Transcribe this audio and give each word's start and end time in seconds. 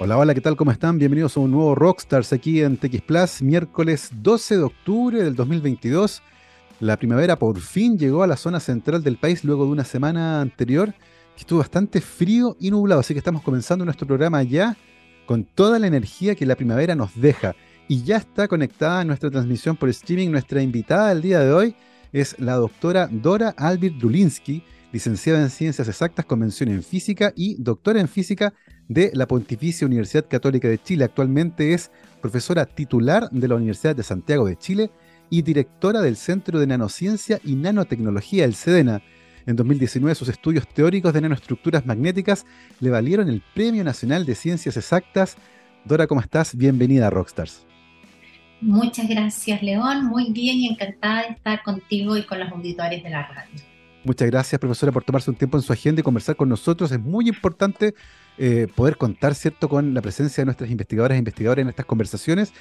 Hola, 0.00 0.16
hola, 0.16 0.32
¿qué 0.32 0.40
tal? 0.40 0.54
¿Cómo 0.54 0.70
están? 0.70 0.96
Bienvenidos 0.96 1.36
a 1.36 1.40
un 1.40 1.50
nuevo 1.50 1.74
Rockstars 1.74 2.32
aquí 2.32 2.62
en 2.62 2.76
TX 2.76 3.02
Plus, 3.02 3.42
miércoles 3.42 4.10
12 4.14 4.58
de 4.58 4.62
octubre 4.62 5.24
del 5.24 5.34
2022. 5.34 6.22
La 6.78 6.96
primavera 6.96 7.36
por 7.36 7.58
fin 7.58 7.98
llegó 7.98 8.22
a 8.22 8.28
la 8.28 8.36
zona 8.36 8.60
central 8.60 9.02
del 9.02 9.16
país 9.16 9.42
luego 9.42 9.64
de 9.64 9.72
una 9.72 9.82
semana 9.84 10.40
anterior 10.40 10.94
que 11.34 11.40
estuvo 11.40 11.58
bastante 11.58 12.00
frío 12.00 12.56
y 12.60 12.70
nublado, 12.70 13.00
así 13.00 13.12
que 13.12 13.18
estamos 13.18 13.42
comenzando 13.42 13.84
nuestro 13.84 14.06
programa 14.06 14.40
ya 14.44 14.76
con 15.26 15.42
toda 15.42 15.80
la 15.80 15.88
energía 15.88 16.36
que 16.36 16.46
la 16.46 16.54
primavera 16.54 16.94
nos 16.94 17.20
deja. 17.20 17.56
Y 17.88 18.04
ya 18.04 18.18
está 18.18 18.46
conectada 18.46 19.02
en 19.02 19.08
nuestra 19.08 19.32
transmisión 19.32 19.76
por 19.76 19.88
streaming. 19.88 20.30
Nuestra 20.30 20.62
invitada 20.62 21.08
del 21.08 21.22
día 21.22 21.40
de 21.40 21.52
hoy 21.52 21.74
es 22.12 22.38
la 22.38 22.54
doctora 22.54 23.08
Dora 23.10 23.52
Albert 23.56 23.96
Drulinski, 23.96 24.62
licenciada 24.92 25.42
en 25.42 25.50
Ciencias 25.50 25.88
Exactas 25.88 26.24
con 26.24 26.38
mención 26.38 26.68
en 26.68 26.84
Física 26.84 27.32
y 27.34 27.60
doctora 27.60 28.00
en 28.00 28.06
Física 28.06 28.54
de 28.88 29.10
la 29.14 29.26
Pontificia 29.26 29.86
Universidad 29.86 30.26
Católica 30.26 30.68
de 30.68 30.82
Chile. 30.82 31.04
Actualmente 31.04 31.74
es 31.74 31.90
profesora 32.20 32.66
titular 32.66 33.28
de 33.30 33.48
la 33.48 33.54
Universidad 33.54 33.94
de 33.94 34.02
Santiago 34.02 34.46
de 34.46 34.56
Chile 34.56 34.90
y 35.30 35.42
directora 35.42 36.00
del 36.00 36.16
Centro 36.16 36.58
de 36.58 36.66
Nanociencia 36.66 37.38
y 37.44 37.54
Nanotecnología, 37.54 38.44
el 38.44 38.54
SEDENA. 38.54 39.02
En 39.46 39.56
2019 39.56 40.14
sus 40.14 40.28
estudios 40.28 40.66
teóricos 40.68 41.12
de 41.14 41.20
nanoestructuras 41.20 41.86
magnéticas 41.86 42.44
le 42.80 42.90
valieron 42.90 43.28
el 43.28 43.42
Premio 43.54 43.84
Nacional 43.84 44.26
de 44.26 44.34
Ciencias 44.34 44.76
Exactas. 44.76 45.36
Dora, 45.84 46.06
¿cómo 46.06 46.20
estás? 46.20 46.56
Bienvenida 46.56 47.06
a 47.06 47.10
Rockstars. 47.10 47.66
Muchas 48.60 49.08
gracias, 49.08 49.62
León. 49.62 50.06
Muy 50.06 50.32
bien 50.32 50.56
y 50.56 50.68
encantada 50.68 51.22
de 51.22 51.34
estar 51.34 51.62
contigo 51.62 52.16
y 52.16 52.24
con 52.24 52.40
los 52.40 52.50
auditores 52.50 53.02
de 53.02 53.10
la 53.10 53.26
radio. 53.26 53.67
Muchas 54.04 54.30
gracias, 54.30 54.58
profesora, 54.60 54.92
por 54.92 55.04
tomarse 55.04 55.30
un 55.30 55.36
tiempo 55.36 55.58
en 55.58 55.62
su 55.62 55.72
agenda 55.72 56.00
y 56.00 56.02
conversar 56.02 56.36
con 56.36 56.48
nosotros. 56.48 56.92
Es 56.92 57.00
muy 57.00 57.28
importante 57.28 57.94
eh, 58.38 58.68
poder 58.74 58.96
contar, 58.96 59.34
¿cierto?, 59.34 59.68
con 59.68 59.92
la 59.92 60.00
presencia 60.00 60.42
de 60.42 60.46
nuestras 60.46 60.70
investigadoras 60.70 61.16
e 61.16 61.18
investigadores 61.18 61.62
en 61.62 61.68
estas 61.68 61.86
conversaciones. 61.86 62.52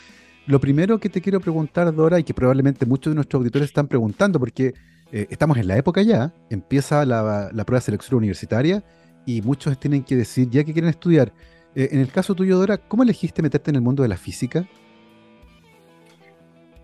Lo 0.48 0.60
primero 0.60 1.00
que 1.00 1.10
te 1.10 1.22
quiero 1.22 1.40
preguntar, 1.40 1.94
Dora, 1.94 2.20
y 2.20 2.24
que 2.24 2.34
probablemente 2.34 2.86
muchos 2.86 3.12
de 3.12 3.16
nuestros 3.16 3.40
auditores 3.42 3.68
están 3.68 3.88
preguntando, 3.88 4.40
porque 4.40 4.74
eh, 5.12 5.28
estamos 5.30 5.58
en 5.58 5.68
la 5.68 5.78
época 5.78 6.02
ya, 6.02 6.34
empieza 6.50 7.06
la, 7.06 7.50
prueba 7.66 7.80
de 7.80 7.86
selección 7.86 8.18
universitaria 8.18 8.84
y 9.26 9.42
muchos 9.42 9.80
tienen 9.80 10.04
que 10.04 10.16
decir 10.16 10.50
ya 10.50 10.64
que 10.64 10.74
quieren 10.74 10.90
estudiar. 10.90 11.34
Eh, 11.76 11.90
en 11.92 12.00
el 12.00 12.10
caso 12.10 12.34
tuyo, 12.34 12.58
Dora, 12.58 12.78
¿cómo 12.78 13.04
elegiste 13.04 13.42
meterte 13.42 13.72
en 13.72 13.76
el 13.76 13.82
mundo 13.82 14.04
de 14.04 14.10
la 14.10 14.18
física? 14.18 14.68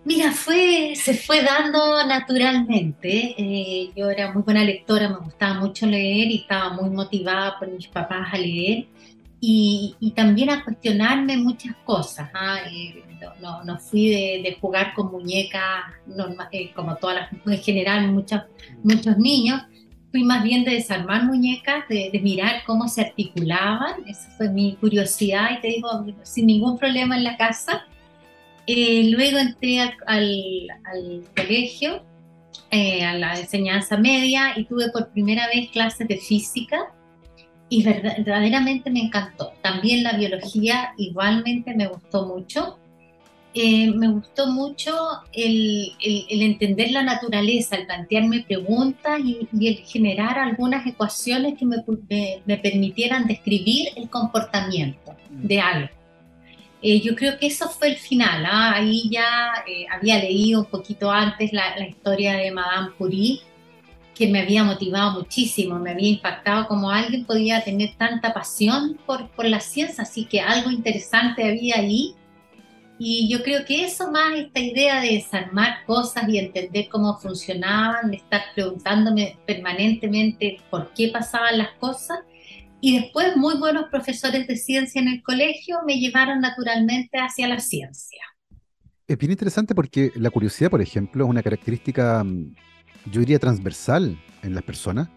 Mira, 0.05 0.31
fue, 0.31 0.93
se 0.95 1.13
fue 1.13 1.41
dando 1.43 2.05
naturalmente. 2.05 3.35
Eh, 3.37 3.91
yo 3.95 4.09
era 4.09 4.33
muy 4.33 4.43
buena 4.43 4.63
lectora, 4.63 5.07
me 5.07 5.19
gustaba 5.19 5.59
mucho 5.61 5.85
leer 5.85 6.29
y 6.29 6.41
estaba 6.41 6.73
muy 6.73 6.89
motivada 6.89 7.57
por 7.57 7.69
mis 7.69 7.87
papás 7.87 8.27
a 8.33 8.37
leer 8.37 8.87
y, 9.39 10.13
también 10.15 10.49
a 10.49 10.63
cuestionarme 10.63 11.37
muchas 11.37 11.75
cosas. 11.85 12.29
¿ah? 12.33 12.57
Eh, 12.69 13.01
no, 13.41 13.63
no, 13.63 13.79
fui 13.79 14.09
de, 14.09 14.57
jugar 14.59 14.93
con 14.93 15.09
muñecas 15.09 15.85
eh, 16.51 16.71
como 16.73 16.97
todas 16.97 17.15
las, 17.15 17.47
en 17.47 17.63
general 17.63 18.11
muchos, 18.11 18.41
muchos 18.83 19.17
niños. 19.17 19.61
Fui 20.11 20.23
más 20.23 20.43
bien 20.43 20.65
de 20.65 20.71
desarmar 20.71 21.23
muñecas, 21.23 21.87
de, 21.87 22.09
de 22.11 22.19
mirar 22.19 22.63
cómo 22.65 22.89
se 22.89 23.01
articulaban. 23.01 24.05
Esa 24.05 24.29
fue 24.31 24.49
mi 24.49 24.75
curiosidad 24.75 25.51
y 25.57 25.61
te 25.61 25.67
digo, 25.69 26.05
sin 26.23 26.45
ningún 26.45 26.77
problema 26.77 27.15
en 27.15 27.23
la 27.23 27.37
casa 27.37 27.85
eh, 28.66 29.09
luego 29.09 29.38
entré 29.39 29.80
al, 29.81 31.23
colegio, 31.36 32.03
eh, 32.72 33.03
a 33.03 33.14
la 33.14 33.39
enseñanza 33.39 33.97
media 33.97 34.53
y 34.55 34.66
tuve 34.66 34.89
por 34.89 35.11
primera 35.11 35.47
vez 35.47 35.70
clases 35.72 36.08
de 36.08 36.17
física 36.17 36.94
y 37.70 37.83
verdaderamente 37.83 38.89
me 38.89 39.02
encantó. 39.02 39.52
También 39.61 40.03
la 40.03 40.14
biología 40.14 40.94
igualmente 40.97 41.73
me 41.75 41.88
gustó 41.88 42.25
mucho. 42.25 42.78
Eh, 43.55 43.92
me 43.92 44.08
gustó 44.08 44.47
mucho 44.47 44.95
el, 45.31 45.92
entender 46.30 46.92
la 46.92 47.03
naturaleza, 47.03 47.76
el 47.76 47.86
plantearme 47.86 48.45
preguntas 48.48 49.20
y, 49.23 49.48
el 49.67 49.77
generar 49.86 50.39
algunas 50.39 50.87
ecuaciones 50.87 51.55
que 51.58 51.66
me, 51.66 51.83
me 52.45 52.58
permitieran 52.58 53.27
describir 53.27 53.89
el 53.95 54.10
comportamiento 54.10 55.16
de 55.30 55.60
algo. 55.60 55.92
Eh, 56.86 56.99
yo 56.99 57.16
creo 57.16 57.39
que 57.39 57.48
eso 57.48 57.70
fue 57.70 57.88
el 57.88 57.95
final. 57.95 58.45
¿ah? 58.45 58.73
Ahí 58.76 59.10
ya 59.10 59.54
eh, 59.66 59.86
había 59.89 60.20
leído 60.20 60.60
un 60.60 60.66
poquito 60.66 61.10
antes 61.10 61.54
la, 61.54 61.80
historia 61.88 62.33
de 62.33 62.52
Madame 62.52 62.92
Curie, 62.98 63.39
que 64.14 64.27
me 64.27 64.42
había 64.42 64.66
motivado 64.66 65.22
muchísimo, 65.22 65.80
me 65.80 65.92
había 65.92 66.10
impactado 66.10 66.67
como 66.67 66.92
alguien 66.92 67.26
podía 67.26 67.64
tener 67.64 67.95
tanta 67.98 68.33
pasión 68.33 68.99
por, 69.05 69.30
por 69.30 69.45
la 69.45 69.61
ciencia, 69.61 70.04
así 70.04 70.26
que 70.26 70.42
algo 70.42 70.70
interesante 70.72 71.48
había 71.48 71.77
ahí. 71.77 72.16
Y 72.99 73.30
yo 73.30 73.43
creo 73.43 73.66
que 73.66 73.86
eso 73.86 74.11
más, 74.11 74.33
esta 74.36 74.60
idea 74.60 74.99
de 74.99 75.14
desarmar 75.14 75.86
cosas 75.86 76.27
y 76.27 76.38
entender 76.38 76.89
cómo 76.89 77.17
funcionaban, 77.17 78.11
de 78.11 78.17
estar 78.17 78.42
preguntándome 78.54 79.38
permanentemente 79.48 80.60
por 80.70 80.93
qué 80.93 81.08
pasaban 81.08 81.58
las 81.58 81.72
cosas, 81.80 82.20
y 82.86 82.99
después 82.99 83.38
muy 83.38 83.58
buenos 83.58 83.86
profesores 83.89 84.45
de 84.45 84.58
ciencia 84.58 85.02
en 85.02 85.08
el 85.08 85.23
colegio 85.23 85.77
me 85.88 85.99
llevaron 85.99 86.42
naturalmente 86.42 87.17
hacia 87.17 87.48
la 87.48 87.61
ciencia. 87.61 88.20
Es 89.08 89.17
bien 89.17 89.32
interesante 89.32 89.73
porque 89.73 90.11
la 90.16 90.30
curiosidad, 90.30 90.70
por 90.70 90.82
ejemplo, 90.82 91.23
es 91.23 91.30
una 91.30 91.42
característica, 91.42 92.22
mm, 92.26 92.54
yo 93.10 93.22
diría, 93.22 93.39
transversal 93.39 94.22
en 94.42 94.54
las 94.54 94.64
personas. 94.66 95.08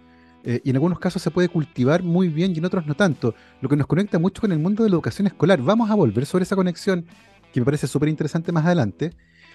Eh, 0.44 0.60
y 0.62 0.70
en 0.70 0.76
algunos 0.76 1.00
casos 1.00 1.20
se 1.20 1.32
puede 1.32 1.48
cultivar 1.48 2.04
muy 2.04 2.28
bien 2.28 2.52
y 2.54 2.58
en 2.58 2.66
otros 2.66 2.86
no 2.86 2.94
tanto, 2.94 3.34
lo 3.60 3.68
que 3.68 3.74
nos 3.74 3.88
conecta 3.88 4.20
mucho 4.20 4.42
con 4.42 4.52
el 4.52 4.60
mundo 4.60 4.84
de 4.84 4.90
la 4.90 4.94
educación 4.94 5.26
escolar. 5.26 5.60
Vamos 5.60 5.90
a 5.90 5.96
volver 5.96 6.24
sobre 6.24 6.44
esa 6.44 6.54
conexión 6.54 7.04
que 7.52 7.58
me 7.58 7.64
parece 7.64 7.88
súper 7.88 8.08
interesante 8.08 8.52
más 8.52 8.64
adelante. 8.64 9.10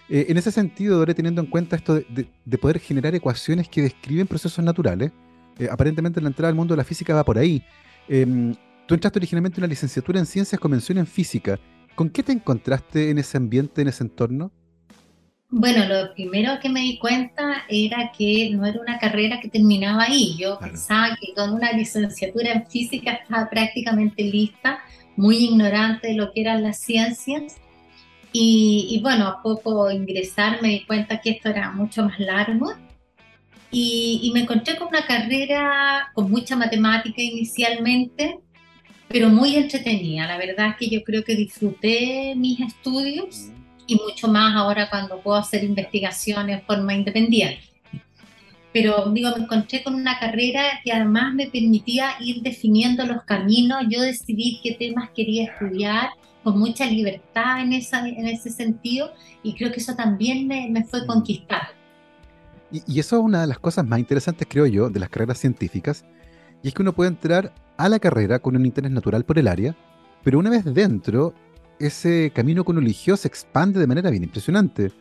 Eh, 0.10 0.26
en 0.28 0.36
ese 0.36 0.52
sentido, 0.52 0.98
Dore, 0.98 1.14
teniendo 1.14 1.40
en 1.40 1.48
cuenta 1.48 1.78
esto 1.78 1.96
de, 1.96 2.58
poder 2.58 2.80
generar 2.80 3.16
ecuaciones 3.16 3.70
que 3.70 3.82
describen 3.84 4.28
procesos 4.28 4.66
naturales, 4.66 5.14
eh, 5.60 5.70
aparentemente 5.72 6.20
la 6.20 6.28
entrada 6.28 6.50
al 6.50 6.56
mundo 6.56 6.74
de 6.74 6.78
la 6.78 6.84
física 6.84 7.16
va 7.16 7.24
por 7.24 7.38
ahí. 7.38 7.64
Em, 8.08 8.56
tú 8.88 8.94
entraste 8.94 9.20
originalmente 9.20 9.58
en 9.60 9.64
una 9.64 9.70
licenciatura 9.70 10.20
en 10.20 10.26
ciencias 10.26 10.60
con 10.60 10.72
mención 10.72 10.98
en 10.98 11.08
física. 11.08 11.60
¿Con 11.96 12.10
qué 12.10 12.24
te 12.24 12.32
encontraste 12.32 13.10
en 13.10 13.18
ese 13.18 13.38
ambiente, 13.38 13.82
en 13.82 13.88
ese 13.88 14.04
entorno? 14.04 14.52
Bueno, 15.50 15.86
lo 15.86 16.14
primero 16.14 16.54
que 16.62 16.70
me 16.70 16.80
di 16.80 16.98
cuenta 16.98 17.64
era 17.68 18.12
que 18.18 18.52
no 18.54 18.66
era 18.66 18.80
una 18.80 18.98
carrera 19.00 19.42
que 19.42 19.50
terminaba 19.50 20.04
ahí. 20.04 20.38
Yo 20.38 20.58
pensaba 20.58 21.18
que 21.20 21.34
con 21.34 21.54
una 21.54 21.74
licenciatura 21.74 22.54
en 22.54 22.68
física 22.68 23.12
estaba 23.12 23.50
prácticamente 23.50 24.24
lista, 24.24 24.80
muy 25.18 25.38
ignorante 25.38 26.08
de 26.08 26.14
lo 26.14 26.32
que 26.32 26.42
eran 26.42 26.64
las 26.64 26.80
ciencias. 26.80 27.58
Y, 28.32 28.88
y, 28.92 29.02
bueno, 29.02 29.28
a 29.28 29.42
poco 29.44 29.92
ingresar 29.92 30.62
me 30.62 30.70
di 30.70 30.86
cuenta 30.86 31.20
que 31.20 31.32
esto 31.32 31.50
era 31.50 31.72
mucho 31.72 32.06
más 32.06 32.18
largo 32.18 32.74
y, 33.72 34.32
me 34.34 34.42
encontré 34.42 34.76
con 34.76 34.90
una 34.90 35.06
carrera 35.06 36.12
con 36.14 36.30
mucha 36.30 36.56
matemática 36.56 37.22
inicialmente, 37.22 38.40
pero 39.08 39.30
muy 39.30 39.56
entretenida. 39.56 40.28
La 40.28 40.38
verdad 40.38 40.70
es 40.70 40.76
que 40.78 40.90
yo 40.90 41.04
creo 41.04 41.24
que 41.24 41.36
disfruté 41.36 42.34
mis 42.36 42.60
estudios 42.60 43.50
y 43.88 43.96
mucho 43.96 44.28
más 44.28 44.56
ahora 44.56 44.90
cuando 44.90 45.22
puedo 45.22 45.38
hacer 45.38 45.64
investigaciones 45.64 46.58
de 46.58 46.66
forma 46.66 46.94
independiente. 46.94 47.64
Pero 48.74 49.10
digo, 49.12 49.32
me 49.36 49.44
encontré 49.44 49.84
con 49.84 49.96
una 49.96 50.18
carrera 50.18 50.80
que 50.84 50.94
además 50.94 51.34
me 51.34 51.48
permitía 51.48 52.12
ir 52.22 52.42
definiendo 52.42 53.06
los 53.06 53.24
caminos. 53.24 53.84
Yo 53.90 54.02
decidí 54.02 54.60
qué 54.64 54.74
temas 54.74 55.10
quería 55.14 55.46
estudiar 55.46 56.10
con 56.44 56.58
mucha 56.58 56.86
libertad 56.86 57.62
en, 57.62 57.74
esa, 57.74 58.08
en 58.08 58.28
ese 58.28 58.50
sentido 58.50 59.14
y 59.44 59.56
creo 59.56 59.72
que 59.72 59.80
eso 59.80 59.96
también 59.96 60.48
me, 60.48 60.70
me 60.70 60.84
fue 60.86 61.06
conquistando. 61.06 61.81
Y, 62.72 63.00
eso 63.00 63.18
es 63.18 63.24
una 63.24 63.42
de 63.42 63.48
las 63.48 63.60
cosas 63.60 63.86
más 63.86 64.00
interesantes, 64.00 64.48
creo 64.50 64.66
yo, 64.66 64.90
de 64.90 65.00
las 65.00 65.10
carreras 65.10 65.40
científicas, 65.40 66.06
y 66.64 66.70
es 66.70 66.74
que 66.74 66.82
uno 66.82 66.94
puede 66.94 67.10
entrar 67.10 67.54
a 67.78 67.90
la 67.90 68.00
carrera 68.00 68.40
con 68.40 68.56
un 68.56 68.66
interés 68.66 68.92
natural 68.92 69.26
por 69.26 69.40
el 69.40 69.48
área, 69.48 69.76
pero 70.24 70.40
una 70.40 70.50
vez 70.50 70.64
dentro, 70.64 71.34
ese 71.80 72.32
camino 72.34 72.64
que 72.64 72.72
uno 72.72 72.80
eligió 72.80 73.18
se 73.18 73.28
expande 73.28 73.80
de 73.80 73.88
manera 73.88 74.10
bien 74.10 74.24
impresionante. 74.24 74.92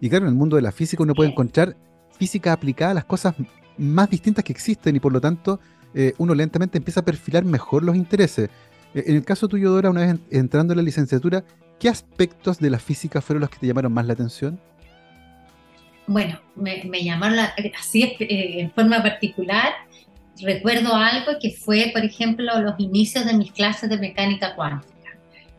Y 0.00 0.08
claro, 0.08 0.24
en 0.24 0.32
el 0.32 0.38
mundo 0.38 0.56
de 0.56 0.62
la 0.62 0.72
física 0.72 1.02
uno 1.02 1.14
puede 1.14 1.30
encontrar 1.30 1.76
física 2.18 2.52
aplicada 2.52 2.92
a 2.92 2.94
las 2.94 3.04
cosas 3.04 3.34
más 3.76 4.10
distintas 4.10 4.44
que 4.44 4.52
existen 4.52 4.96
y 4.96 5.00
por 5.00 5.12
lo 5.12 5.20
tanto 5.20 5.60
eh, 5.94 6.14
uno 6.18 6.34
lentamente 6.34 6.78
empieza 6.78 7.00
a 7.00 7.04
perfilar 7.04 7.44
mejor 7.44 7.82
los 7.82 7.96
intereses. 7.96 8.48
Eh, 8.94 9.04
en 9.06 9.16
el 9.16 9.24
caso 9.24 9.48
tuyo, 9.48 9.70
Dora, 9.70 9.90
una 9.90 10.00
vez 10.00 10.16
entrando 10.30 10.72
en 10.72 10.78
la 10.78 10.82
licenciatura, 10.82 11.44
¿qué 11.78 11.88
aspectos 11.88 12.58
de 12.58 12.70
la 12.70 12.78
física 12.78 13.20
fueron 13.20 13.42
los 13.42 13.50
que 13.50 13.58
te 13.58 13.66
llamaron 13.66 13.92
más 13.92 14.06
la 14.06 14.14
atención? 14.14 14.60
Bueno, 16.10 16.40
me, 16.56 16.82
me 16.84 17.04
llamaron 17.04 17.38
así 17.78 18.02
eh, 18.18 18.60
en 18.60 18.70
forma 18.72 19.00
particular. 19.00 19.72
Recuerdo 20.42 20.94
algo 20.96 21.38
que 21.40 21.52
fue, 21.52 21.90
por 21.92 22.04
ejemplo, 22.04 22.60
los 22.60 22.74
inicios 22.78 23.24
de 23.26 23.34
mis 23.34 23.52
clases 23.52 23.88
de 23.88 23.96
mecánica 23.96 24.56
cuántica. 24.56 24.90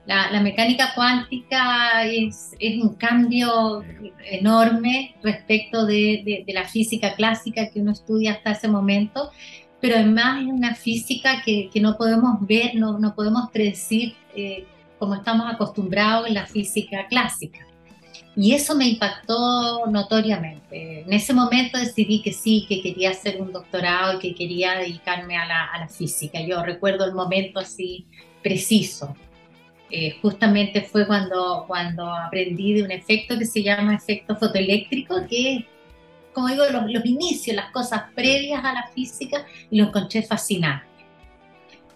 La, 0.06 0.42
mecánica 0.42 0.94
cuántica 0.94 2.04
es, 2.04 2.52
es, 2.60 2.82
un 2.82 2.96
cambio 2.96 3.82
enorme 4.26 5.16
respecto 5.24 5.86
de, 5.86 6.44
de, 6.46 6.54
la 6.54 6.66
física 6.66 7.16
clásica 7.16 7.70
que 7.70 7.80
uno 7.80 7.94
estudia 7.94 8.34
hasta 8.34 8.52
ese 8.52 8.68
momento, 8.68 9.32
pero 9.80 9.96
además 9.96 10.42
es 10.42 10.48
una 10.48 10.76
física 10.76 11.44
que, 11.46 11.70
que 11.72 11.80
no 11.80 11.96
podemos 11.96 12.46
ver, 12.46 12.76
no, 12.76 13.00
no 13.00 13.16
podemos 13.16 13.50
predecir 13.52 14.16
eh, 14.36 14.66
como 15.00 15.16
estamos 15.16 15.50
acostumbrados 15.50 16.28
en 16.28 16.34
la 16.34 16.46
física 16.46 17.08
clásica. 17.08 17.60
Y 18.36 18.54
eso 18.54 18.76
me 18.76 18.88
impactó 18.88 19.86
notoriamente. 19.88 21.02
En 21.02 21.12
ese 21.12 21.34
momento 21.34 21.78
decidí 21.78 22.22
que 22.22 22.32
sí, 22.32 22.66
que 22.68 22.82
quería 22.82 23.10
hacer 23.10 23.42
un 23.42 23.52
doctorado 23.52 24.18
y 24.18 24.20
que 24.20 24.36
quería 24.36 24.76
dedicarme 24.76 25.36
a 25.38 25.46
la, 25.46 25.66
a 25.66 25.80
la 25.80 25.88
física. 25.90 26.40
Yo 26.42 26.64
recuerdo 26.64 27.04
el 27.06 27.14
momento 27.14 27.60
así 27.60 28.06
preciso. 28.42 29.16
Eh, 29.90 30.18
justamente 30.22 30.82
fue 30.82 31.06
cuando, 31.06 31.66
cuando 31.68 32.10
aprendí 32.10 32.74
de 32.74 32.84
un 32.84 32.92
efecto 32.92 33.38
que 33.38 33.46
se 33.46 33.62
llama 33.62 33.96
efecto 33.96 34.38
fotoeléctrico, 34.38 35.28
que 35.28 35.56
es, 35.56 35.66
como 36.32 36.48
digo, 36.48 36.64
los, 36.72 36.90
los 36.90 37.06
inicios, 37.06 37.58
las 37.58 37.72
cosas 37.72 38.04
previas 38.16 38.64
a 38.64 38.72
la 38.72 38.88
física, 38.96 39.46
y 39.70 39.78
lo 39.78 39.88
encontré 39.88 40.24
fascinante. 40.24 40.88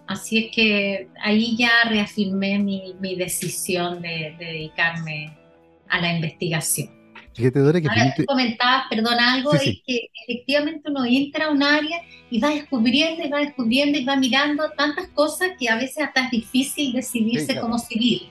Así 0.05 0.37
es 0.37 0.51
que 0.53 1.07
ahí 1.23 1.55
ya 1.55 1.85
reafirmé 1.89 2.59
mi, 2.59 2.93
mi 2.99 3.15
decisión 3.15 4.01
de, 4.01 4.35
de 4.37 4.45
dedicarme 4.45 5.37
a 5.89 6.01
la 6.01 6.13
investigación. 6.13 6.89
Fíjate, 7.33 7.59
Dora, 7.59 7.81
que 7.81 7.87
Ahora, 7.89 8.13
tú 8.15 8.23
comentabas, 8.25 8.83
perdón, 8.89 9.19
algo, 9.19 9.51
Sí, 9.51 9.57
es 9.57 9.63
sí. 9.63 9.83
que 9.85 10.07
efectivamente 10.25 10.89
uno 10.89 11.03
entra 11.05 11.47
a 11.47 11.51
un 11.51 11.61
área 11.63 12.01
y 12.29 12.39
va 12.39 12.49
descubriendo 12.51 13.25
y 13.25 13.29
va 13.29 13.39
descubriendo 13.39 13.97
y 13.99 14.05
va 14.05 14.15
mirando 14.15 14.69
tantas 14.77 15.09
cosas 15.09 15.49
que 15.59 15.67
a 15.67 15.75
veces 15.75 15.97
hasta 16.05 16.25
es 16.25 16.31
difícil 16.31 16.93
decidirse 16.93 17.47
Sí, 17.47 17.51
claro. 17.53 17.61
cómo 17.63 17.77
seguir. 17.77 18.21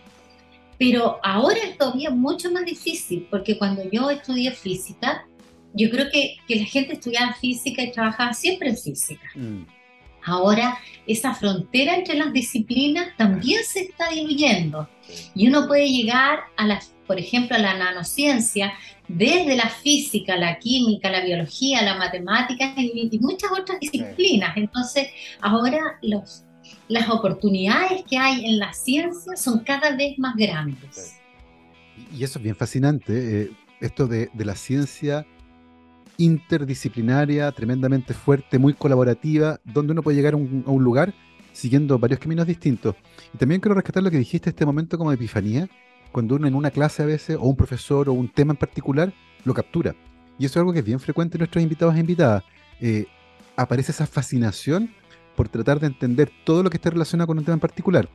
Pero 0.79 1.19
ahora 1.23 1.59
es 1.69 1.77
todavía 1.77 2.11
mucho 2.11 2.51
más 2.51 2.65
difícil, 2.65 3.27
porque 3.31 3.59
cuando 3.59 3.89
yo 3.91 4.09
estudié 4.11 4.51
física, 4.53 5.27
yo 5.75 5.91
creo 5.91 6.11
que, 6.11 6.37
que 6.49 6.57
la 6.57 6.65
gente 6.65 6.95
estudiaba 6.95 7.35
física 7.35 7.83
y 7.83 7.93
trabajaba 7.93 8.33
siempre 8.33 8.71
en 8.71 8.77
física. 8.79 9.29
Mm, 9.35 9.63
Ahora 10.25 10.79
esa 11.07 11.35
frontera 11.35 11.97
entre 11.97 12.17
las 12.17 12.33
disciplinas 12.33 13.09
también 13.17 13.63
se 13.65 13.81
está 13.81 14.09
diluyendo 14.09 14.89
y 15.35 15.49
uno 15.49 15.67
puede 15.67 15.89
llegar 15.89 16.41
a 16.57 16.67
la, 16.67 16.81
por 17.07 17.19
ejemplo, 17.19 17.57
a 17.57 17.61
la 17.61 17.77
nanociencia 17.77 18.73
desde 19.07 19.55
la 19.55 19.69
física, 19.69 20.37
la 20.37 20.59
química, 20.59 21.11
la 21.11 21.23
biología, 21.23 21.83
la 21.83 21.97
matemática 21.97 22.73
y, 22.77 23.11
y 23.13 23.19
muchas 23.19 23.51
otras 23.53 23.79
disciplinas. 23.81 24.57
Entonces, 24.57 25.09
ahora 25.43 25.99
los, 26.01 26.45
las 26.89 27.11
oportunidades 27.11 28.03
que 28.09 28.17
hay 28.17 28.47
en 28.47 28.59
la 28.59 28.73
ciencia 28.73 29.37
son 29.37 29.61
cada 29.61 29.95
vez 29.95 30.19
más 30.19 30.35
grandes. 30.37 31.17
Y 32.17 32.25
eso 32.25 32.39
es 32.39 32.43
bien 32.43 32.57
fascinante, 32.57 33.43
eh, 33.43 33.51
esto 33.81 34.07
de, 34.07 34.31
de 34.33 34.45
la 34.45 34.55
ciencia 34.55 35.27
interdisciplinaria, 36.17 37.51
tremendamente 37.53 38.15
fuerte, 38.15 38.59
muy 38.59 38.75
colaborativa, 38.75 39.61
donde 39.65 39.93
uno 39.93 40.03
puede 40.03 40.17
llegar 40.17 40.35
a 40.35 40.37
un, 40.37 40.65
a 40.67 40.71
un 40.71 40.85
lugar 40.85 41.15
siguiendo 41.53 41.99
varios 41.99 42.21
caminos 42.21 42.47
distintos. 42.47 42.97
Y 43.33 43.39
también 43.39 43.61
quiero 43.61 43.75
rescatar 43.75 44.03
lo 44.03 44.11
que 44.11 44.19
dijiste, 44.19 44.51
este 44.51 44.67
momento 44.67 44.99
como 44.99 45.13
epifanía, 45.13 45.69
cuando 46.13 46.37
uno 46.37 46.47
en 46.47 46.55
una 46.55 46.71
clase 46.71 47.03
a 47.03 47.07
veces, 47.07 47.37
o 47.37 47.43
un 47.43 47.57
profesor, 47.57 48.09
o 48.09 48.13
un 48.13 48.29
tema 48.29 48.53
en 48.53 48.57
particular, 48.57 49.13
lo 49.45 49.55
captura. 49.55 49.95
Y 50.39 50.47
eso 50.47 50.55
es 50.55 50.57
algo 50.59 50.73
que 50.73 50.81
es 50.81 50.85
bien 50.85 51.01
frecuente 51.01 51.37
en 51.37 51.41
nuestros 51.41 51.63
invitados 51.63 51.95
e 51.97 52.01
invitadas. 52.01 52.45
Eh, 52.81 53.07
aparece 53.57 53.93
esa 53.93 54.07
fascinación 54.07 54.91
por 55.37 55.49
tratar 55.49 55.81
de 55.81 55.87
entender 55.87 56.31
todo 56.45 56.63
lo 56.63 56.71
que 56.71 56.77
esté 56.77 56.91
relacionado 56.91 57.27
con 57.29 57.39
un 57.39 57.45
tema 57.45 57.55
en 57.55 57.61
particular. 57.61 58.09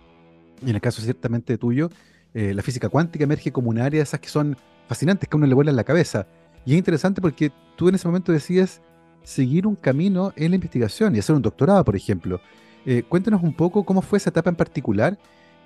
Y 0.65 0.69
en 0.69 0.75
el 0.75 0.81
caso 0.81 1.01
ciertamente 1.01 1.57
tuyo, 1.57 1.89
eh, 2.33 2.53
la 2.53 2.61
física 2.61 2.89
cuántica 2.89 3.23
emerge 3.23 3.51
como 3.51 3.69
un 3.69 3.79
área 3.79 3.99
de 3.99 4.03
esas 4.03 4.19
que 4.19 4.29
son 4.29 4.57
fascinantes, 4.87 5.27
que 5.27 5.35
a 5.35 5.37
uno 5.37 5.47
le 5.47 5.55
vuelan 5.55 5.75
la 5.75 5.83
cabeza. 5.83 6.27
Y 6.65 6.73
es 6.73 6.77
interesante 6.77 7.21
porque 7.21 7.51
tú 7.75 7.89
en 7.89 7.95
ese 7.95 8.07
momento 8.07 8.31
decides 8.31 8.81
seguir 9.23 9.67
un 9.67 9.75
camino 9.75 10.33
en 10.35 10.51
la 10.51 10.55
investigación 10.55 11.15
y 11.15 11.19
hacer 11.19 11.35
un 11.35 11.41
doctorado, 11.41 11.83
por 11.83 11.95
ejemplo. 11.95 12.41
Eh, 12.85 13.03
cuéntanos 13.07 13.43
un 13.43 13.53
poco 13.53 13.83
cómo 13.83 14.01
fue 14.01 14.17
esa 14.17 14.29
etapa 14.29 14.49
en 14.49 14.55
particular. 14.55 15.17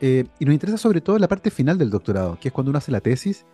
eh, 0.01 0.25
y 0.39 0.45
nos 0.45 0.53
interesa 0.53 0.77
sobre 0.77 0.99
todo 1.01 1.17
la 1.17 1.27
parte 1.27 1.49
final 1.49 1.77
del 1.77 1.89
doctorado, 1.89 2.37
que 2.39 2.49
es 2.49 2.53
cuando 2.53 2.71
uno 2.71 2.77
hace 2.77 2.91
la 2.91 2.99
tesis 2.99 3.45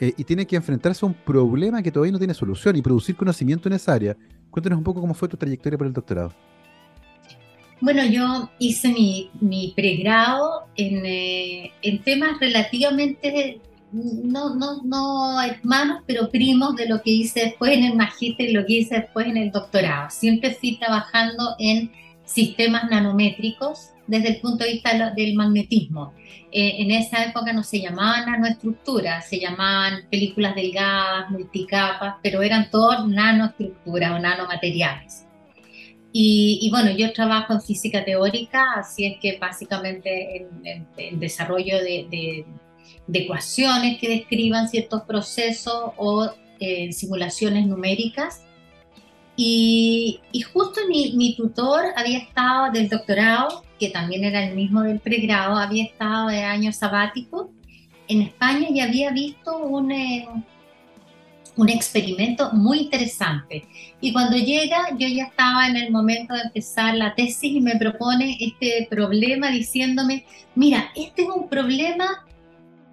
eh, 0.00 0.14
y 0.16 0.24
tiene 0.24 0.46
que 0.46 0.56
enfrentarse 0.56 1.04
a 1.04 1.08
un 1.08 1.14
problema 1.14 1.82
que 1.82 1.90
todavía 1.90 2.12
no 2.12 2.18
tiene 2.18 2.34
solución 2.34 2.76
y 2.76 2.82
producir 2.82 3.16
conocimiento 3.16 3.68
en 3.68 3.74
esa 3.74 3.94
área. 3.94 4.16
Cuéntanos 4.50 4.78
un 4.78 4.84
poco 4.84 5.00
cómo 5.00 5.14
fue 5.14 5.28
tu 5.28 5.36
trayectoria 5.36 5.76
por 5.76 5.86
el 5.86 5.92
doctorado. 5.92 6.32
Bueno, 7.80 8.04
yo 8.06 8.50
hice 8.58 8.88
mi, 8.88 9.72
pregrado 9.76 10.66
eh, 10.76 11.70
en 11.82 12.02
temas 12.02 12.40
relativamente, 12.40 13.60
no, 13.92 14.54
no, 14.54 14.82
no 14.82 15.40
hermanos, 15.42 16.02
pero 16.06 16.30
primos 16.30 16.76
de 16.76 16.86
lo 16.88 17.00
que 17.02 17.10
hice 17.10 17.40
después 17.46 17.72
en 17.72 17.84
el 17.84 17.96
magíster 17.96 18.48
y 18.50 18.52
lo 18.52 18.64
que 18.66 18.74
hice 18.74 18.96
después 18.96 19.26
en 19.26 19.36
el 19.36 19.50
doctorado. 19.50 20.10
Siempre 20.10 20.52
fui 20.54 20.78
trabajando 20.78 21.54
en 21.58 21.90
sistemas 22.24 22.90
nanométricos 22.90 23.90
desde 24.06 24.28
el 24.28 24.40
punto 24.40 24.64
de 24.64 24.72
vista 24.72 25.12
del 25.14 25.34
magnetismo. 25.34 26.12
Eh, 26.50 26.76
en 26.78 26.90
esa 26.90 27.24
época 27.24 27.52
no 27.52 27.62
se 27.62 27.80
llamaban 27.80 28.26
nanoestructuras, 28.26 29.28
se 29.28 29.38
llamaban 29.38 30.02
películas 30.10 30.54
delgadas, 30.54 31.30
multicapas, 31.30 32.16
pero 32.22 32.42
eran 32.42 32.70
todas 32.70 33.06
nanoestructuras 33.06 34.12
o 34.12 34.18
nanomateriales. 34.18 35.24
Y, 36.12 36.58
y 36.62 36.70
bueno, 36.70 36.90
yo 36.90 37.12
trabajo 37.12 37.52
en 37.52 37.60
física 37.60 38.02
teórica, 38.04 38.64
así 38.76 39.04
es 39.04 39.14
que 39.20 39.38
básicamente 39.38 40.38
en, 40.38 40.66
en- 40.66 40.86
en 40.96 41.20
desarrollo 41.20 41.76
de, 41.78 42.06
de- 42.10 42.46
de 43.08 43.20
ecuaciones 43.20 43.98
que 43.98 44.08
describan 44.08 44.68
ciertos 44.68 45.02
procesos 45.02 45.92
o 45.96 46.30
eh, 46.60 46.92
simulaciones 46.92 47.66
numéricas. 47.66 48.44
Y, 49.34 50.20
justo 50.52 50.80
mi, 50.88 51.34
tutor 51.36 51.86
había 51.96 52.18
estado 52.18 52.72
del 52.72 52.88
doctorado, 52.88 53.64
que 53.78 53.88
también 53.90 54.24
era 54.24 54.44
el 54.44 54.54
mismo 54.54 54.82
del 54.82 55.00
pregrado, 55.00 55.56
había 55.56 55.84
estado 55.84 56.28
de 56.28 56.42
año 56.42 56.72
sabático 56.72 57.50
en 58.08 58.22
España 58.22 58.68
y 58.70 58.80
había 58.80 59.10
visto 59.10 59.58
un, 59.58 59.92
eh, 59.92 60.26
un 61.56 61.68
experimento 61.68 62.50
muy 62.52 62.80
interesante. 62.80 63.68
Y 64.00 64.12
cuando 64.12 64.36
llega, 64.36 64.96
yo 64.98 65.06
ya 65.06 65.24
estaba 65.24 65.68
en 65.68 65.76
el 65.76 65.92
momento 65.92 66.34
de 66.34 66.42
empezar 66.42 66.96
la 66.96 67.14
tesis 67.14 67.52
y 67.52 67.60
me 67.60 67.76
propone 67.76 68.36
este 68.40 68.88
problema 68.90 69.50
diciéndome, 69.50 70.24
mira, 70.56 70.90
este 70.96 71.22
es 71.22 71.28
un 71.28 71.48
problema 71.48 72.24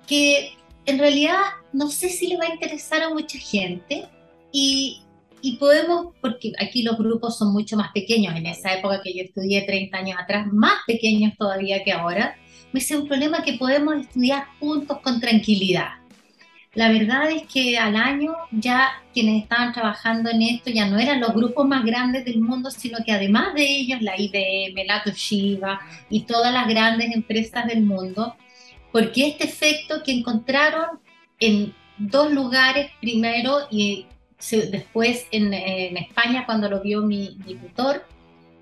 que 0.08 0.54
en 0.86 1.00
realidad 1.00 1.40
no 1.74 1.90
sé 1.90 2.10
si 2.10 2.28
le 2.28 2.38
va 2.38 2.46
a 2.46 2.54
interesar 2.54 3.02
a 3.02 3.10
mucha 3.10 3.38
gente 3.38 4.06
y, 4.52 5.02
y 5.42 5.58
podemos, 5.58 6.14
porque 6.22 6.54
aquí 6.60 6.84
los 6.84 6.98
grupos 6.98 7.38
son 7.38 7.54
mucho 7.54 7.76
más 7.76 7.92
pequeños, 7.92 8.36
en 8.36 8.46
esa 8.46 8.74
época 8.74 9.02
que 9.04 9.14
yo 9.14 9.24
estudié 9.24 9.64
30 9.64 9.98
años 9.98 10.18
atrás, 10.20 10.48
más 10.52 10.80
pequeños 10.88 11.34
todavía 11.38 11.84
que 11.84 11.92
ahora, 11.92 12.36
me 12.72 12.80
dice 12.80 12.98
un 12.98 13.08
problema 13.08 13.44
que 13.44 13.54
podemos 13.54 13.96
estudiar 13.96 14.46
juntos 14.60 15.00
con 15.02 15.20
tranquilidad. 15.20 15.90
La 16.76 16.90
verdad 16.90 17.32
es 17.32 17.44
que 17.44 17.78
al 17.78 17.96
año 17.96 18.36
ya 18.52 18.90
quienes 19.14 19.44
estaban 19.44 19.72
trabajando 19.72 20.30
en 20.30 20.42
esto 20.42 20.70
ya 20.70 20.86
no 20.86 21.00
eran 21.00 21.22
los 21.22 21.34
grupos 21.34 21.66
más 21.66 21.86
grandes 21.86 22.26
del 22.26 22.42
mundo, 22.42 22.70
sino 22.70 22.98
que 23.06 23.14
además 23.14 23.54
de 23.54 23.66
ellos, 23.66 24.02
la 24.02 24.20
IBM, 24.20 24.86
la 24.86 25.02
Toshiba 25.02 25.80
y 26.10 26.24
todas 26.24 26.54
las 26.54 26.68
grandes 26.68 27.16
empresas 27.16 27.66
del 27.66 27.84
mundo, 27.84 28.36
porque 28.96 29.28
este 29.28 29.44
efecto 29.44 30.04
que 30.06 30.14
encontraron 30.14 31.02
en 31.42 31.74
dos 31.98 32.32
lugares 32.32 32.92
primero 33.02 33.68
y 33.70 34.06
después 34.72 35.26
en, 35.32 35.54
en 35.54 35.98
España 35.98 36.46
cuando 36.46 36.70
lo 36.70 36.80
vio 36.80 37.02
mi, 37.02 37.38
mi 37.46 37.56
tutor, 37.56 38.06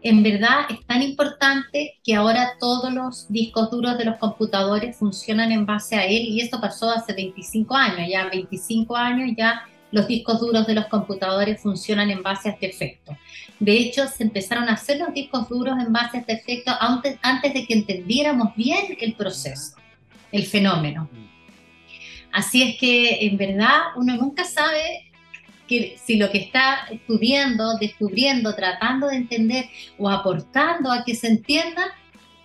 en 0.02 0.24
verdad 0.24 0.62
es 0.72 0.84
tan 0.88 1.04
importante 1.04 2.00
que 2.04 2.16
ahora 2.16 2.54
todos 2.60 2.92
los 2.92 3.32
discos 3.32 3.70
duros 3.70 3.96
de 3.96 4.06
los 4.06 4.18
computadores 4.18 4.98
funcionan 4.98 5.52
en 5.52 5.68
base 5.68 5.98
a 5.98 6.06
él 6.08 6.24
y 6.24 6.42
esto 6.42 6.60
pasó 6.60 6.90
hace 6.90 7.14
25 7.14 7.76
años, 7.76 8.10
ya 8.10 8.28
25 8.28 8.98
años 8.98 9.36
ya 9.38 9.62
los 9.92 10.08
discos 10.08 10.40
duros 10.40 10.66
de 10.66 10.74
los 10.74 10.88
computadores 10.88 11.62
funcionan 11.62 12.10
en 12.10 12.24
base 12.24 12.50
a 12.50 12.54
este 12.54 12.72
efecto. 12.72 13.16
De 13.60 13.74
hecho, 13.74 14.08
se 14.08 14.24
empezaron 14.24 14.68
a 14.68 14.74
hacer 14.74 14.98
los 14.98 15.14
discos 15.14 15.48
duros 15.48 15.78
en 15.80 15.94
base 15.94 16.18
a 16.18 16.20
este 16.22 16.34
efecto 16.34 16.72
antes, 16.80 17.20
antes 17.22 17.54
de 17.54 17.68
que 17.68 17.76
entendiéramos 17.76 18.56
bien 18.56 18.98
el 19.00 19.14
proceso, 19.14 19.76
el 20.34 20.46
fenómeno. 20.46 21.10
Así 22.34 22.64
es 22.64 22.78
que 22.80 23.26
en 23.28 23.38
verdad 23.38 23.94
uno 23.96 24.18
nunca 24.18 24.44
sabe 24.44 25.12
que 25.68 25.96
si 26.04 26.18
lo 26.18 26.30
que 26.30 26.40
está 26.40 26.88
estudiando, 26.92 27.78
descubriendo, 27.80 28.54
tratando 28.56 29.08
de 29.08 29.16
entender 29.18 29.66
o 29.98 30.10
aportando 30.10 30.92
a 30.92 31.04
que 31.06 31.16
se 31.16 31.28
entienda, 31.28 31.84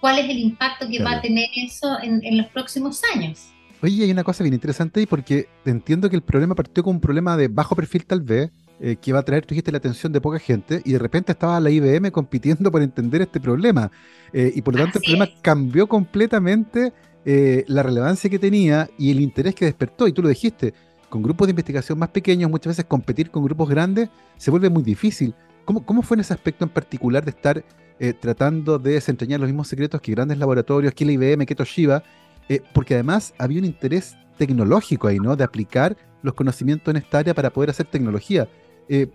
cuál 0.00 0.18
es 0.21 0.30
el 0.30 0.38
impacto 0.38 0.87
que 0.88 0.99
Claro. 0.99 1.11
va 1.11 1.16
a 1.18 1.23
tener 1.23 1.49
eso 1.57 1.99
en, 2.02 2.21
en 2.25 2.37
los 2.38 2.47
próximos 2.49 3.00
años. 3.14 3.49
Oye, 3.83 4.04
hay 4.04 4.11
una 4.11 4.25
cosa 4.25 4.42
bien 4.45 4.54
interesante 4.54 5.00
ahí 5.00 5.07
porque 5.07 5.49
entiendo 5.64 6.11
que 6.11 6.16
el 6.16 6.23
problema 6.23 6.54
partió 6.54 6.83
con 6.83 6.97
un 6.97 7.00
problema 7.00 7.37
de 7.37 7.49
bajo 7.49 7.75
perfil 7.75 8.04
tal 8.07 8.21
vez, 8.23 8.50
eh, 8.80 8.97
que 9.00 9.12
va 9.12 9.21
a 9.21 9.23
traer, 9.25 9.45
tú 9.47 9.54
dijiste, 9.54 9.73
la 9.73 9.78
atención 9.78 10.12
de 10.12 10.21
poca 10.21 10.38
gente 10.38 10.83
y 10.85 10.92
de 10.92 10.99
repente 10.99 11.33
estaba 11.33 11.59
la 11.61 11.71
IBM 11.71 12.11
compitiendo 12.12 12.71
por 12.71 12.83
entender 12.83 13.23
este 13.23 13.40
problema. 13.40 13.90
Eh, 14.33 14.52
y 14.54 14.62
por 14.62 14.75
lo 14.75 14.83
tanto 14.83 14.99
el 14.99 15.02
problema 15.04 15.25
es. 15.25 15.30
cambió 15.42 15.88
completamente 15.88 16.92
eh, 17.25 17.64
la 17.66 17.82
relevancia 17.82 18.30
que 18.30 18.38
tenía 18.38 18.88
y 18.98 19.10
el 19.10 19.20
interés 19.20 19.54
que 19.54 19.64
despertó. 19.64 20.06
Y 20.06 20.12
tú 20.12 20.22
lo 20.22 20.28
dijiste, 20.28 20.75
con 21.08 21.22
grupos 21.22 21.46
de 21.46 21.50
investigación 21.50 21.98
más 21.98 22.10
pequeños, 22.10 22.50
muchas 22.50 22.72
veces 22.72 22.84
competir 22.84 23.30
con 23.30 23.44
grupos 23.44 23.68
grandes 23.68 24.08
se 24.37 24.50
vuelve 24.50 24.70
muy 24.70 24.82
difícil. 24.82 25.34
¿Cómo, 25.64 25.84
cómo 25.84 26.02
fue 26.02 26.16
en 26.16 26.20
ese 26.20 26.32
aspecto 26.32 26.64
en 26.64 26.70
particular 26.70 27.25
de 27.25 27.30
estar 27.30 27.64
eh, 27.98 28.12
tratando 28.12 28.78
de 28.78 28.92
desentrañar 28.92 29.40
los 29.40 29.48
mismos 29.48 29.68
secretos 29.68 30.00
que 30.00 30.12
grandes 30.12 30.38
laboratorios, 30.38 30.94
que 30.94 31.04
la 31.04 31.12
IBM, 31.12 31.44
que 31.44 31.54
Toshiba, 31.54 32.02
eh, 32.48 32.62
porque 32.72 32.94
además 32.94 33.34
había 33.38 33.58
un 33.58 33.66
interés 33.66 34.16
tecnológico 34.38 35.08
ahí, 35.08 35.18
¿no? 35.18 35.37
De 35.37 35.44
aplicar 35.44 35.96
los 36.22 36.34
conocimientos 36.34 36.92
en 36.92 36.98
esta 36.98 37.18
área 37.18 37.34
para 37.34 37.50
poder 37.50 37.70
hacer 37.70 37.87
tecnología. 37.87 38.48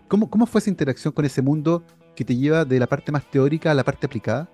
¿cómo, 0.08 0.30
¿Cómo 0.30 0.46
fue 0.46 0.60
esa 0.60 0.70
interacción 0.70 1.14
con 1.14 1.26
ese 1.26 1.42
mundo 1.42 1.84
que 2.16 2.24
te 2.24 2.36
lleva 2.36 2.64
de 2.64 2.80
la 2.80 2.86
parte 2.86 3.12
más 3.12 3.28
teórica 3.32 3.72
a 3.72 3.74
la 3.74 3.84
parte 3.84 4.06
aplicada? 4.06 4.48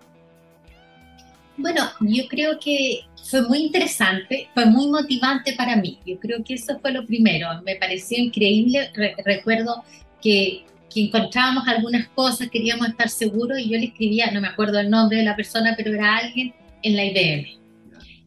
Bueno, 1.59 1.89
yo 1.99 2.25
creo 2.29 2.57
que 2.57 3.01
fue 3.21 3.41
muy 3.41 3.59
interesante, 3.65 4.47
fue 4.53 4.65
muy 4.65 4.87
motivante 4.87 5.53
para 5.53 5.75
mí. 5.75 5.99
Yo 6.05 6.17
creo 6.17 6.41
que 6.41 6.53
eso 6.53 6.79
fue 6.79 6.93
lo 6.93 7.05
primero. 7.05 7.47
Me 7.65 7.75
pareció 7.75 8.17
increíble. 8.17 8.89
recuerdo 9.25 9.83
que, 10.21 10.63
encontrábamos 10.95 11.67
algunas 11.67 12.07
cosas, 12.09 12.49
queríamos 12.49 12.87
estar 12.87 13.09
seguros 13.09 13.59
y 13.59 13.69
yo 13.69 13.77
le 13.77 13.87
escribía, 13.87 14.31
no 14.31 14.39
me 14.41 14.47
acuerdo 14.47 14.79
el 14.79 14.89
nombre 14.89 15.17
de 15.17 15.23
la 15.23 15.35
persona, 15.35 15.73
pero 15.77 15.93
era 15.93 16.17
alguien 16.17 16.53
en 16.81 16.95
la 16.95 17.05
IBM. 17.05 17.59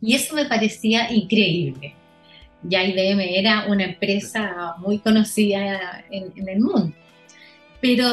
Y 0.03 0.15
eso 0.15 0.35
me 0.35 0.45
parecía 0.45 1.11
increíble. 1.11 1.95
Ya 2.63 2.85
IBM 2.85 3.21
era 3.21 3.65
una 3.67 3.85
empresa 3.85 4.75
muy 4.79 4.99
conocida 4.99 6.05
en 6.11 6.49
el 6.49 6.61
mundo. 6.61 6.93
Pero 7.81 8.07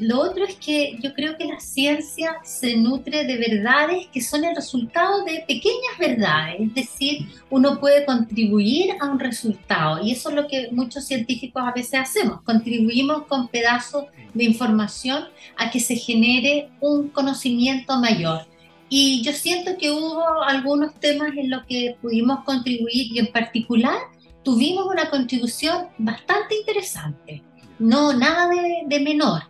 lo, 0.00 0.20
otro 0.20 0.44
es 0.44 0.56
que 0.56 0.98
yo 1.00 1.14
creo 1.14 1.36
que 1.36 1.44
la 1.44 1.60
ciencia 1.60 2.36
se 2.44 2.76
nutre 2.76 3.24
de 3.24 3.36
verdades 3.36 4.06
que 4.12 4.20
son 4.20 4.44
el 4.44 4.54
resultado 4.54 5.24
de 5.24 5.44
pequeñas 5.46 5.98
verdades, 5.98 6.60
es 6.60 6.74
decir, 6.74 7.26
uno 7.50 7.80
puede 7.80 8.04
contribuir 8.04 8.94
a 9.00 9.06
un 9.06 9.18
resultado 9.18 10.02
y 10.02 10.12
eso 10.12 10.30
es 10.30 10.34
lo 10.34 10.46
que 10.46 10.68
muchos 10.72 11.04
científicos 11.04 11.62
a 11.64 11.72
veces 11.72 12.00
hacemos, 12.00 12.42
contribuimos 12.42 13.26
con 13.26 13.48
pedazos 13.48 14.04
de 14.32 14.44
información 14.44 15.24
a 15.56 15.70
que 15.70 15.80
se 15.80 15.96
genere 15.96 16.68
un 16.80 17.08
conocimiento 17.08 17.98
mayor. 17.98 18.46
Y 18.88 19.22
yo 19.22 19.32
siento 19.32 19.76
que 19.78 19.90
hubo 19.90 20.42
algunos 20.42 20.94
temas 21.00 21.36
en 21.36 21.50
los 21.50 21.64
que 21.64 21.96
pudimos 22.00 22.44
contribuir 22.44 23.12
y 23.12 23.18
en 23.18 23.32
particular 23.32 23.96
tuvimos 24.42 24.86
una 24.86 25.10
contribución 25.10 25.88
bastante 25.98 26.56
interesante 26.56 27.42
no, 27.78 28.12
nada 28.12 28.48
de, 28.86 29.00
menor. 29.00 29.42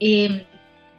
Eh, 0.00 0.46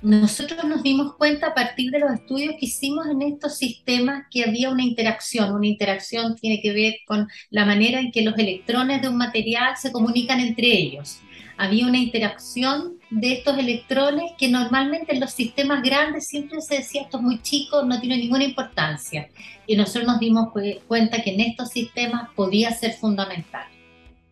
nosotros 0.02 0.64
nos 0.66 0.84
dimos 0.84 1.16
cuenta 1.16 1.48
a 1.48 1.54
partir 1.56 1.90
de 1.92 2.00
los 2.00 2.12
estudios 2.12 2.54
que 2.60 2.68
hicimos 2.68 3.08
en 3.08 3.22
estos 3.24 3.58
sistemas 3.58 4.26
que 4.30 4.44
había 4.44 4.70
una 4.70 4.84
interacción. 4.84 5.54
Una 5.54 5.68
interacción 5.68 6.36
tiene 6.36 6.62
que 6.62 6.72
ver 6.72 6.96
con 7.08 7.28
la 7.50 7.66
manera 7.66 8.00
en 8.00 8.12
que 8.12 8.22
los 8.22 8.38
electrones 8.38 9.02
de 9.02 9.10
un 9.10 9.18
material 9.18 9.76
se 9.76 9.92
comunican 9.92 10.40
entre 10.40 10.68
ellos. 10.68 11.20
Había 11.58 11.88
una 11.88 11.98
interacción 11.98 13.00
de 13.10 13.34
estos 13.34 13.58
electrones 13.58 14.34
que 14.38 14.48
normalmente 14.48 15.14
en 15.14 15.20
los 15.20 15.32
sistemas 15.32 15.82
grandes 15.82 16.28
siempre 16.28 16.62
se 16.62 16.76
decía 16.76 17.02
esto 17.02 17.18
es 17.18 17.24
muy 17.24 17.42
chico, 17.42 17.84
no 17.84 18.00
tiene 18.00 18.18
ninguna 18.18 18.44
importancia. 18.44 19.30
Y 19.66 19.76
nosotros 19.76 20.06
nos 20.06 20.20
dimos 20.20 20.50
cuenta 20.88 21.24
que 21.24 21.34
en 21.34 21.42
estos 21.42 21.70
sistemas 21.70 22.30
podía 22.36 22.72
ser 22.72 22.94
fundamental. 22.94 23.66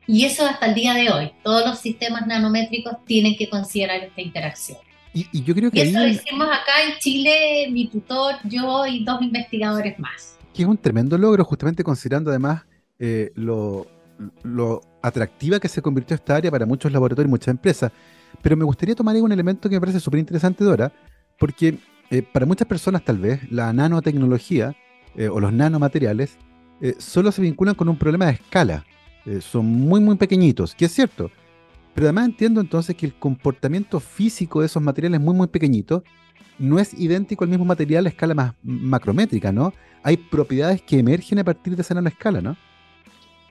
Y 0.08 0.26
eso 0.26 0.46
hasta 0.46 0.68
el 0.68 0.76
día 0.76 0.94
de 0.94 1.10
hoy. 1.10 1.32
Todos 1.44 1.66
los 1.66 1.80
sistemas 1.80 2.28
nanométricos 2.28 3.04
tienen 3.06 3.36
que 3.36 3.50
considerar 3.50 4.04
esta 4.04 4.22
interacción. 4.22 4.78
Y, 5.14 5.44
yo 5.44 5.56
creo 5.56 5.72
que... 5.72 5.82
eso 5.82 5.98
lo 5.98 6.08
hicimos 6.08 6.48
acá 6.48 6.84
en 6.86 7.00
Chile, 7.00 7.70
mi 7.72 7.88
tutor, 7.88 8.36
yo 8.44 8.86
y 8.86 9.06
dos 9.06 9.22
investigadores 9.22 9.98
más. 9.98 10.38
Que 10.54 10.64
es 10.64 10.68
un 10.68 10.78
tremendo 10.78 11.18
logro, 11.18 11.46
justamente 11.46 11.86
considerando 11.86 12.32
además 12.32 12.64
eh, 13.00 13.32
lo, 13.36 13.88
lo 14.44 14.82
atractiva 15.02 15.60
que 15.60 15.70
se 15.70 15.82
convirtió 15.82 16.16
esta 16.16 16.36
área 16.36 16.52
para 16.52 16.66
muchos 16.66 16.92
laboratorios 16.92 17.30
y 17.30 17.32
muchas 17.32 17.48
empresas. 17.48 17.94
Pero 18.42 18.58
me 18.58 18.66
gustaría 18.66 18.94
tomar 18.94 19.16
ahí 19.16 19.22
un 19.22 19.32
elemento 19.32 19.70
que 19.70 19.76
me 19.76 19.80
parece 19.80 20.02
súper 20.02 20.20
interesante, 20.20 20.66
Dora, 20.66 20.92
porque 21.40 21.80
eh, 22.12 22.22
para 22.22 22.46
muchas 22.46 22.68
personas 22.68 23.06
tal 23.06 23.18
vez 23.18 23.50
la 23.50 23.72
nanotecnología 23.72 24.76
eh, 25.16 25.30
o 25.30 25.40
los 25.40 25.54
nanomateriales 25.54 26.38
solo 27.00 27.32
se 27.32 27.42
vinculan 27.42 27.74
con 27.74 27.88
un 27.88 27.98
problema 27.98 28.26
de 28.26 28.34
escala. 28.34 28.86
Eh, 29.26 29.42
son 29.42 29.66
muy, 29.66 30.00
muy 30.00 30.16
pequeñitos, 30.16 30.76
que 30.76 30.86
es 30.86 30.92
cierto. 30.92 31.32
Pero 31.94 32.08
además 32.08 32.26
entiendo 32.26 32.62
entonces 32.62 32.96
que 32.96 33.06
el 33.06 33.14
comportamiento 33.14 34.00
físico 34.00 34.60
de 34.60 34.68
esos 34.68 34.84
materiales 34.84 35.22
muy, 35.22 35.34
muy 35.34 35.48
pequeñitos 35.48 36.04
no 36.58 36.80
es 36.80 36.94
idéntico 36.94 37.44
al 37.44 37.50
mismo 37.50 37.66
material 37.66 38.06
a 38.06 38.10
escala 38.10 38.34
más 38.34 38.54
macrométrica, 38.64 39.52
¿no? 39.52 39.74
Hay 40.04 40.18
propiedades 40.18 40.82
que 40.82 41.00
emergen 41.00 41.40
a 41.40 41.44
partir 41.44 41.76
de 41.76 41.82
esa 41.82 42.00
escala, 42.08 42.42
¿no? 42.42 42.58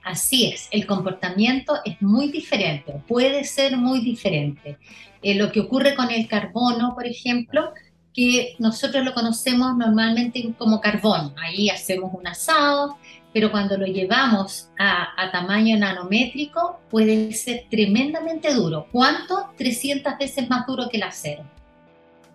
Así 0.03 0.45
es, 0.45 0.67
el 0.71 0.85
comportamiento 0.85 1.73
es 1.83 1.99
muy 1.99 2.31
diferente, 2.31 3.01
puede 3.07 3.43
ser 3.43 3.75
muy 3.75 4.01
diferente. 4.01 4.77
Eh, 5.23 5.33
lo 5.33 5.51
que 5.51 5.61
ocurre 5.61 5.95
con 5.95 6.11
el 6.11 6.27
carbono, 6.27 6.93
por 6.93 7.07
ejemplo, 7.07 7.73
que 8.13 8.55
nosotros 8.59 9.03
lo 9.03 9.15
conocemos 9.15 9.75
normalmente 9.75 10.53
como 10.59 10.79
carbón. 10.79 11.33
Ahí 11.37 11.69
hacemos 11.69 12.11
un 12.13 12.27
asado, 12.27 12.97
pero 13.35 13.51
cuando 13.51 13.77
lo 13.77 13.85
llevamos 13.85 14.69
a, 14.79 15.29
tamaño 15.29 15.77
nanométrico 15.77 16.79
puede 16.89 17.33
ser 17.33 17.65
tremendamente 17.69 18.53
duro. 18.53 18.87
¿Cuánto? 18.93 19.49
300 19.57 20.17
veces 20.17 20.49
más 20.49 20.65
duro 20.65 20.87
que 20.89 20.95
el 20.95 21.03
acero. 21.03 21.43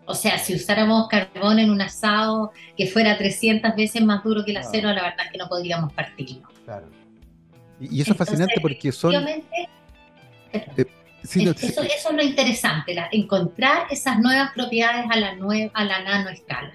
O 0.04 0.14
sea, 0.14 0.36
si 0.36 0.54
usáramos 0.54 1.08
carbón 1.08 1.58
en 1.58 1.70
un 1.70 1.80
asado 1.80 2.52
que 2.76 2.86
fuera 2.86 3.16
300 3.16 3.74
veces 3.74 4.04
más 4.04 4.22
duro 4.22 4.44
que 4.44 4.50
el 4.50 4.58
acero, 4.58 4.92
la 4.92 5.00
verdad 5.04 5.24
es 5.24 5.32
que 5.32 5.38
no 5.38 5.48
podríamos 5.48 5.90
partirlo. 5.94 6.46
Claro. 6.66 6.90
Y, 7.80 8.02
eso 8.02 8.12
es 8.12 8.18
fascinante 8.18 8.60
porque 8.60 8.92
son... 8.92 9.26
Eh, 9.26 9.42
eso, 10.52 11.40
eso, 11.50 11.82
es 11.82 12.06
lo 12.12 12.22
interesante, 12.22 12.94
encontrar 13.12 13.86
esas 13.90 14.18
nuevas 14.18 14.52
propiedades 14.52 15.06
a 15.10 15.16
la, 15.16 15.34
a 15.72 15.84
la 15.84 16.02
nanoescala. 16.02 16.72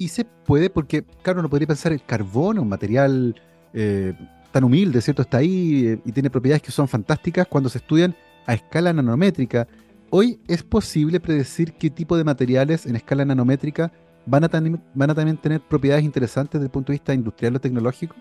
Y, 0.00 0.08
se 0.08 0.24
puede, 0.24 0.70
porque, 0.70 1.04
claro, 1.20 1.40
uno 1.40 1.50
podría 1.50 1.66
pensar 1.66 1.92
el 1.92 2.02
carbono, 2.02 2.62
un 2.62 2.70
material 2.70 3.38
eh, 3.74 4.14
tan 4.50 4.64
humilde, 4.64 5.02
¿cierto? 5.02 5.20
Está 5.20 5.36
ahí 5.36 5.88
eh, 5.88 6.00
y 6.06 6.12
tiene 6.12 6.30
propiedades 6.30 6.62
que 6.62 6.72
son 6.72 6.88
fantásticas 6.88 7.46
cuando 7.46 7.68
se 7.68 7.76
estudian 7.76 8.16
a 8.46 8.54
escala 8.54 8.94
nanométrica. 8.94 9.68
Hoy 10.08 10.40
es 10.48 10.62
posible 10.62 11.20
predecir 11.20 11.74
qué 11.74 11.90
tipo 11.90 12.16
de 12.16 12.24
materiales 12.24 12.86
en 12.86 12.96
escala 12.96 13.26
nanométrica 13.26 13.92
van 14.24 14.44
a, 14.44 14.48
van 14.94 15.10
a 15.10 15.14
también 15.14 15.36
tener 15.36 15.60
propiedades 15.60 16.02
interesantes 16.02 16.54
desde 16.54 16.68
el 16.68 16.72
punto 16.72 16.92
de 16.92 16.94
vista 16.94 17.12
industrial 17.12 17.56
o 17.56 17.60
tecnológico. 17.60 18.16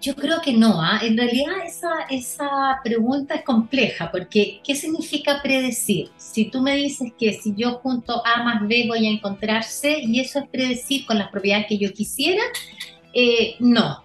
Yo 0.00 0.14
creo 0.14 0.40
que 0.40 0.52
no. 0.52 0.80
¿ah? 0.80 1.00
En 1.02 1.16
realidad 1.16 1.54
esa, 1.64 2.02
esa 2.10 2.80
pregunta 2.84 3.34
es 3.34 3.42
compleja 3.42 4.10
porque 4.10 4.60
¿qué 4.64 4.74
significa 4.74 5.40
predecir? 5.42 6.10
Si 6.16 6.46
tú 6.46 6.60
me 6.60 6.76
dices 6.76 7.12
que 7.18 7.32
si 7.32 7.54
yo 7.56 7.78
junto 7.78 8.22
A 8.26 8.42
más 8.42 8.66
B 8.66 8.84
voy 8.86 9.06
a 9.06 9.10
encontrar 9.10 9.64
C 9.64 10.00
y 10.02 10.20
eso 10.20 10.38
es 10.40 10.48
predecir 10.48 11.06
con 11.06 11.18
las 11.18 11.30
propiedades 11.30 11.66
que 11.68 11.78
yo 11.78 11.92
quisiera, 11.92 12.42
eh, 13.14 13.56
no. 13.58 14.02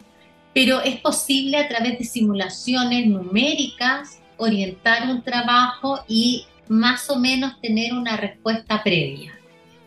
Pero 0.53 0.81
es 0.81 0.99
posible 1.01 1.57
a 1.57 1.67
través 1.67 1.97
de 1.99 2.05
simulaciones 2.05 3.07
numéricas 3.07 4.21
orientar 4.37 5.09
un 5.09 5.21
trabajo 5.21 5.99
y 6.07 6.45
más 6.67 7.09
o 7.09 7.19
menos 7.19 7.59
tener 7.61 7.93
una 7.93 8.17
respuesta 8.17 8.81
previa. 8.81 9.37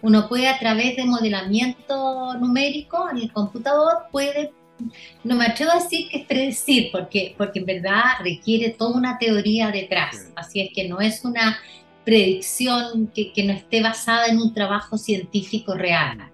Uno 0.02 0.28
puede 0.28 0.48
a 0.48 0.58
través 0.58 0.96
de 0.96 1.06
modelamiento 1.06 2.34
numérico 2.34 3.08
en 3.10 3.18
el 3.18 3.32
computador 3.32 4.04
puede 4.12 4.52
no 5.22 5.36
me 5.36 5.46
atrevo 5.46 5.72
a 5.72 5.82
decir 5.82 6.08
que 6.08 6.18
es 6.18 6.26
predecir, 6.26 6.90
porque, 6.92 7.34
porque 7.36 7.60
en 7.60 7.66
verdad 7.66 8.02
requiere 8.22 8.70
toda 8.70 8.96
una 8.96 9.18
teoría 9.18 9.70
detrás. 9.70 10.30
Así 10.36 10.60
es 10.60 10.70
que 10.74 10.88
no 10.88 11.00
es 11.00 11.24
una 11.24 11.58
predicción 12.04 13.10
que, 13.14 13.32
no 13.44 13.52
esté 13.52 13.82
basada 13.82 14.26
en 14.26 14.38
un 14.38 14.54
trabajo 14.54 14.98
científico 14.98 15.74
real. 15.74 16.30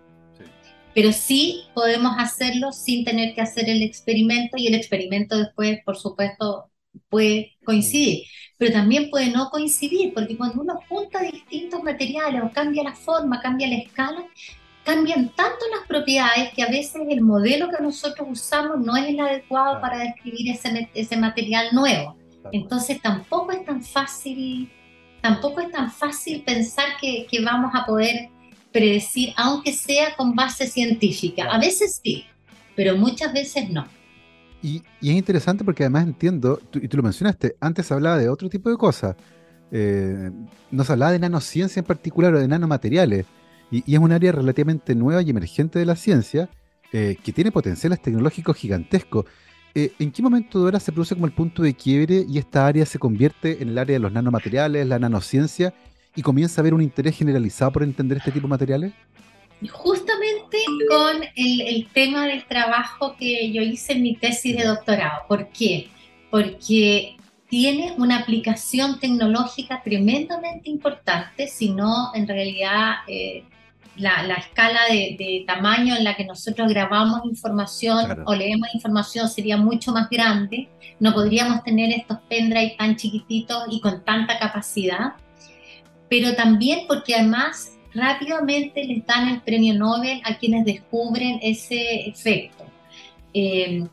Pero 0.95 1.13
sí 1.13 1.63
podemos 1.73 2.15
hacerlo 2.19 2.73
sin 2.73 3.05
tener 3.05 3.35
que 3.35 3.41
hacer 3.41 3.69
el 3.69 3.83
experimento 3.83 4.57
y 4.57 4.67
el 4.67 4.75
experimento 4.75 5.39
después, 5.39 5.79
por 5.85 5.97
supuesto, 5.97 6.71
puede 7.09 7.57
coincidir. 7.65 8.25
Pero 8.59 8.73
también 8.73 9.09
puede 9.09 9.31
no 9.31 9.49
coincidir, 9.51 10.13
porque 10.13 10.37
cuando 10.37 10.61
uno 10.61 10.81
junta 10.89 11.21
distintos 11.21 11.83
materiales 11.83 12.43
o 12.43 12.53
cambia 12.53 12.83
la 12.83 12.95
forma, 12.95 13.41
cambia 13.41 13.69
la 13.69 13.77
escala, 13.77 14.27
cambian 14.91 15.29
tanto 15.37 15.67
las 15.73 15.87
propiedades 15.87 16.53
que 16.55 16.63
a 16.63 16.69
veces 16.69 17.03
el 17.09 17.21
modelo 17.21 17.69
que 17.71 17.81
nosotros 17.81 18.27
usamos 18.29 18.85
no 18.85 18.97
es 18.97 19.09
el 19.09 19.21
adecuado 19.21 19.81
para 19.81 19.99
describir 19.99 20.51
ese, 20.51 20.91
ese 20.95 21.17
material 21.17 21.69
nuevo. 21.73 22.17
Entonces 22.51 23.01
tampoco 23.01 23.53
es 23.53 23.65
tan 23.65 23.85
fácil, 23.85 24.69
tampoco 25.23 25.61
es 25.61 25.71
tan 25.71 25.93
fácil 25.93 26.43
pensar 26.43 26.87
que, 27.01 27.27
que 27.31 27.41
vamos 27.41 27.71
a 27.73 27.87
poder 27.87 28.31
predecir, 28.73 29.33
aunque 29.37 29.73
sea 29.73 30.17
con 30.17 30.35
base 30.35 30.67
científica. 30.67 31.45
A 31.45 31.59
veces 31.61 32.01
sí, 32.03 32.25
pero 32.75 32.97
muchas 32.97 33.33
veces 33.33 33.71
no. 33.71 33.87
Y, 34.61 34.83
y 35.01 35.11
es 35.11 35.17
interesante 35.17 35.65
porque 35.65 35.85
además 35.85 36.05
entiendo, 36.05 36.61
y 36.75 36.89
tú 36.89 36.97
lo 36.97 37.05
mencionaste, 37.05 37.55
antes 37.61 37.93
hablaba 37.93 38.19
de 38.19 38.29
otro 38.29 38.49
tipo 38.49 38.69
de 38.69 38.77
cosas. 38.77 39.15
Eh, 39.71 40.31
no 40.73 40.83
se 40.83 40.93
hablaba 40.93 41.13
de 41.13 41.21
nanociencia 41.21 41.79
en 41.79 41.87
particular 41.87 42.35
o 42.35 42.41
de 42.41 42.49
nanomateriales. 42.49 43.25
Y, 43.71 43.95
es 43.95 43.99
un 43.99 44.13
área 44.13 44.33
relativamente 44.33 44.95
nueva 44.95 45.23
y 45.23 45.31
emergente 45.31 45.79
de 45.79 45.87
la 45.87 45.97
ciencia 45.97 46.49
eh, 46.93 47.17
que 47.23 47.33
tiene 47.33 47.53
potenciales 47.53 48.01
tecnológicos 48.03 48.57
gigantescos. 48.57 49.27
Eh, 49.75 49.93
¿En 49.99 50.11
qué 50.11 50.23
momento 50.23 50.59
Dora 50.59 50.81
se 50.81 50.91
produce 50.91 51.15
como 51.15 51.27
el 51.27 51.33
punto 51.33 51.63
de 51.63 51.75
quiebre 51.75 52.25
y 52.29 52.39
esta 52.39 52.67
área 52.67 52.85
se 52.85 52.99
convierte 52.99 53.63
en 53.63 53.69
el 53.69 53.79
área 53.79 53.95
de 53.95 54.01
los 54.01 54.13
nanomateriales, 54.13 54.87
la 54.87 54.99
nanociencia? 54.99 55.73
y 56.15 56.23
comienza 56.23 56.61
a 56.61 56.63
haber 56.63 56.75
un 56.75 56.83
interés 56.83 57.17
generalizado 57.17 57.73
por 57.73 57.83
entender 57.83 58.19
este 58.19 58.33
tipo 58.33 58.47
de 58.47 58.51
materiales? 58.51 58.93
Justamente 59.71 60.59
con 60.89 61.23
el, 61.37 61.61
el 61.61 61.89
tema 61.93 62.27
del 62.27 62.45
trabajo 62.47 63.15
que 63.19 63.53
yo 63.53 63.63
hice 63.63 63.93
en 63.93 64.03
mi 64.03 64.17
tesis 64.17 64.57
de 64.57 64.65
doctorado. 64.65 65.23
¿Por 65.29 65.49
qué? 65.49 65.89
Porque 66.31 67.17
tiene 67.49 67.95
una 67.99 68.19
aplicación 68.21 68.99
tecnológica 68.99 69.83
tremendamente 69.83 70.71
importante, 70.71 71.47
si 71.47 71.71
no 71.73 72.15
en 72.15 72.27
realidad 72.27 72.95
eh, 73.07 73.45
la, 74.01 74.23
la, 74.23 74.35
escala 74.35 74.81
de, 74.89 75.17
de, 75.19 75.45
tamaño 75.47 75.97
en 75.97 76.05
la 76.05 76.17
que 76.17 76.25
nosotros 76.25 76.69
grabamos 76.69 77.21
información 77.25 78.05
claro. 78.05 78.25
o 78.27 78.35
leemos 78.35 78.69
información 78.75 79.29
sería 79.29 79.57
mucho 79.57 79.93
más 79.93 80.09
grande, 80.11 80.69
no 80.99 81.13
podríamos 81.13 81.63
tener 81.63 81.91
estos 81.91 82.19
pendrive 82.29 82.75
tan 82.79 82.97
chiquititos 82.97 83.65
y 83.71 83.81
con 83.81 84.05
tanta 84.05 84.39
capacidad, 84.39 85.15
pero 86.09 86.35
también 86.35 86.81
porque 86.89 87.15
además 87.15 87.73
rápidamente 87.95 88.85
les 88.85 89.05
dan 89.07 89.29
el 89.29 89.41
premio 89.41 89.75
Nobel 89.75 90.21
a 90.25 90.37
quienes 90.37 90.65
descubren 90.65 91.39
ese 91.43 92.09
efecto. 92.09 92.65
Eh, 93.35 93.87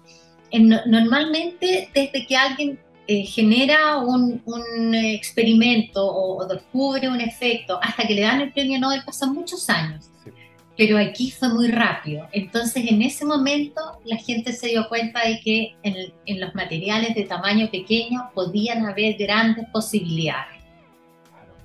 en, 0.51 0.69
normalmente 0.85 1.89
desde 1.93 2.25
que 2.25 2.35
alguien 2.35 2.79
eh, 3.07 3.25
genera 3.25 3.97
un, 3.97 4.41
un 4.45 4.95
experimento 4.95 6.05
o, 6.05 6.43
o, 6.43 6.45
descubre 6.45 7.07
un 7.07 7.21
efecto 7.21 7.79
hasta 7.81 8.05
que 8.05 8.13
le 8.13 8.21
dan 8.21 8.41
el 8.41 8.51
premio 8.51 8.79
Nobel 8.79 9.01
pasan 9.05 9.33
muchos 9.33 9.69
años. 9.69 10.09
Sí. 10.23 10.31
Pero 10.77 10.97
aquí 10.97 11.31
fue 11.31 11.49
muy 11.49 11.69
rápido. 11.69 12.27
Entonces, 12.31 12.83
en 12.87 13.01
ese 13.01 13.25
momento, 13.25 13.81
la 14.05 14.17
gente 14.17 14.53
se 14.53 14.67
dio 14.67 14.87
cuenta 14.87 15.25
de 15.25 15.39
que 15.39 15.75
en, 15.83 15.95
en 16.25 16.39
los 16.39 16.53
materiales 16.53 17.15
de 17.15 17.23
tamaño 17.23 17.69
pequeño 17.71 18.29
podían 18.35 18.85
haber 18.85 19.17
grandes 19.17 19.65
posibilidades. 19.73 20.57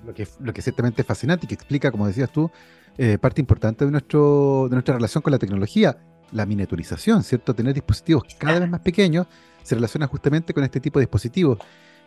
Lo 0.05 0.13
que, 0.13 0.27
lo 0.39 0.53
que 0.53 0.61
ciertamente 0.61 1.01
es 1.01 1.07
fascinante 1.07 1.45
y 1.45 1.47
que 1.47 1.55
explica, 1.55 1.91
como 1.91 2.07
decías 2.07 2.31
tú, 2.31 2.49
eh, 2.97 3.17
parte 3.17 3.41
importante 3.41 3.85
de, 3.85 3.91
nuestro, 3.91 4.67
de 4.69 4.75
nuestra 4.75 4.95
relación 4.95 5.21
con 5.21 5.31
la 5.31 5.39
tecnología, 5.39 5.97
la 6.31 6.45
miniaturización, 6.45 7.23
¿cierto? 7.23 7.53
Tener 7.53 7.73
dispositivos 7.73 8.23
cada 8.37 8.59
vez 8.59 8.69
más 8.69 8.81
pequeños 8.81 9.27
se 9.63 9.75
relaciona 9.75 10.07
justamente 10.07 10.53
con 10.53 10.63
este 10.63 10.79
tipo 10.79 10.99
de 10.99 11.05
dispositivos. 11.05 11.59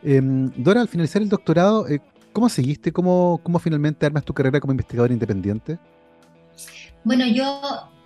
Eh, 0.02 0.20
Dora, 0.22 0.80
al 0.80 0.88
finalizar 0.88 1.22
el 1.22 1.28
doctorado, 1.28 1.88
eh, 1.88 2.00
¿cómo 2.32 2.48
seguiste? 2.48 2.92
¿Cómo, 2.92 3.40
¿Cómo 3.42 3.58
finalmente 3.58 4.06
armas 4.06 4.24
tu 4.24 4.34
carrera 4.34 4.60
como 4.60 4.72
investigadora 4.72 5.12
independiente? 5.12 5.78
Bueno, 7.02 7.26
yo 7.26 7.60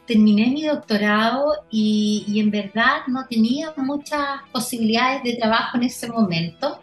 terminé 0.07 0.49
mi 0.49 0.65
doctorado 0.65 1.53
y, 1.71 2.25
y, 2.27 2.41
en 2.41 2.51
verdad 2.51 3.03
no 3.07 3.27
tenía 3.27 3.73
muchas 3.77 4.41
posibilidades 4.53 5.23
de 5.23 5.37
trabajo 5.37 5.77
en 5.77 5.85
ese 5.85 6.09
momento. 6.09 6.81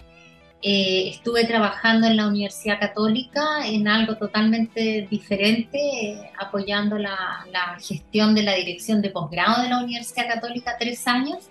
Eh, 0.62 1.10
estuve 1.10 1.46
trabajando 1.46 2.08
en 2.08 2.18
la 2.18 2.28
Universidad 2.28 2.80
Católica 2.80 3.68
en 3.68 3.88
algo 3.88 4.18
totalmente 4.18 5.08
diferente, 5.10 5.78
eh, 5.78 6.32
apoyando 6.40 6.98
la, 6.98 7.46
la, 7.52 7.78
gestión 7.80 8.34
de 8.34 8.42
la 8.42 8.56
dirección 8.56 9.02
de 9.02 9.12
posgrado 9.12 9.62
de 9.62 9.70
la 9.70 9.84
Universidad 9.84 10.28
Católica 10.28 10.76
tres 10.80 11.08
años. 11.08 11.50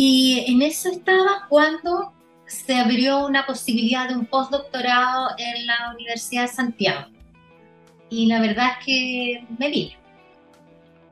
Y 0.00 0.44
en 0.46 0.62
eso 0.62 0.90
estaba 0.90 1.48
cuando 1.48 2.12
se 2.46 2.76
abrió 2.76 3.26
una 3.26 3.44
posibilidad 3.44 4.08
de 4.08 4.14
un 4.14 4.26
postdoctorado 4.26 5.30
en 5.36 5.66
la 5.66 5.92
Universidad 5.92 6.42
de 6.42 6.48
Santiago. 6.54 7.08
Y 8.08 8.26
la 8.26 8.40
verdad 8.40 8.68
es 8.78 8.86
que 8.86 9.44
me 9.58 9.68
vine. 9.68 9.96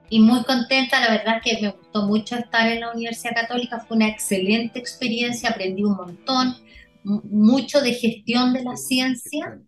Y 0.09 0.21
muy 0.21 0.45
contenta, 0.45 1.01
la 1.01 1.11
verdad 1.11 1.39
es 1.39 1.43
que 1.43 1.63
me 1.63 1.71
gustó 1.71 2.07
mucho 2.07 2.37
estar 2.37 2.71
en 2.71 2.79
la 2.79 2.93
Universidad 2.93 3.35
Católica, 3.35 3.81
fue 3.81 3.97
una 3.97 4.07
excelente 4.07 4.79
experiencia, 4.79 5.51
aprendí 5.51 5.83
un 5.83 5.97
montón, 5.97 6.55
mucho 7.03 7.81
de 7.81 7.93
gestión 7.93 8.53
de 8.53 8.63
la 8.63 8.77
ciencia, 8.77 9.59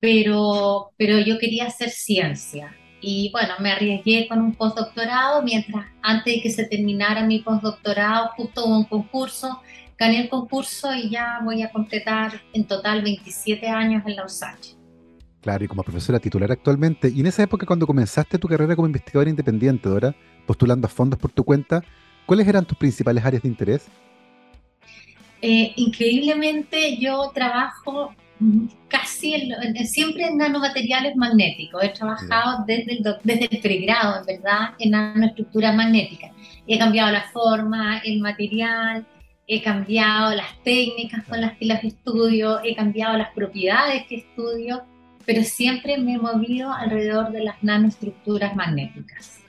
pero, 0.00 0.90
pero 0.96 1.20
yo 1.20 1.38
quería 1.38 1.66
hacer 1.66 1.90
ciencia. 1.90 2.74
Y 3.00 3.30
bueno, 3.32 3.54
me 3.60 3.70
arriesgué 3.70 4.26
con 4.28 4.40
un 4.40 4.54
postdoctorado, 4.54 5.42
mientras 5.42 5.86
antes 6.02 6.34
de 6.34 6.40
que 6.40 6.50
se 6.50 6.64
terminara 6.64 7.24
mi 7.24 7.40
postdoctorado, 7.40 8.30
justo 8.36 8.64
hubo 8.66 8.78
un 8.78 8.84
concurso, 8.84 9.60
gané 9.96 10.22
el 10.22 10.28
concurso 10.28 10.94
y 10.94 11.10
ya 11.10 11.40
voy 11.44 11.62
a 11.62 11.70
completar 11.70 12.40
en 12.52 12.66
total 12.66 13.02
27 13.02 13.68
años 13.68 14.02
en 14.06 14.16
la 14.16 14.24
USACH. 14.24 14.74
Claro, 15.40 15.64
y 15.64 15.68
como 15.68 15.82
profesora 15.82 16.18
titular 16.18 16.50
actualmente. 16.50 17.08
Y 17.14 17.20
en 17.20 17.26
esa 17.26 17.44
época, 17.44 17.66
cuando 17.66 17.86
comenzaste 17.86 18.38
tu 18.38 18.48
carrera 18.48 18.74
como 18.74 18.86
investigadora 18.86 19.30
independiente, 19.30 19.88
Dora, 19.88 20.14
postulando 20.46 20.86
a 20.86 20.90
fondos 20.90 21.18
por 21.18 21.30
tu 21.30 21.44
cuenta, 21.44 21.82
¿cuáles 22.26 22.48
eran 22.48 22.64
tus 22.64 22.76
principales 22.76 23.24
áreas 23.24 23.42
de 23.42 23.48
interés? 23.48 23.88
Eh, 25.40 25.72
increíblemente, 25.76 26.98
yo 26.98 27.30
trabajo 27.32 28.14
casi 28.88 29.50
siempre 29.84 30.26
en 30.26 30.38
nanomateriales 30.38 31.16
magnéticos. 31.16 31.82
He 31.82 31.88
trabajado 31.90 32.64
desde 32.66 32.98
el, 32.98 33.04
desde 33.24 33.48
el 33.50 33.60
pregrado, 33.60 34.20
en 34.20 34.26
verdad, 34.26 34.74
en 34.78 34.90
nanoestructuras 34.90 35.74
magnéticas. 35.74 36.32
He 36.66 36.78
cambiado 36.78 37.10
la 37.12 37.22
forma, 37.30 37.98
el 37.98 38.20
material, 38.20 39.06
he 39.46 39.62
cambiado 39.62 40.34
las 40.34 40.62
técnicas 40.62 41.24
con 41.24 41.40
las 41.40 41.56
que 41.56 41.64
las 41.64 41.82
estudio, 41.82 42.60
he 42.62 42.74
cambiado 42.74 43.16
las 43.16 43.32
propiedades 43.32 44.06
que 44.06 44.16
estudio, 44.16 44.82
pero 45.24 45.42
siempre 45.42 45.98
me 45.98 46.14
he 46.14 46.18
movido 46.18 46.72
alrededor 46.72 47.32
de 47.32 47.44
las 47.44 47.62
nanoestructuras 47.62 48.54
magnéticas. 48.54 49.40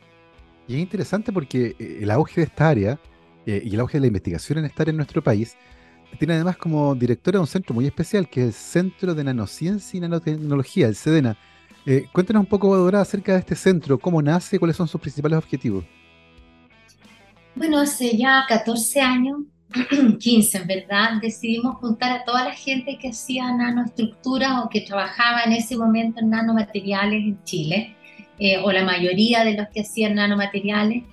Y 0.67 0.75
es 0.75 0.79
interesante 0.79 1.33
porque 1.33 1.75
el 1.79 2.09
auge 2.11 2.41
de 2.41 2.47
esta 2.47 2.69
área 2.69 2.99
eh, 3.45 3.61
y 3.65 3.73
el 3.73 3.79
auge 3.79 3.97
de 3.97 4.01
la 4.01 4.07
investigación 4.07 4.59
en 4.59 4.65
esta 4.65 4.83
área 4.83 4.91
en 4.91 4.97
nuestro 4.97 5.23
país 5.23 5.57
tiene 6.17 6.33
además 6.33 6.57
como 6.57 6.95
directora 6.95 7.39
un 7.39 7.47
centro 7.47 7.73
muy 7.75 7.85
especial, 7.85 8.29
que 8.29 8.41
es 8.41 8.47
el 8.47 8.53
Centro 8.53 9.13
de 9.13 9.23
Nanociencia 9.23 9.97
y 9.97 10.01
Nanotecnología, 10.01 10.87
el 10.87 10.95
CEDENA. 10.95 11.37
Eh, 11.85 12.05
cuéntanos 12.11 12.41
un 12.41 12.45
poco, 12.47 12.75
Dora, 12.75 13.01
acerca 13.01 13.33
de 13.33 13.39
este 13.39 13.55
centro, 13.55 13.97
cómo 13.97 14.21
nace, 14.21 14.59
cuáles 14.59 14.75
son 14.75 14.87
sus 14.87 14.99
principales 14.99 15.37
objetivos. 15.37 15.85
Bueno, 17.55 17.79
hace 17.79 18.17
ya 18.17 18.45
14 18.47 19.01
años, 19.01 19.39
15 20.19 20.57
en 20.57 20.67
verdad, 20.67 21.09
decidimos 21.21 21.77
juntar 21.77 22.11
a 22.11 22.23
toda 22.23 22.45
la 22.45 22.53
gente 22.53 22.97
que 22.99 23.09
hacía 23.09 23.51
nanoestructuras 23.51 24.63
o 24.63 24.69
que 24.69 24.81
trabajaba 24.81 25.43
en 25.43 25.53
ese 25.53 25.77
momento 25.77 26.19
en 26.19 26.29
nanomateriales 26.29 27.23
en 27.23 27.43
Chile, 27.43 27.95
eh, 28.39 28.57
o 28.57 28.71
la 28.71 28.83
mayoría 28.83 29.43
de 29.43 29.55
los 29.55 29.67
que 29.69 29.81
hacían 29.81 30.15
nanomateriales, 30.15 31.03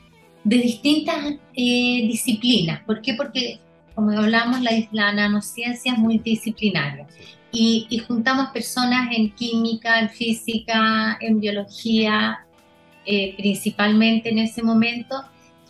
de 0.45 0.57
distintas 0.59 1.17
eh, 1.55 2.07
disciplinas. 2.07 2.83
¿Por 2.85 3.03
qué? 3.03 3.15
Porque 3.15 3.61
como 3.97 4.13
hablamos, 4.13 4.61
la, 4.61 4.71
la 4.93 5.13
nanociencia 5.13 5.95
es 5.95 5.99
multidisciplinaria. 5.99 7.09
Y, 7.51 7.87
y, 7.89 7.99
juntamos 8.01 8.51
personas 8.51 9.09
en 9.17 9.31
química, 9.35 9.99
en 9.99 10.11
física, 10.11 11.17
en 11.21 11.41
biología, 11.41 12.47
eh, 13.07 13.35
principalmente 13.37 14.29
en 14.29 14.39
ese 14.39 14.63
momento, 14.63 15.23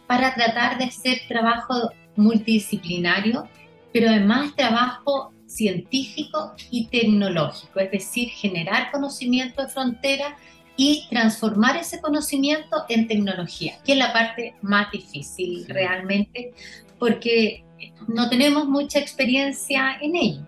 para 0.09 0.35
tratar 0.35 0.79
de 0.79 0.85
hacer 0.85 1.21
trabajo 1.29 1.91
multidisciplinario, 2.17 3.47
pero 3.93 4.09
además 4.09 4.57
trabajo 4.57 5.33
científico 5.47 6.55
y 6.71 6.89
tecnológico, 6.89 7.79
es 7.79 7.91
decir, 7.91 8.31
generar 8.31 8.91
conocimiento 8.91 9.63
de 9.63 9.69
frontera 9.69 10.37
y 10.77 11.07
transformar 11.09 11.77
ese 11.77 12.01
conocimiento 12.01 12.85
en 12.89 13.07
tecnología, 13.07 13.79
que 13.85 13.93
es 13.93 13.99
la 13.99 14.13
parte 14.13 14.55
más 14.63 14.91
difícil 14.91 15.67
realmente, 15.69 16.53
porque 16.99 17.66
no 18.09 18.29
tenemos 18.29 18.67
mucha 18.67 18.99
experiencia 18.99 19.99
en 20.01 20.17
ello. 20.17 20.47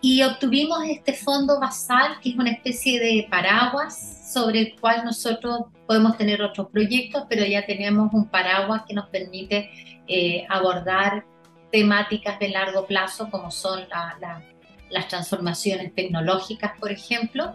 Y 0.00 0.22
obtuvimos 0.22 0.80
este 0.88 1.12
fondo 1.12 1.60
basal, 1.60 2.18
que 2.20 2.30
es 2.30 2.36
una 2.36 2.50
especie 2.50 2.98
de 2.98 3.28
paraguas 3.30 4.32
sobre 4.32 4.60
el 4.60 4.80
cual 4.80 5.04
nosotros 5.04 5.66
podemos 5.86 6.16
tener 6.16 6.42
otros 6.42 6.68
proyectos, 6.70 7.24
pero 7.28 7.44
ya 7.44 7.64
tenemos 7.66 8.12
un 8.12 8.26
paraguas 8.28 8.82
que 8.88 8.94
nos 8.94 9.08
permite 9.10 9.70
eh, 10.08 10.44
abordar 10.48 11.24
temáticas 11.70 12.38
de 12.38 12.48
largo 12.48 12.86
plazo, 12.86 13.30
como 13.30 13.50
son 13.50 13.80
la, 13.88 14.16
la, 14.20 14.42
las 14.90 15.08
transformaciones 15.08 15.94
tecnológicas, 15.94 16.72
por 16.80 16.90
ejemplo. 16.90 17.52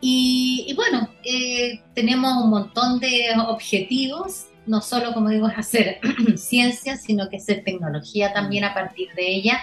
Y, 0.00 0.66
y 0.68 0.74
bueno, 0.74 1.08
eh, 1.24 1.82
tenemos 1.94 2.44
un 2.44 2.50
montón 2.50 3.00
de 3.00 3.30
objetivos 3.48 4.46
no 4.68 4.80
solo, 4.80 5.12
como 5.12 5.30
digo, 5.30 5.48
es 5.48 5.58
hacer 5.58 5.98
ciencia, 6.36 6.96
sino 6.96 7.28
que 7.28 7.38
hacer 7.38 7.64
tecnología 7.64 8.32
también 8.32 8.64
a 8.64 8.74
partir 8.74 9.08
de 9.14 9.26
ella. 9.26 9.60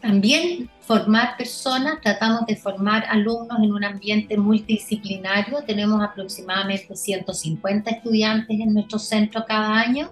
También 0.00 0.68
formar 0.80 1.36
personas, 1.36 2.00
tratamos 2.00 2.44
de 2.46 2.56
formar 2.56 3.04
alumnos 3.08 3.58
en 3.62 3.72
un 3.72 3.84
ambiente 3.84 4.36
multidisciplinario. 4.36 5.62
Tenemos 5.64 6.02
aproximadamente 6.02 6.96
150 6.96 7.90
estudiantes 7.90 8.58
en 8.58 8.74
nuestro 8.74 8.98
centro 8.98 9.44
cada 9.46 9.78
año. 9.78 10.10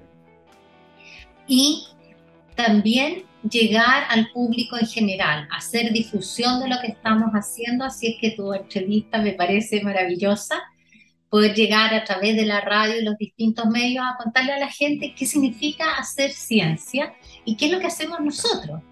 Y 1.48 1.88
también 2.54 3.24
llegar 3.50 4.04
al 4.10 4.30
público 4.30 4.76
en 4.78 4.86
general, 4.86 5.48
hacer 5.50 5.92
difusión 5.92 6.60
de 6.60 6.68
lo 6.68 6.80
que 6.80 6.88
estamos 6.88 7.30
haciendo. 7.32 7.84
Así 7.84 8.12
es 8.12 8.20
que 8.20 8.30
tu 8.36 8.52
entrevista 8.52 9.18
me 9.18 9.32
parece 9.32 9.82
maravillosa 9.82 10.62
poder 11.30 11.54
llegar 11.54 11.94
a 11.94 12.04
través 12.04 12.34
de 12.34 12.44
la 12.44 12.60
radio 12.60 13.00
y 13.00 13.04
los 13.04 13.16
distintos 13.16 13.66
medios 13.66 14.04
a 14.04 14.16
contarle 14.22 14.52
a 14.52 14.58
la 14.58 14.68
gente 14.68 15.14
qué 15.16 15.24
significa 15.24 15.94
hacer 15.94 16.32
ciencia 16.32 17.14
y 17.44 17.56
qué 17.56 17.66
es 17.66 17.72
lo 17.72 17.78
que 17.78 17.86
hacemos 17.86 18.20
nosotros, 18.20 18.82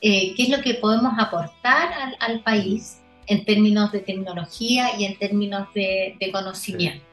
eh, 0.00 0.34
qué 0.34 0.42
es 0.42 0.48
lo 0.48 0.60
que 0.60 0.74
podemos 0.74 1.12
aportar 1.16 2.16
al, 2.18 2.42
país 2.42 3.00
en 3.28 3.44
términos 3.44 3.92
de 3.92 4.00
tecnología 4.00 4.98
y 4.98 5.04
en 5.04 5.16
términos 5.16 5.68
de, 5.72 6.18
conocimiento. 6.32 7.04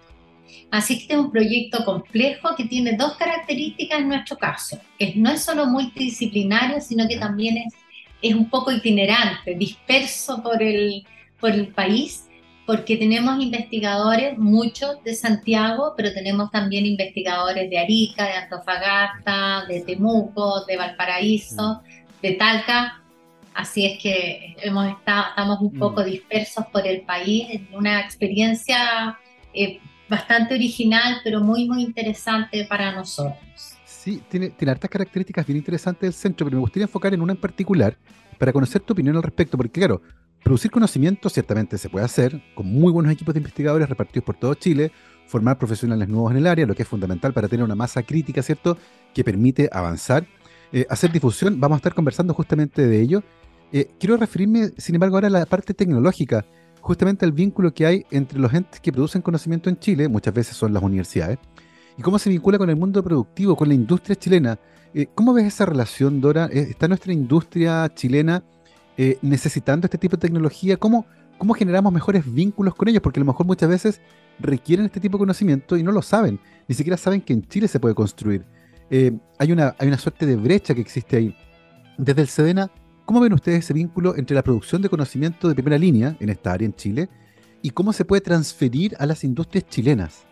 Así 0.72 0.96
que 0.96 1.02
este 1.04 1.14
es 1.14 1.20
un 1.20 1.32
proyecto 1.32 1.86
complejo 1.86 2.56
que 2.58 2.66
tiene 2.66 2.98
dos 2.98 3.14
características 3.18 4.00
en 4.00 4.08
nuestro 4.08 4.38
caso. 4.38 4.80
Es, 4.98 5.16
no 5.16 5.30
es 5.30 5.44
solo 5.44 5.68
multidisciplinario, 5.68 6.82
sino 6.82 7.08
que 7.08 7.18
también 7.18 7.58
es, 7.58 7.74
es 8.22 8.34
un 8.34 8.50
poco 8.50 8.72
itinerante, 8.72 9.54
disperso 9.54 10.42
por 10.42 10.62
el, 10.62 11.06
por 11.40 11.52
el 11.52 11.68
país, 11.68 12.26
porque 12.66 12.98
tenemos 12.98 13.42
investigadores, 13.42 14.38
muchos 14.38 15.04
de 15.04 15.16
Santiago, 15.16 15.94
pero 15.98 16.14
tenemos 16.14 16.52
también 16.52 16.86
investigadores 16.86 17.70
de 17.70 17.80
Arica, 17.80 18.26
de 18.26 18.34
Antofagasta, 18.34 19.66
de 19.68 19.82
Temuco, 19.82 20.66
de 20.66 20.78
Valparaíso, 20.78 21.82
de 22.22 22.34
Talca. 22.34 23.02
Así 23.54 23.86
es 23.86 24.02
que 24.02 24.56
hemos 24.62 24.90
estado, 24.90 25.30
estamos 25.30 25.60
un 25.60 25.74
poco 25.74 26.02
mm. 26.02 26.06
dispersos 26.06 26.66
por 26.68 26.88
el 26.88 27.02
país, 27.02 27.48
en 27.50 27.68
una 27.74 28.00
experiencia 28.00 29.18
eh, 29.54 29.80
bastante 30.08 30.54
original, 30.54 31.20
pero 31.24 31.42
muy, 31.42 31.68
muy 31.68 31.84
interesante 31.84 32.66
para 32.66 32.94
nosotros. 32.94 33.38
Sí, 33.86 34.22
tiene, 34.30 34.50
tiene 34.50 34.72
hartas 34.72 34.90
características 34.90 35.46
bien 35.46 35.58
interesantes 35.58 36.02
del 36.02 36.14
centro, 36.14 36.46
pero 36.46 36.58
me 36.58 36.62
gustaría 36.62 36.86
enfocar 36.86 37.14
en 37.14 37.22
una 37.22 37.34
en 37.34 37.40
particular 37.40 37.98
para 38.38 38.54
conocer 38.54 38.82
tu 38.82 38.94
opinión 38.94 39.16
al 39.16 39.24
respecto, 39.24 39.58
porque 39.58 39.80
claro, 39.80 40.02
producir 40.44 40.72
conocimiento 40.72 41.30
ciertamente 41.30 41.78
se 41.78 41.90
puede 41.90 42.06
hacer 42.06 42.42
con 42.56 42.68
muy 42.68 42.92
buenos 42.92 43.12
equipos 43.12 43.34
de 43.34 43.40
investigadores 43.40 43.88
repartidos 43.88 44.26
por 44.26 44.36
todo 44.36 44.54
Chile, 44.56 44.92
formar 45.28 45.58
profesionales 45.58 46.10
nuevos 46.10 46.32
en 46.32 46.38
el 46.38 46.48
área, 46.48 46.66
lo 46.66 46.76
que 46.76 46.84
es 46.84 46.88
fundamental 46.88 47.34
para 47.34 47.48
tener 47.48 47.64
una 47.64 47.76
masa 47.76 48.04
crítica, 48.04 48.42
¿cierto?, 48.42 48.78
que 49.14 49.24
permite 49.24 49.70
avanzar. 49.72 50.26
Eh, 50.74 50.86
hacer 50.90 51.12
difusión, 51.12 51.60
vamos 51.60 51.78
a 51.78 51.80
estar 51.80 51.94
conversando 51.94 52.34
justamente 52.34 52.86
de 52.86 53.02
ello. 53.02 53.24
Eh, 53.72 53.92
quiero 54.00 54.18
referirme, 54.18 54.72
sin 54.78 54.96
embargo, 54.96 55.16
ahora 55.16 55.28
a 55.28 55.32
la 55.32 55.46
parte 55.46 55.74
tecnológica, 55.74 56.46
justamente 56.82 57.26
al 57.26 57.32
vínculo 57.32 57.74
que 57.74 57.86
hay 57.86 58.06
entre 58.12 58.40
los 58.40 58.54
entes 58.54 58.82
que 58.82 58.92
producen 58.92 59.22
conocimiento 59.22 59.70
en 59.70 59.80
Chile, 59.80 60.08
muchas 60.10 60.34
veces 60.34 60.58
son 60.58 60.74
las 60.74 60.84
universidades, 60.84 61.40
y 61.98 62.02
cómo 62.02 62.20
se 62.20 62.30
vincula 62.30 62.58
con 62.58 62.70
el 62.70 62.76
mundo 62.76 63.04
productivo, 63.04 63.56
con 63.56 63.68
la 63.68 63.74
industria 63.74 64.16
chilena. 64.16 64.60
Eh, 64.94 65.08
¿Cómo 65.14 65.34
ves 65.34 65.46
esa 65.46 65.66
relación, 65.66 66.20
Dora? 66.20 66.48
¿Está 66.48 66.88
nuestra 66.88 67.14
industria 67.14 67.90
chilena 67.94 68.44
necesitando 69.22 69.88
este 69.88 69.98
tipo 69.98 70.16
de 70.16 70.22
tecnología? 70.22 70.78
¿Cómo, 70.78 71.06
¿Cómo 71.38 71.54
generamos 71.56 71.92
mejores 71.92 72.32
vínculos 72.32 72.76
con 72.76 72.88
ellos? 72.88 73.02
Porque 73.02 73.20
a 73.20 73.24
lo 73.24 73.26
mejor 73.26 73.48
muchas 73.48 73.68
veces 73.68 74.02
requieren 74.40 74.86
este 74.86 75.00
tipo 75.00 75.18
de 75.18 75.22
conocimiento 75.22 75.78
y 75.78 75.84
no 75.84 75.92
lo 75.92 76.02
saben. 76.02 76.40
Ni 76.68 76.76
siquiera 76.76 76.98
saben 76.98 77.22
que 77.22 77.34
en 77.34 77.48
Chile 77.48 77.68
se 77.68 77.80
puede 77.80 77.96
construir. 77.96 78.46
Eh, 78.90 79.12
hay, 79.40 79.52
una, 79.52 79.76
hay 79.80 79.88
una 79.88 79.98
suerte 79.98 80.26
de 80.26 80.36
brecha 80.36 80.76
que 80.76 80.82
existe 80.82 81.18
ahí. 81.18 81.36
Desde 81.98 82.22
el 82.22 82.28
SEDENA, 82.28 82.70
¿cómo 83.06 83.22
ven 83.22 83.34
ustedes 83.34 83.60
ese 83.60 83.74
vínculo 83.74 84.16
entre 84.16 84.36
la 84.36 84.44
producción 84.44 84.82
de 84.82 84.90
conocimiento 84.90 85.48
de 85.48 85.56
primera 85.56 85.78
línea 85.78 86.16
en 86.20 86.30
esta 86.30 86.52
área 86.52 86.66
en 86.66 86.76
Chile 86.76 87.10
y 87.62 87.70
cómo 87.72 87.94
se 87.94 88.06
puede 88.06 88.22
transferir 88.22 88.96
a 89.00 89.06
las 89.06 89.24
industrias 89.24 89.68
chilenas? 89.68 90.26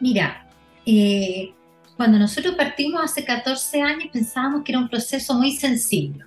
Mira, 0.00 0.48
eh, 0.84 1.54
cuando 1.96 2.18
nosotros 2.18 2.54
partimos 2.54 3.02
hace 3.02 3.24
14 3.24 3.80
años 3.80 4.08
pensábamos 4.12 4.62
que 4.62 4.72
era 4.72 4.78
un 4.78 4.88
proceso 4.88 5.34
muy 5.34 5.52
sencillo. 5.52 6.26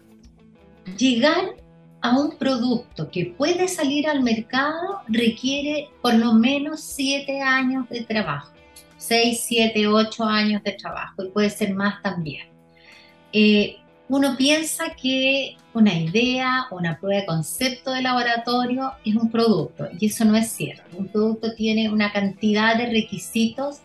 Llegar 0.98 1.56
a 2.02 2.18
un 2.18 2.38
producto 2.38 3.10
que 3.12 3.34
puede 3.38 3.68
salir 3.68 4.08
al 4.08 4.22
mercado 4.22 5.02
requiere 5.08 5.90
por 6.02 6.14
lo 6.16 6.34
menos 6.34 6.82
7 6.82 7.42
años 7.42 7.90
de 7.90 8.02
trabajo. 8.02 8.54
6, 8.98 9.44
7, 9.46 9.88
8 9.88 10.24
años 10.24 10.64
de 10.64 10.74
trabajo 10.74 11.24
y 11.24 11.30
puede 11.30 11.50
ser 11.50 11.74
más 11.74 12.02
también. 12.02 12.48
Eh, 13.32 13.78
uno 14.08 14.36
piensa 14.38 14.96
que 14.96 15.56
una 15.74 15.94
idea 15.94 16.66
una 16.72 17.00
prueba 17.00 17.22
de 17.22 17.26
concepto 17.28 17.92
de 17.92 18.02
laboratorio 18.02 18.94
es 19.06 19.16
un 19.16 19.30
producto 19.30 19.88
y 20.00 20.08
eso 20.08 20.26
no 20.26 20.36
es 20.36 20.50
cierto. 20.50 20.84
Un 20.98 21.08
producto 21.08 21.54
tiene 21.54 21.90
una 21.90 22.12
cantidad 22.12 22.76
de 22.76 22.88
requisitos 22.88 23.80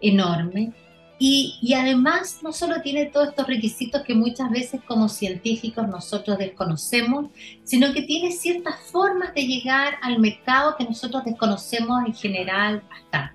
enorme 0.00 0.72
y, 1.18 1.72
además 1.74 2.40
no 2.42 2.52
solo 2.52 2.82
tiene 2.82 3.06
todos 3.06 3.28
estos 3.28 3.46
requisitos 3.46 4.02
que 4.02 4.14
muchas 4.14 4.50
veces 4.50 4.82
como 4.86 5.08
científicos 5.08 5.88
nosotros 5.88 6.36
desconocemos, 6.36 7.30
sino 7.64 7.92
que 7.94 8.02
tiene 8.02 8.32
ciertas 8.32 8.74
formas 8.90 9.32
de 9.34 9.46
llegar 9.46 9.94
al 10.02 10.18
mercado 10.18 10.76
que 10.76 10.84
nosotros 10.84 11.24
desconocemos 11.24 12.04
en 12.06 12.14
general 12.14 12.82
bastante. 12.88 13.34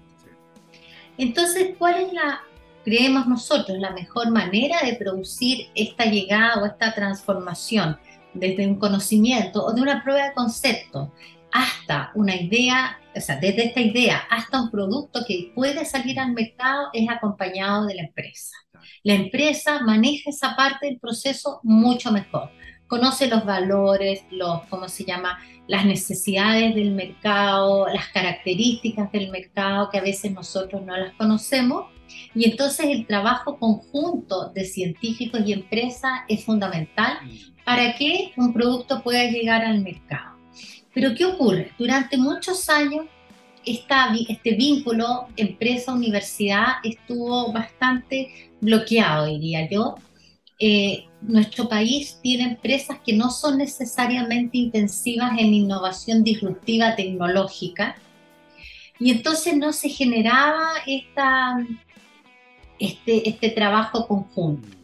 Entonces, 1.18 1.76
¿cuál 1.78 2.04
es 2.04 2.14
la, 2.14 2.42
creemos 2.86 3.28
nosotros, 3.28 3.78
la 3.80 3.92
mejor 3.92 4.30
manera 4.30 4.82
de 4.84 4.94
producir 4.94 5.70
esta 5.74 6.06
llegada 6.06 6.62
o 6.62 6.66
esta 6.66 6.94
transformación 6.94 7.98
desde 8.34 8.68
un 8.68 8.76
conocimiento 8.76 9.66
o 9.66 9.74
de 9.74 9.82
una 9.82 10.04
prueba 10.04 10.26
de 10.26 10.34
concepto 10.34 11.12
hasta 11.52 12.12
una 12.16 12.36
idea, 12.36 13.00
o 13.16 13.20
sea, 13.20 13.38
desde 13.38 13.66
esta 13.66 13.82
idea 13.82 14.22
hasta 14.30 14.62
un 14.62 14.72
producto 14.72 15.22
que 15.28 15.52
puede 15.54 15.86
salir 15.86 16.20
al 16.20 16.34
mercado 16.34 16.90
es 16.94 17.10
acompañado 17.10 17.86
de 17.86 17.96
la 17.96 18.04
empresa. 18.04 18.56
La 19.04 19.14
empresa 19.14 19.82
maneja 19.82 20.30
esa 20.30 20.56
parte 20.56 20.88
del 20.88 21.00
proceso 21.00 21.60
mucho 21.64 22.12
mejor. 22.12 22.52
Conoce 22.88 23.28
los 23.28 23.46
valores, 23.46 24.24
los, 24.32 24.64
¿cómo 24.64 24.90
se 24.90 25.06
llama? 25.06 25.40
las 25.72 25.86
necesidades 25.86 26.76
del 26.76 26.92
mercado, 26.92 27.88
las 27.88 28.10
características 28.10 29.10
del 29.14 29.32
mercado 29.32 29.90
que 29.90 30.00
a 30.00 30.02
veces 30.02 30.34
nosotros 30.34 30.82
no 30.84 30.98
las 30.98 31.14
conocemos. 31.14 31.86
Y 32.36 32.44
entonces 32.50 32.88
el 32.88 33.08
trabajo 33.08 33.58
conjunto 33.58 34.50
de 34.50 34.66
científicos 34.66 35.42
y 35.46 35.54
empresas 35.54 36.12
es 36.28 36.44
fundamental 36.44 37.20
para 37.64 37.96
que 37.96 38.34
un 38.36 38.52
producto 38.52 39.02
pueda 39.02 39.24
llegar 39.32 39.64
al 39.64 39.82
mercado. 39.82 40.41
Pero 40.94 41.16
¿qué 41.16 41.26
ocurre? 41.26 41.72
Durante 41.78 42.18
muchos 42.18 42.70
años 42.70 43.06
este 43.66 44.56
vínculo 44.56 45.28
empresa-universidad 45.38 46.78
estuvo 46.84 47.52
bastante 47.52 48.52
bloqueado, 48.60 49.28
diría 49.28 49.70
yo, 49.70 49.96
eh, 50.60 51.06
nuestro 51.22 51.68
país 51.70 52.20
tiene 52.22 52.44
empresas 52.44 53.00
que 53.06 53.14
no 53.14 53.30
son 53.30 53.58
necesariamente 53.58 54.58
intensivas 54.58 55.32
en 55.38 55.54
innovación 55.54 56.24
disruptiva 56.24 56.96
tecnológica 56.96 57.96
y 59.00 59.12
entonces 59.12 59.58
no 59.58 59.74
se 59.74 59.90
generaba 59.90 60.74
esta, 60.86 61.66
este, 62.80 63.28
este 63.28 63.50
trabajo 63.50 64.08
conjunto. 64.08 64.81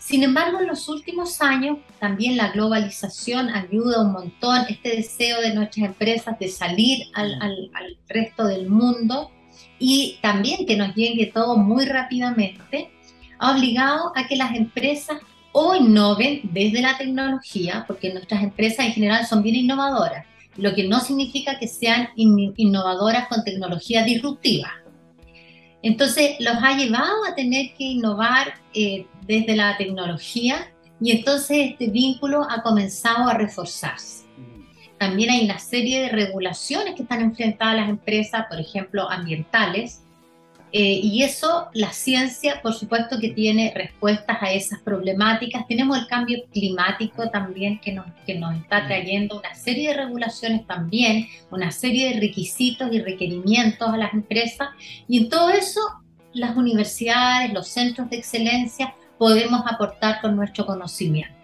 Sin 0.00 0.22
embargo, 0.22 0.60
en 0.60 0.66
los 0.66 0.88
últimos 0.88 1.42
años 1.42 1.76
también 1.98 2.38
la 2.38 2.50
globalización 2.52 3.50
ayuda 3.50 4.00
un 4.00 4.12
montón, 4.12 4.64
este 4.70 4.96
deseo 4.96 5.42
de 5.42 5.54
nuestras 5.54 5.88
empresas 5.88 6.38
de 6.38 6.48
salir 6.48 7.04
al, 7.12 7.70
resto 8.08 8.46
del 8.46 8.68
mundo 8.68 9.30
y 9.78 10.18
también 10.22 10.66
que 10.66 10.76
nos 10.76 10.94
llegue 10.94 11.26
todo 11.26 11.58
muy 11.58 11.84
rápidamente 11.84 12.90
ha 13.38 13.54
obligado 13.54 14.12
a 14.16 14.26
que 14.26 14.36
las 14.36 14.54
empresas 14.56 15.18
o 15.52 15.74
innoven 15.74 16.40
desde 16.44 16.80
la 16.80 16.96
tecnología, 16.96 17.84
porque 17.86 18.12
nuestras 18.12 18.42
empresas 18.42 18.86
en 18.86 18.92
general 18.92 19.26
son 19.26 19.42
bien 19.42 19.56
innovadoras, 19.56 20.24
lo 20.56 20.74
que 20.74 20.88
no 20.88 21.00
significa 21.00 21.58
que 21.58 21.68
sean 21.68 22.08
innovadoras 22.16 23.28
con 23.28 23.44
tecnología 23.44 24.02
disruptiva. 24.02 24.72
Entonces 25.82 26.36
los 26.40 26.54
ha 26.62 26.76
llevado 26.76 27.24
a 27.24 27.34
tener 27.34 27.74
que 27.76 27.84
innovar 27.84 28.54
eh, 28.74 29.06
desde 29.30 29.56
la 29.56 29.76
tecnología 29.76 30.72
y 31.00 31.12
entonces 31.12 31.70
este 31.70 31.88
vínculo 31.88 32.46
ha 32.48 32.62
comenzado 32.62 33.28
a 33.28 33.34
reforzarse. 33.34 34.26
También 34.98 35.30
hay 35.30 35.44
una 35.44 35.58
serie 35.58 36.02
de 36.02 36.08
regulaciones 36.10 36.94
que 36.94 37.02
están 37.02 37.22
enfrentadas 37.22 37.76
las 37.76 37.88
empresas, 37.88 38.44
por 38.50 38.60
ejemplo, 38.60 39.08
ambientales, 39.10 40.02
eh, 40.72 41.00
y 41.02 41.24
eso, 41.24 41.68
la 41.72 41.92
ciencia, 41.92 42.62
por 42.62 42.74
supuesto 42.74 43.18
que 43.18 43.30
tiene 43.30 43.72
respuestas 43.74 44.36
a 44.40 44.52
esas 44.52 44.80
problemáticas. 44.80 45.66
Tenemos 45.66 45.98
el 45.98 46.06
cambio 46.06 46.44
climático 46.52 47.28
también 47.30 47.80
que 47.80 47.92
nos, 47.92 48.06
que 48.24 48.38
nos 48.38 48.54
está 48.56 48.86
trayendo 48.86 49.38
una 49.38 49.54
serie 49.54 49.88
de 49.88 49.94
regulaciones 49.94 50.66
también, 50.66 51.26
una 51.50 51.72
serie 51.72 52.14
de 52.14 52.20
requisitos 52.20 52.92
y 52.92 53.00
requerimientos 53.00 53.88
a 53.88 53.96
las 53.96 54.14
empresas. 54.14 54.68
Y 55.08 55.18
en 55.18 55.28
todo 55.28 55.50
eso, 55.50 55.80
las 56.34 56.56
universidades, 56.56 57.52
los 57.52 57.66
centros 57.66 58.08
de 58.08 58.18
excelencia, 58.18 58.94
podemos 59.20 59.60
aportar 59.70 60.22
con 60.22 60.34
nuestro 60.34 60.64
conocimiento. 60.64 61.34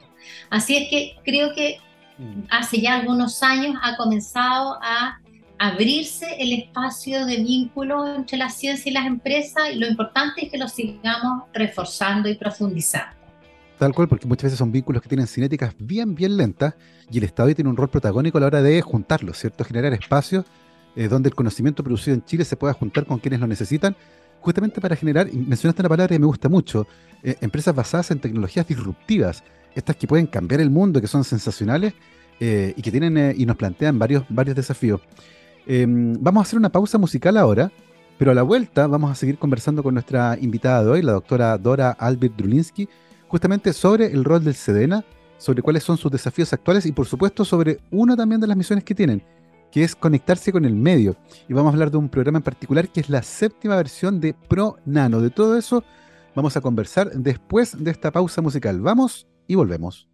Así 0.48 0.78
es 0.78 0.88
que 0.88 1.16
creo 1.26 1.54
que 1.54 1.76
mm. 2.16 2.44
hace 2.48 2.80
ya 2.80 2.94
algunos 2.94 3.42
años 3.42 3.76
ha 3.82 3.98
comenzado 3.98 4.78
a 4.80 5.20
abrirse 5.58 6.26
el 6.38 6.54
espacio 6.54 7.26
de 7.26 7.36
vínculo 7.36 8.14
entre 8.16 8.38
la 8.38 8.48
ciencia 8.48 8.88
y 8.88 8.94
las 8.94 9.04
empresas 9.04 9.64
y 9.74 9.76
lo 9.76 9.86
importante 9.86 10.46
es 10.46 10.50
que 10.50 10.56
lo 10.56 10.68
sigamos 10.68 11.42
reforzando 11.52 12.30
y 12.30 12.36
profundizando. 12.36 13.14
Tal 13.78 13.92
cual, 13.92 14.08
porque 14.08 14.26
muchas 14.26 14.44
veces 14.44 14.58
son 14.58 14.72
vínculos 14.72 15.02
que 15.02 15.10
tienen 15.10 15.26
cinéticas 15.26 15.74
bien, 15.78 16.14
bien 16.14 16.34
lentas 16.34 16.72
y 17.10 17.18
el 17.18 17.24
Estado 17.24 17.54
tiene 17.54 17.68
un 17.68 17.76
rol 17.76 17.90
protagónico 17.90 18.38
a 18.38 18.40
la 18.40 18.46
hora 18.46 18.62
de 18.62 18.80
juntarlos, 18.80 19.36
¿cierto? 19.36 19.64
Generar 19.64 19.92
espacios 19.92 20.46
eh, 20.96 21.08
donde 21.08 21.28
el 21.28 21.34
conocimiento 21.34 21.84
producido 21.84 22.14
en 22.14 22.24
Chile 22.24 22.46
se 22.46 22.56
pueda 22.56 22.72
juntar 22.72 23.04
con 23.04 23.18
quienes 23.18 23.38
lo 23.38 23.46
necesitan, 23.46 23.94
justamente 24.46 24.80
para 24.80 24.94
generar, 24.94 25.26
mencionaste 25.32 25.82
una 25.82 25.88
palabra 25.88 26.14
que 26.14 26.20
me 26.20 26.26
gusta 26.26 26.48
mucho, 26.48 26.86
eh, 27.24 27.34
empresas 27.40 27.74
basadas 27.74 28.12
en 28.12 28.20
tecnologías 28.20 28.64
disruptivas, 28.64 29.42
estas 29.74 29.96
que 29.96 30.06
pueden 30.06 30.28
cambiar 30.28 30.60
el 30.60 30.70
mundo, 30.70 31.00
que 31.00 31.08
son 31.08 31.24
sensacionales 31.24 31.94
eh, 32.38 32.72
y 32.76 32.80
que 32.80 32.92
tienen 32.92 33.18
eh, 33.18 33.34
y 33.36 33.44
nos 33.44 33.56
plantean 33.56 33.98
varios, 33.98 34.24
varios 34.28 34.54
desafíos. 34.54 35.00
Em, 35.66 36.16
vamos 36.20 36.42
a 36.42 36.44
hacer 36.44 36.60
una 36.60 36.70
pausa 36.70 36.96
musical 36.96 37.36
ahora, 37.36 37.72
pero 38.18 38.30
a 38.30 38.34
la 38.34 38.44
vuelta 38.44 38.86
vamos 38.86 39.10
a 39.10 39.16
seguir 39.16 39.36
conversando 39.36 39.82
con 39.82 39.94
nuestra 39.94 40.38
invitada 40.40 40.84
de 40.84 40.90
hoy, 40.90 41.02
la 41.02 41.14
doctora 41.14 41.58
Dora 41.58 41.90
Albert 41.90 42.36
Drulinski, 42.36 42.88
justamente 43.26 43.72
sobre 43.72 44.06
el 44.12 44.22
rol 44.22 44.44
del 44.44 44.54
SEDENA, 44.54 45.04
sobre 45.38 45.60
cuáles 45.60 45.82
son 45.82 45.96
sus 45.96 46.12
desafíos 46.12 46.52
actuales 46.52 46.86
y 46.86 46.92
por 46.92 47.06
supuesto 47.06 47.44
sobre 47.44 47.80
una 47.90 48.14
también 48.14 48.40
de 48.40 48.46
las 48.46 48.56
misiones 48.56 48.84
que 48.84 48.94
tienen, 48.94 49.24
que 49.70 49.84
es 49.84 49.94
conectarse 49.94 50.52
con 50.52 50.64
el 50.64 50.74
medio. 50.74 51.16
Y 51.48 51.52
vamos 51.52 51.70
a 51.70 51.74
hablar 51.74 51.90
de 51.90 51.98
un 51.98 52.08
programa 52.08 52.38
en 52.38 52.44
particular 52.44 52.88
que 52.88 53.00
es 53.00 53.10
la 53.10 53.22
séptima 53.22 53.76
versión 53.76 54.20
de 54.20 54.34
Pro 54.34 54.76
Nano. 54.84 55.20
De 55.20 55.30
todo 55.30 55.56
eso 55.56 55.84
vamos 56.34 56.56
a 56.56 56.60
conversar 56.60 57.10
después 57.12 57.82
de 57.82 57.90
esta 57.90 58.10
pausa 58.10 58.42
musical. 58.42 58.80
Vamos 58.80 59.26
y 59.46 59.54
volvemos. 59.54 60.08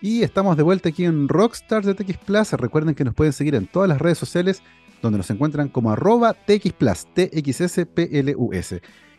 Y 0.00 0.22
estamos 0.22 0.56
de 0.56 0.62
vuelta 0.62 0.90
aquí 0.90 1.04
en 1.04 1.28
Rockstars 1.28 1.86
de 1.86 1.94
TX 1.94 2.18
Plus. 2.18 2.52
Recuerden 2.52 2.94
que 2.94 3.04
nos 3.04 3.14
pueden 3.14 3.32
seguir 3.32 3.54
en 3.54 3.66
todas 3.66 3.88
las 3.88 4.00
redes 4.00 4.18
sociales 4.18 4.62
donde 5.02 5.18
nos 5.18 5.30
encuentran 5.30 5.68
como 5.68 5.90
arroba 5.90 6.34
TX 6.34 6.72
Plus, 6.74 7.06
TXSPLUS. 7.14 8.74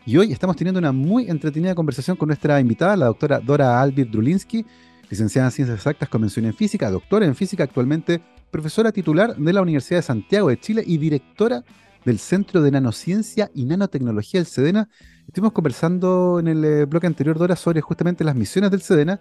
Y 0.08 0.16
hoy 0.16 0.32
estamos 0.32 0.56
teniendo 0.56 0.78
una 0.78 0.90
muy 0.90 1.28
entretenida 1.28 1.74
conversación 1.74 2.16
con 2.16 2.28
nuestra 2.28 2.58
invitada, 2.60 2.96
la 2.96 3.04
doctora 3.04 3.40
Dora 3.40 3.78
Albir 3.78 4.10
Drulinski, 4.10 4.64
licenciada 5.10 5.48
en 5.48 5.52
Ciencias 5.52 5.76
Exactas, 5.76 6.08
Convención 6.08 6.46
en 6.46 6.54
Física, 6.54 6.90
doctora 6.90 7.26
en 7.26 7.34
Física, 7.34 7.64
actualmente 7.64 8.22
profesora 8.50 8.90
titular 8.90 9.36
de 9.36 9.52
la 9.52 9.60
Universidad 9.60 9.98
de 9.98 10.02
Santiago 10.02 10.48
de 10.48 10.58
Chile 10.58 10.82
y 10.86 10.96
directora 10.96 11.62
del 12.06 12.18
Centro 12.18 12.62
de 12.62 12.70
Nanociencia 12.70 13.50
y 13.52 13.66
Nanotecnología 13.66 14.40
del 14.40 14.46
SEDENA. 14.46 14.88
Estuvimos 15.26 15.52
conversando 15.52 16.38
en 16.40 16.48
el 16.48 16.64
eh, 16.64 16.84
bloque 16.86 17.06
anterior, 17.06 17.36
Dora, 17.36 17.54
sobre 17.54 17.82
justamente 17.82 18.24
las 18.24 18.34
misiones 18.34 18.70
del 18.70 18.80
SEDENA 18.80 19.20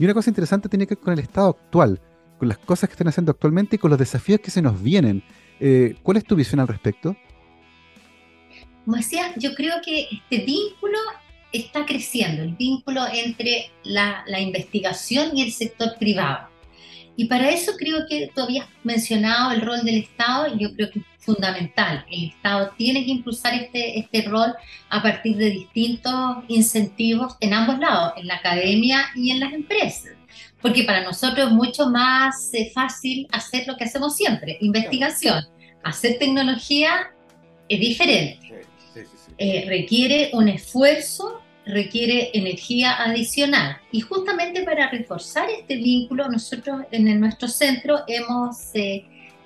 y 0.00 0.04
una 0.04 0.14
cosa 0.14 0.30
interesante 0.30 0.68
tiene 0.68 0.88
que 0.88 0.96
ver 0.96 1.04
con 1.04 1.12
el 1.12 1.20
estado 1.20 1.50
actual, 1.50 2.00
con 2.40 2.48
las 2.48 2.58
cosas 2.58 2.88
que 2.88 2.94
están 2.94 3.06
haciendo 3.06 3.30
actualmente 3.30 3.76
y 3.76 3.78
con 3.78 3.88
los 3.88 4.00
desafíos 4.00 4.40
que 4.40 4.50
se 4.50 4.62
nos 4.62 4.82
vienen. 4.82 5.22
Eh, 5.60 5.94
¿Cuál 6.02 6.16
es 6.16 6.24
tu 6.24 6.34
visión 6.34 6.58
al 6.58 6.66
respecto? 6.66 7.16
Como 8.84 8.96
decía, 8.96 9.32
yo 9.36 9.54
creo 9.54 9.76
que 9.84 10.08
este 10.10 10.44
vínculo 10.44 10.98
está 11.52 11.86
creciendo, 11.86 12.42
el 12.42 12.54
vínculo 12.54 13.06
entre 13.12 13.70
la, 13.84 14.24
la 14.26 14.40
investigación 14.40 15.36
y 15.36 15.42
el 15.42 15.52
sector 15.52 15.96
privado. 15.98 16.48
Y 17.16 17.26
para 17.26 17.50
eso 17.50 17.72
creo 17.78 18.06
que 18.08 18.30
tú 18.34 18.42
habías 18.42 18.66
mencionado 18.82 19.52
el 19.52 19.60
rol 19.60 19.84
del 19.84 19.98
Estado, 19.98 20.52
y 20.54 20.58
yo 20.58 20.74
creo 20.74 20.90
que 20.90 20.98
es 20.98 21.04
fundamental. 21.18 22.04
El 22.10 22.30
Estado 22.30 22.72
tiene 22.76 23.04
que 23.04 23.12
impulsar 23.12 23.54
este, 23.54 23.98
este 23.98 24.22
rol 24.22 24.52
a 24.90 25.02
partir 25.02 25.36
de 25.36 25.50
distintos 25.50 26.38
incentivos 26.48 27.36
en 27.40 27.54
ambos 27.54 27.78
lados, 27.78 28.14
en 28.16 28.26
la 28.26 28.36
academia 28.36 29.06
y 29.14 29.30
en 29.30 29.40
las 29.40 29.52
empresas. 29.52 30.12
Porque 30.60 30.82
para 30.82 31.04
nosotros 31.04 31.48
es 31.48 31.52
mucho 31.52 31.88
más 31.88 32.52
eh, 32.52 32.72
fácil 32.74 33.28
hacer 33.30 33.66
lo 33.66 33.76
que 33.76 33.84
hacemos 33.84 34.16
siempre, 34.16 34.58
investigación. 34.60 35.44
Hacer 35.84 36.18
tecnología 36.18 37.12
es 37.68 37.78
diferente. 37.78 38.64
Eh, 39.38 39.64
requiere 39.68 40.30
un 40.32 40.48
esfuerzo 40.48 41.44
requiere 41.66 42.30
energía 42.34 43.02
adicional. 43.02 43.78
Y 43.90 44.00
justamente 44.00 44.62
para 44.62 44.90
reforzar 44.90 45.48
este 45.50 45.76
vínculo, 45.76 46.28
nosotros 46.28 46.82
en 46.90 47.20
nuestro 47.20 47.48
centro 47.48 48.00
hemos 48.06 48.74
eh, 48.74 49.04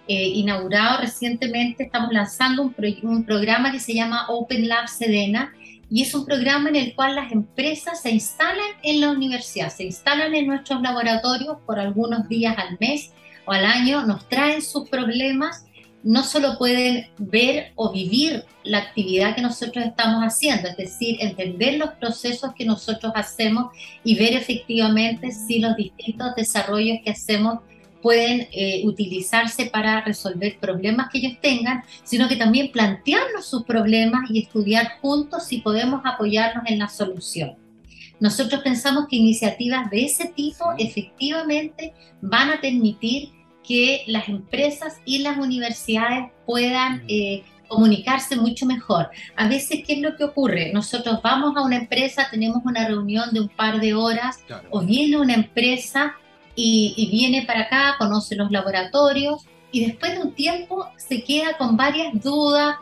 eh, 0.09 0.29
inaugurado 0.29 1.01
recientemente, 1.01 1.85
estamos 1.85 2.13
lanzando 2.13 2.63
un, 2.63 2.75
un, 3.03 3.25
programa 3.25 3.71
que 3.71 3.79
se 3.79 3.95
llama 3.95 4.27
Open 4.29 4.69
Lab 4.69 4.89
Sedena, 4.89 5.53
y 5.91 6.03
es 6.03 6.15
un 6.15 6.27
programa 6.27 6.69
en 6.69 6.77
el 6.77 6.95
cual 6.95 7.15
las 7.15 7.33
empresas 7.33 8.03
se 8.03 8.11
instalan 8.11 8.67
en 8.83 9.01
la 9.01 9.11
universidad, 9.11 9.71
se 9.71 9.85
instalan 9.85 10.35
en 10.35 10.47
nuestros 10.47 10.83
laboratorios 10.83 11.59
por 11.65 11.79
algunos 11.79 12.29
días 12.29 12.57
al 12.59 12.77
mes 12.79 13.13
o 13.47 13.53
al 13.53 13.65
año, 13.65 14.05
nos 14.05 14.29
traen 14.29 14.61
sus 14.61 14.87
problemas 14.91 15.65
no 16.03 16.23
solo 16.23 16.59
pueden 16.59 17.09
ver 17.19 17.73
o 17.75 17.93
vivir 17.93 18.45
la 18.65 18.79
actividad 18.79 19.35
que 19.35 19.43
nosotros 19.43 19.85
estamos 19.85 20.23
haciendo, 20.23 20.69
es 20.69 20.77
decir, 20.77 21.17
entender 21.21 21.75
los 21.75 21.91
procesos 21.95 22.53
que 22.55 22.65
nosotros 22.65 23.13
hacemos 23.15 23.73
y 24.05 24.17
ver 24.17 24.35
efectivamente 24.35 25.33
si 25.33 25.59
los 25.59 25.77
distintos 25.77 26.35
desarrollos 26.37 26.99
que 27.05 27.11
hacemos 27.11 27.61
pueden 28.01 28.49
eh, 28.53 28.83
utilizarse 28.85 29.67
para 29.67 30.01
resolver 30.03 30.59
problemas 30.61 31.09
que 31.11 31.19
ellos 31.19 31.39
tengan, 31.41 31.83
sino 32.05 32.29
que 32.29 32.37
también 32.37 32.71
plantearnos 32.71 33.47
sus 33.47 33.65
problemas 33.65 34.31
y 34.31 34.41
estudiar 34.41 34.99
juntos 35.01 35.47
si 35.47 35.59
podemos 35.59 36.03
apoyarnos 36.05 36.65
en 36.67 36.79
la 36.79 36.89
solución. 36.89 37.57
Nosotros 38.21 38.63
pensamos 38.63 39.07
que 39.09 39.17
iniciativas 39.17 39.91
de 39.91 40.05
ese 40.05 40.29
tipo 40.29 40.65
efectivamente 40.79 41.93
van 42.21 42.51
a 42.51 42.61
permitir 42.61 43.31
que 43.69 44.05
las 44.07 44.29
empresas 44.31 44.95
y 45.05 45.19
las 45.19 45.37
universidades 45.37 46.33
puedan 46.47 47.05
eh, 47.07 47.45
comunicarse 47.69 48.35
mucho 48.35 48.65
mejor. 48.65 49.11
A 49.37 49.47
veces, 49.47 49.83
¿qué 49.87 49.93
es 49.93 49.99
lo 50.01 50.17
que 50.17 50.25
ocurre? 50.25 50.73
Nosotros 50.73 51.21
vamos 51.23 51.55
a 51.55 51.63
una 51.63 51.77
empresa, 51.77 52.29
tenemos 52.31 52.63
una 52.65 52.89
reunión 52.89 53.31
de 53.33 53.41
un 53.41 53.49
par 53.49 53.79
de 53.79 53.93
horas, 53.93 54.43
o 54.71 54.81
viene 54.81 55.19
una 55.19 55.35
empresa 55.35 56.15
y, 56.55 57.09
viene 57.13 57.45
para 57.47 57.61
acá, 57.61 57.97
conoce 57.99 58.35
los 58.37 58.51
laboratorios, 58.51 59.47
y 59.71 59.85
después 59.85 60.13
de 60.13 60.21
un 60.21 60.33
tiempo 60.33 60.87
se 60.97 61.23
queda 61.23 61.59
con 61.59 61.77
varias 61.77 62.21
dudas, 62.23 62.77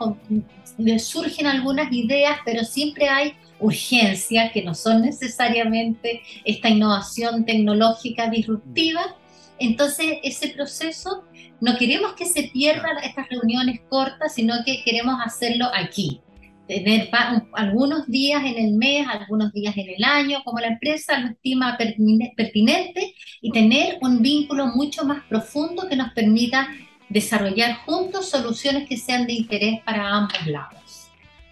le 0.77 0.99
surgen 0.99 1.47
algunas 1.47 1.91
ideas, 1.91 2.37
pero 2.45 2.63
siempre 2.63 3.09
hay 3.09 3.33
urgencias 3.59 4.53
que 4.53 4.63
no 4.63 4.73
son 4.73 5.01
necesariamente 5.01 6.21
esta 6.45 6.69
innovación 6.69 7.43
tecnológica 7.43 8.29
disruptiva, 8.29 9.17
entonces, 9.59 10.17
ese 10.23 10.49
proceso 10.49 11.23
no 11.61 11.77
queremos 11.77 12.13
que 12.13 12.25
se 12.25 12.49
pierdan 12.53 12.97
estas 13.03 13.27
reuniones 13.29 13.81
cortas, 13.89 14.35
sino 14.35 14.55
que 14.65 14.83
queremos 14.83 15.15
hacerlo 15.23 15.65
aquí. 15.73 16.21
Tener 16.67 17.09
algunos 17.53 18.07
días 18.07 18.43
en 18.43 18.57
el 18.57 18.73
mes, 18.73 19.07
algunos 19.07 19.53
días 19.53 19.75
en 19.77 19.87
el 19.89 20.03
año, 20.03 20.43
como 20.43 20.59
la 20.59 20.67
empresa 20.67 21.17
lo 21.19 21.29
estima 21.29 21.77
pertinente, 21.77 23.13
y 23.41 23.51
tener 23.51 23.97
un 24.01 24.21
vínculo 24.21 24.67
mucho 24.67 25.05
más 25.05 25.23
profundo 25.29 25.87
que 25.89 25.95
nos 25.95 26.11
permita 26.11 26.67
desarrollar 27.09 27.77
juntos 27.85 28.29
soluciones 28.29 28.87
que 28.87 28.97
sean 28.97 29.25
de 29.27 29.33
interés 29.33 29.79
para 29.85 30.09
ambos 30.09 30.45
lados. 30.45 31.07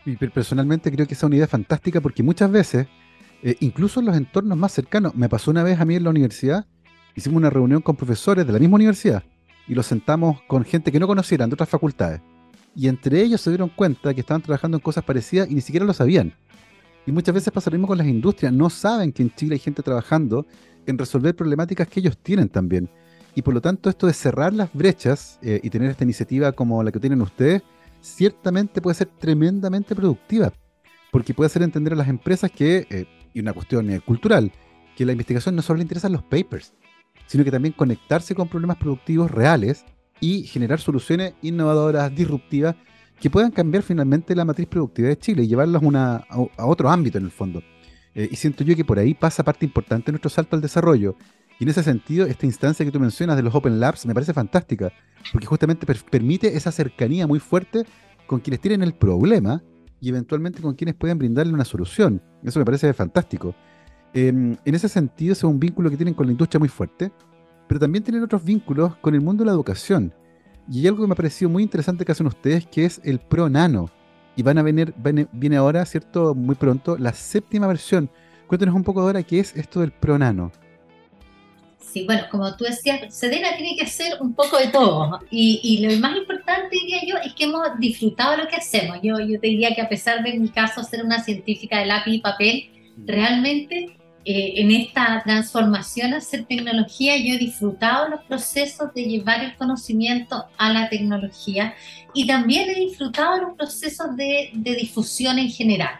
Y 0.05 0.15
personalmente 0.17 0.91
creo 0.91 1.07
que 1.07 1.13
esa 1.13 1.27
unidad 1.27 1.45
es 1.45 1.49
fantástica 1.49 2.01
porque 2.01 2.21
muchas 2.21 2.51
veces, 2.51 2.87
eh, 3.41 3.55
incluso 3.61 4.01
en 4.01 4.07
los 4.07 4.17
entornos 4.17 4.57
más 4.57 4.73
cercanos, 4.73 5.15
me 5.15 5.29
pasó 5.29 5.49
una 5.49 5.63
vez 5.63 5.79
a 5.79 5.85
mí 5.85 5.95
en 5.95 6.03
la 6.03 6.09
universidad, 6.09 6.65
hicimos 7.15 7.37
una 7.37 7.49
reunión 7.49 7.81
con 7.81 7.95
profesores 7.95 8.45
de 8.45 8.53
la 8.53 8.59
misma 8.59 8.75
universidad 8.75 9.23
y 9.67 9.73
los 9.73 9.87
sentamos 9.87 10.41
con 10.47 10.63
gente 10.63 10.91
que 10.91 10.99
no 10.99 11.07
conocieran 11.07 11.49
de 11.49 11.55
otras 11.55 11.69
facultades. 11.69 12.21
Y 12.75 12.87
entre 12.87 13.21
ellos 13.21 13.41
se 13.41 13.49
dieron 13.49 13.69
cuenta 13.69 14.13
que 14.13 14.19
estaban 14.19 14.41
trabajando 14.41 14.77
en 14.77 14.81
cosas 14.81 15.03
parecidas 15.03 15.49
y 15.49 15.55
ni 15.55 15.61
siquiera 15.61 15.85
lo 15.85 15.93
sabían. 15.93 16.33
Y 17.05 17.11
muchas 17.11 17.33
veces 17.33 17.53
pasa 17.53 17.69
lo 17.69 17.75
mismo 17.75 17.87
con 17.87 17.97
las 17.97 18.07
industrias. 18.07 18.51
No 18.51 18.69
saben 18.69 19.11
que 19.11 19.23
en 19.23 19.33
Chile 19.33 19.55
hay 19.55 19.59
gente 19.59 19.81
trabajando 19.81 20.45
en 20.85 20.97
resolver 20.97 21.35
problemáticas 21.35 21.87
que 21.87 21.99
ellos 21.99 22.17
tienen 22.17 22.49
también. 22.49 22.89
Y 23.33 23.41
por 23.41 23.53
lo 23.53 23.61
tanto, 23.61 23.89
esto 23.89 24.07
de 24.07 24.13
cerrar 24.13 24.53
las 24.53 24.73
brechas 24.73 25.39
eh, 25.41 25.59
y 25.63 25.69
tener 25.69 25.89
esta 25.89 26.03
iniciativa 26.03 26.51
como 26.51 26.81
la 26.83 26.91
que 26.91 26.99
tienen 26.99 27.21
ustedes, 27.21 27.61
ciertamente 28.01 28.81
puede 28.81 28.95
ser 28.95 29.07
tremendamente 29.19 29.95
productiva. 29.95 30.51
Porque 31.11 31.33
puede 31.33 31.47
hacer 31.47 31.61
entender 31.61 31.93
a 31.93 31.97
las 31.97 32.07
empresas 32.07 32.51
que, 32.51 32.87
eh, 32.89 33.05
y 33.33 33.39
una 33.39 33.53
cuestión 33.53 33.89
eh, 33.89 34.01
cultural, 34.01 34.51
que 34.95 35.05
la 35.05 35.11
investigación 35.11 35.55
no 35.55 35.61
solo 35.61 35.77
le 35.77 35.83
interesan 35.83 36.11
los 36.11 36.23
papers, 36.23 36.73
sino 37.27 37.43
que 37.43 37.51
también 37.51 37.73
conectarse 37.73 38.35
con 38.35 38.47
problemas 38.47 38.77
productivos 38.77 39.31
reales 39.31 39.85
y 40.19 40.43
generar 40.43 40.79
soluciones 40.79 41.33
innovadoras, 41.41 42.13
disruptivas, 42.15 42.75
que 43.19 43.29
puedan 43.29 43.51
cambiar 43.51 43.83
finalmente 43.83 44.35
la 44.35 44.45
matriz 44.45 44.67
productiva 44.67 45.09
de 45.09 45.17
Chile 45.17 45.43
y 45.43 45.47
llevarlos 45.47 45.81
a, 45.95 46.25
otro 46.57 46.89
ámbito 46.89 47.17
en 47.17 47.25
el 47.25 47.31
fondo. 47.31 47.61
Eh, 48.13 48.29
y 48.31 48.35
siento 48.35 48.63
yo 48.63 48.75
que 48.75 48.85
por 48.85 48.99
ahí 48.99 49.13
pasa 49.13 49.43
parte 49.43 49.65
importante 49.65 50.07
de 50.07 50.13
nuestro 50.13 50.29
salto 50.29 50.55
al 50.55 50.61
desarrollo. 50.61 51.15
Y 51.59 51.63
en 51.63 51.69
ese 51.69 51.83
sentido, 51.83 52.25
esta 52.25 52.45
instancia 52.45 52.85
que 52.85 52.91
tú 52.91 52.99
mencionas 52.99 53.37
de 53.37 53.43
los 53.43 53.55
Open 53.55 53.79
Labs 53.79 54.05
me 54.05 54.13
parece 54.13 54.33
fantástica, 54.33 54.91
porque 55.31 55.47
justamente 55.47 55.85
permite 55.85 56.55
esa 56.57 56.71
cercanía 56.71 57.27
muy 57.27 57.39
fuerte 57.39 57.85
con 58.27 58.39
quienes 58.39 58.59
tienen 58.59 58.83
el 58.83 58.93
problema 58.93 59.63
y 60.01 60.09
eventualmente 60.09 60.61
con 60.61 60.75
quienes 60.75 60.95
pueden 60.95 61.17
brindarle 61.17 61.53
una 61.53 61.65
solución. 61.65 62.21
Eso 62.43 62.59
me 62.59 62.65
parece 62.65 62.93
fantástico. 62.93 63.55
Em, 64.15 64.55
en 64.63 64.75
ese 64.75 64.87
sentido, 64.87 65.33
es 65.33 65.43
un 65.43 65.59
vínculo 65.59 65.89
que 65.89 65.97
tienen 65.97 66.13
con 66.13 66.25
la 66.25 66.31
industria 66.31 66.57
muy 66.57 66.69
fuerte, 66.69 67.11
pero 67.67 67.81
también 67.81 68.01
tienen 68.01 68.23
otros 68.23 68.45
vínculos 68.45 68.95
con 68.97 69.13
el 69.13 69.19
mundo 69.19 69.43
de 69.43 69.47
la 69.47 69.51
educación. 69.51 70.13
Y 70.71 70.79
hay 70.79 70.87
algo 70.87 71.01
que 71.01 71.07
me 71.07 71.13
ha 71.13 71.17
parecido 71.17 71.49
muy 71.49 71.63
interesante 71.63 72.05
que 72.05 72.13
hacen 72.13 72.25
ustedes, 72.25 72.65
que 72.65 72.85
es 72.85 73.01
el 73.03 73.19
Pro 73.19 73.49
Nano. 73.49 73.89
Y 74.37 74.41
van 74.41 74.57
a 74.57 74.63
venir, 74.63 74.93
viene, 75.33 75.57
ahora, 75.57 75.85
¿cierto? 75.85 76.33
Muy 76.33 76.55
pronto, 76.55 76.97
la 76.97 77.11
séptima 77.11 77.67
versión. 77.67 78.09
Cuéntanos 78.47 78.73
un 78.73 78.85
poco 78.85 79.01
ahora 79.01 79.21
qué 79.21 79.39
es 79.39 79.53
esto 79.53 79.81
del 79.81 79.91
Pro 79.91 80.17
Nano. 80.17 80.49
sí. 81.81 82.05
Bueno, 82.05 82.23
como 82.31 82.55
tú 82.55 82.63
decías, 82.63 83.13
Sedena 83.13 83.57
tiene 83.57 83.75
que 83.75 83.83
hacer 83.83 84.13
un 84.21 84.33
poco 84.33 84.57
de 84.57 84.67
todo. 84.67 85.19
Y, 85.29 85.59
y, 85.61 85.85
lo 85.85 85.99
más 85.99 86.15
importante, 86.15 86.69
diría 86.71 87.01
yo, 87.05 87.17
es 87.17 87.33
que 87.33 87.43
hemos 87.43 87.67
disfrutado 87.79 88.37
lo 88.37 88.47
que 88.47 88.55
hacemos. 88.55 88.99
Yo, 89.03 89.19
yo 89.19 89.41
te 89.41 89.47
diría 89.47 89.75
que 89.75 89.81
a 89.81 89.89
pesar 89.89 90.23
de 90.23 90.39
mi 90.39 90.47
caso 90.47 90.83
ser 90.83 91.03
una 91.03 91.21
científica 91.21 91.79
de 91.79 91.85
lápiz 91.87 92.13
y 92.13 92.19
papel, 92.19 92.69
mm. 92.95 93.07
realmente 93.07 93.97
eh, 94.25 94.53
en 94.57 94.71
esta 94.71 95.21
transformación 95.23 96.13
a 96.13 96.17
hacer 96.17 96.45
tecnología, 96.45 97.15
yo 97.17 97.35
he 97.35 97.37
disfrutado 97.37 98.09
los 98.09 98.21
procesos 98.23 98.93
de 98.93 99.03
llevar 99.03 99.43
el 99.43 99.55
conocimiento 99.55 100.45
a 100.57 100.73
la 100.73 100.89
tecnología 100.89 101.75
y 102.13 102.25
también 102.25 102.69
he 102.69 102.75
disfrutado 102.75 103.39
los 103.41 103.55
procesos 103.55 104.15
de, 104.15 104.49
de 104.53 104.75
difusión 104.75 105.37
en 105.37 105.49
general. 105.49 105.99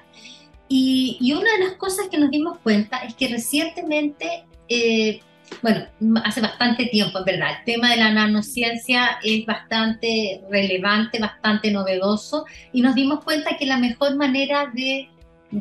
Y, 0.68 1.18
y, 1.22 1.34
una 1.34 1.52
de 1.52 1.66
las 1.66 1.74
cosas 1.74 2.08
que 2.10 2.18
nos 2.18 2.32
dimos 2.32 2.58
cuenta 2.60 2.98
es 2.98 3.14
que 3.14 3.28
recientemente 3.28 4.46
eh, 4.68 5.20
bueno, 5.62 5.86
hace 6.24 6.42
bastante 6.42 6.88
tiempo, 6.88 7.20
en 7.20 7.26
verdad. 7.26 7.60
El 7.60 7.66
tema 7.66 7.92
de 7.92 7.98
la 7.98 8.12
nanociencia 8.12 9.20
es 9.24 9.46
bastante 9.46 10.42
relevante, 10.50 11.20
bastante 11.20 11.72
novedoso 11.72 12.46
y 12.72 12.82
nos 12.82 12.96
dimos 12.96 13.24
cuenta 13.24 13.58
que 13.58 13.66
la 13.66 13.78
mejor 13.78 14.16
manera 14.16 14.72
de, 14.74 15.10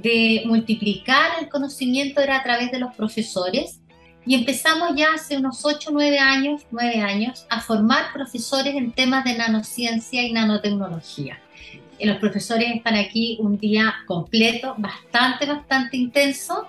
de 0.02 0.42
multiplicar 0.46 1.32
el 1.40 1.48
conocimiento 1.48 2.20
era 2.20 2.38
a 2.38 2.42
través 2.42 2.72
de 2.72 2.80
los 2.80 2.94
profesores 2.94 3.80
y 4.26 4.34
empezamos 4.34 4.96
ya 4.96 5.14
hace 5.14 5.36
unos 5.36 5.64
8 5.64 5.90
9 5.92 6.18
años, 6.18 6.62
9 6.70 7.00
años 7.00 7.46
a 7.48 7.60
formar 7.60 8.12
profesores 8.12 8.74
en 8.74 8.92
temas 8.92 9.24
de 9.24 9.36
nanociencia 9.36 10.22
y 10.22 10.32
nanotecnología. 10.32 11.38
Los 12.00 12.16
profesores 12.18 12.74
están 12.74 12.96
aquí 12.96 13.38
un 13.40 13.56
día 13.56 13.94
completo, 14.06 14.74
bastante, 14.78 15.46
bastante 15.46 15.96
intenso 15.96 16.66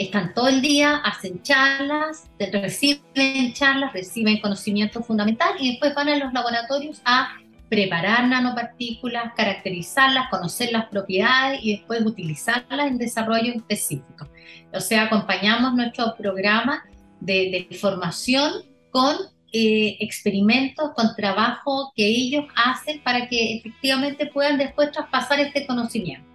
están 0.00 0.32
todo 0.32 0.48
el 0.48 0.62
día, 0.62 0.96
hacen 0.96 1.42
charlas, 1.42 2.30
reciben 2.38 3.52
charlas, 3.52 3.92
reciben 3.92 4.40
conocimiento 4.40 5.02
fundamental 5.02 5.54
y 5.58 5.72
después 5.72 5.94
van 5.94 6.08
a 6.08 6.16
los 6.16 6.32
laboratorios 6.32 7.02
a 7.04 7.36
preparar 7.70 8.26
nanopartículas, 8.26 9.32
caracterizarlas, 9.36 10.28
conocer 10.28 10.72
las 10.72 10.86
propiedades 10.86 11.60
y 11.62 11.76
después 11.76 12.04
utilizarlas 12.04 12.88
en 12.88 12.98
desarrollo 12.98 13.52
específico. 13.54 14.28
O 14.74 14.80
sea, 14.80 15.04
acompañamos 15.04 15.74
nuestro 15.74 16.16
programa 16.16 16.84
de, 17.20 17.68
formación 17.80 18.52
con 18.90 19.14
eh, 19.52 19.96
experimentos, 20.00 20.90
con 20.96 21.14
trabajo 21.14 21.92
que 21.94 22.06
ellos 22.06 22.44
hacen 22.56 23.00
para 23.04 23.28
que 23.28 23.58
efectivamente 23.58 24.26
puedan 24.26 24.58
después 24.58 24.90
traspasar 24.90 25.38
este 25.38 25.64
conocimiento. 25.64 26.28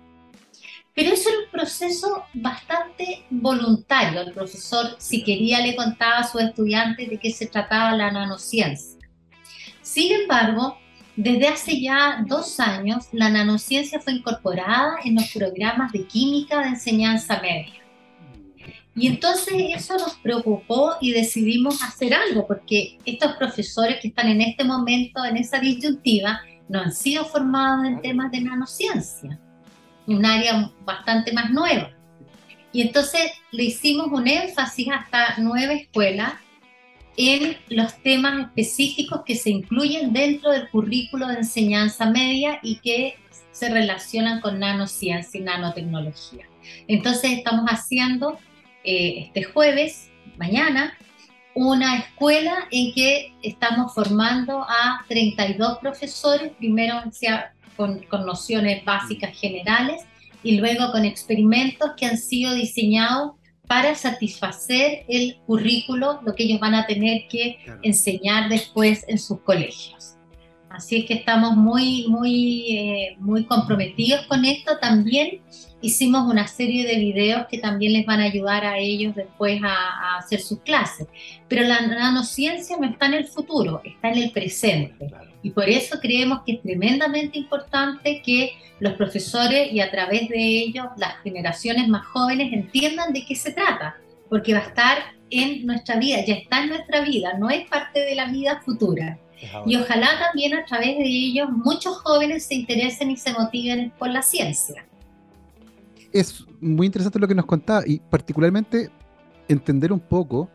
Pero 0.94 1.10
eso 1.10 1.28
era 1.28 1.40
un 1.40 1.52
proceso 1.52 2.24
bastante 2.34 3.26
voluntario. 3.30 4.22
El 4.22 4.32
profesor, 4.32 4.96
si 4.98 5.22
quería, 5.22 5.60
le 5.60 5.76
contaba 5.76 6.20
a 6.20 6.28
sus 6.28 6.42
estudiantes 6.42 7.10
de 7.10 7.20
qué 7.20 7.32
se 7.32 7.48
trataba 7.48 7.92
la 7.92 8.10
nanociencia. 8.12 8.98
Sin 9.82 10.14
embargo, 10.14 10.78
desde 11.16 11.48
hace 11.48 11.82
ya 11.82 12.24
dos 12.28 12.60
años, 12.60 13.08
la 13.12 13.30
nanociencia 13.30 14.00
fue 14.00 14.14
incorporada 14.14 14.98
en 15.04 15.16
los 15.16 15.30
programas 15.32 15.92
de 15.92 16.06
química 16.06 16.62
de 16.62 16.70
enseñanza 16.70 17.40
media. 17.42 17.82
Y 18.96 19.08
entonces 19.08 19.54
eso 19.76 19.98
nos 19.98 20.16
preocupó 20.16 20.96
y 21.02 21.12
decidimos 21.12 21.84
hacer 21.84 22.14
algo, 22.14 22.48
porque 22.48 22.98
estos 23.06 23.34
profesores 23.34 24.00
que 24.02 24.10
están 24.10 24.28
en 24.30 24.42
este 24.42 24.64
momento 24.64 25.24
en 25.26 25.38
esa 25.38 25.60
disyuntiva 25.60 26.42
no 26.70 26.80
han 26.80 26.94
sido 26.94 27.26
formados 27.26 27.86
en 27.86 28.02
temas 28.02 28.32
de 28.32 28.42
nanociencia 28.42 29.40
un 30.08 30.26
área 30.26 30.72
bastante 30.84 31.32
más 31.34 31.50
nueva. 31.52 31.92
Y 32.72 32.82
entonces 32.82 33.32
le 33.52 33.64
hicimos 33.64 34.08
un 34.12 34.28
énfasis 34.28 34.88
hasta 34.92 35.38
nueva 35.38 35.74
escuela 35.74 36.42
en 37.18 37.58
los 37.70 37.96
temas 38.02 38.48
específicos 38.48 39.22
que 39.26 39.36
se 39.36 39.50
incluyen 39.50 40.14
dentro 40.14 40.52
del 40.52 40.70
currículo 40.70 41.28
de 41.28 41.36
enseñanza 41.36 42.10
media 42.10 42.60
y 42.62 42.78
que 42.78 43.16
se 43.52 43.70
relacionan 43.70 44.42
con 44.42 44.60
nanociencia 44.60 45.40
y 45.40 45.44
nanotecnología. 45.44 46.46
Entonces 46.88 47.32
estamos 47.32 47.66
haciendo 47.68 48.38
eh, 48.84 49.26
este 49.28 49.44
jueves, 49.44 50.10
mañana, 50.38 50.98
una 51.54 51.98
escuela 51.98 52.68
en 52.70 52.94
que 52.94 53.34
estamos 53.42 53.94
formando 53.94 54.64
a 54.64 55.06
32 55.08 55.78
profesores, 55.80 56.52
primero 56.58 57.02
con, 57.78 58.06
nociones 58.26 58.84
básicas 58.84 59.38
generales 59.40 60.04
y 60.44 60.58
luego 60.58 60.92
con 60.92 61.06
experimentos 61.06 61.92
que 61.96 62.06
han 62.08 62.18
sido 62.18 62.54
diseñados 62.54 63.32
para 63.68 63.96
satisfacer 63.96 65.06
el 65.08 65.38
currículo, 65.46 66.20
lo 66.24 66.36
que 66.36 66.44
ellos 66.44 66.60
van 66.60 66.76
a 66.76 66.86
tener 66.86 67.28
que 67.28 67.58
enseñar 67.82 68.50
después 68.50 69.06
en 69.08 69.18
sus 69.18 69.40
colegios. 69.42 70.16
Así 70.70 70.98
es 70.98 71.06
que 71.06 71.14
estamos 71.14 71.56
muy, 71.56 72.06
muy, 72.10 72.78
eh, 72.78 73.16
muy 73.20 73.46
comprometidos 73.46 74.26
con 74.28 74.44
esto. 74.44 74.78
También 74.80 75.40
hicimos 75.82 76.30
una 76.30 76.48
serie 76.48 76.86
de 76.86 76.98
videos 76.98 77.48
que 77.50 77.60
también 77.60 77.94
les 77.94 78.06
van 78.06 78.20
a 78.20 78.26
ayudar 78.26 78.66
a 78.66 78.78
ellos 78.78 79.16
después 79.16 79.62
a, 79.64 79.68
a 79.68 80.18
hacer 80.18 80.42
sus 80.42 80.60
clases. 80.60 81.08
Pero 81.48 81.64
la 81.64 81.88
nanociencia 81.88 82.76
no 82.78 82.88
está 82.88 83.06
en 83.06 83.14
el 83.14 83.26
futuro, 83.26 83.82
está 83.86 84.10
en 84.10 84.18
el 84.18 84.32
presente. 84.32 85.08
Y 85.46 85.52
por 85.52 85.70
eso 85.70 86.00
creemos 86.02 86.40
que 86.44 86.54
es 86.54 86.62
tremendamente 86.64 87.38
importante 87.38 88.20
que 88.26 88.54
los 88.80 88.94
profesores 88.94 89.72
y 89.72 89.80
a 89.80 89.92
través 89.92 90.28
de 90.28 90.40
ellos 90.40 90.88
las 90.98 91.18
generaciones 91.22 91.88
más 91.88 92.04
jóvenes 92.08 92.52
entiendan 92.52 93.14
de 93.14 93.24
qué 93.28 93.36
se 93.36 93.52
trata, 93.52 93.96
porque 94.28 94.56
va 94.56 94.62
a 94.62 94.64
estar 94.70 94.98
en 95.30 95.68
nuestra 95.68 96.00
vida, 96.00 96.26
ya 96.26 96.34
está 96.34 96.64
en 96.64 96.70
nuestra 96.70 97.02
vida, 97.02 97.38
no 97.38 97.52
es 97.52 97.70
parte 97.70 98.00
de 98.00 98.16
la 98.16 98.26
vida 98.32 98.60
futura. 98.66 99.20
Y 99.68 99.76
ojalá 99.76 100.08
también 100.18 100.56
a 100.56 100.66
través 100.66 100.98
de 100.98 101.06
ellos 101.06 101.48
muchos 101.52 101.96
jóvenes 101.98 102.44
se 102.48 102.56
interesen 102.56 103.12
y 103.12 103.18
se 103.18 103.32
motiven 103.32 103.94
por 104.00 104.10
la 104.10 104.24
ciencia. 104.24 104.84
Es 106.12 106.44
muy 106.60 106.88
interesante 106.88 107.20
lo 107.20 107.28
que 107.28 107.36
nos 107.36 107.46
contaba 107.46 107.84
y 107.86 108.00
particularmente 108.00 108.90
entender 109.48 109.94
un 109.94 110.00
poco 110.00 110.50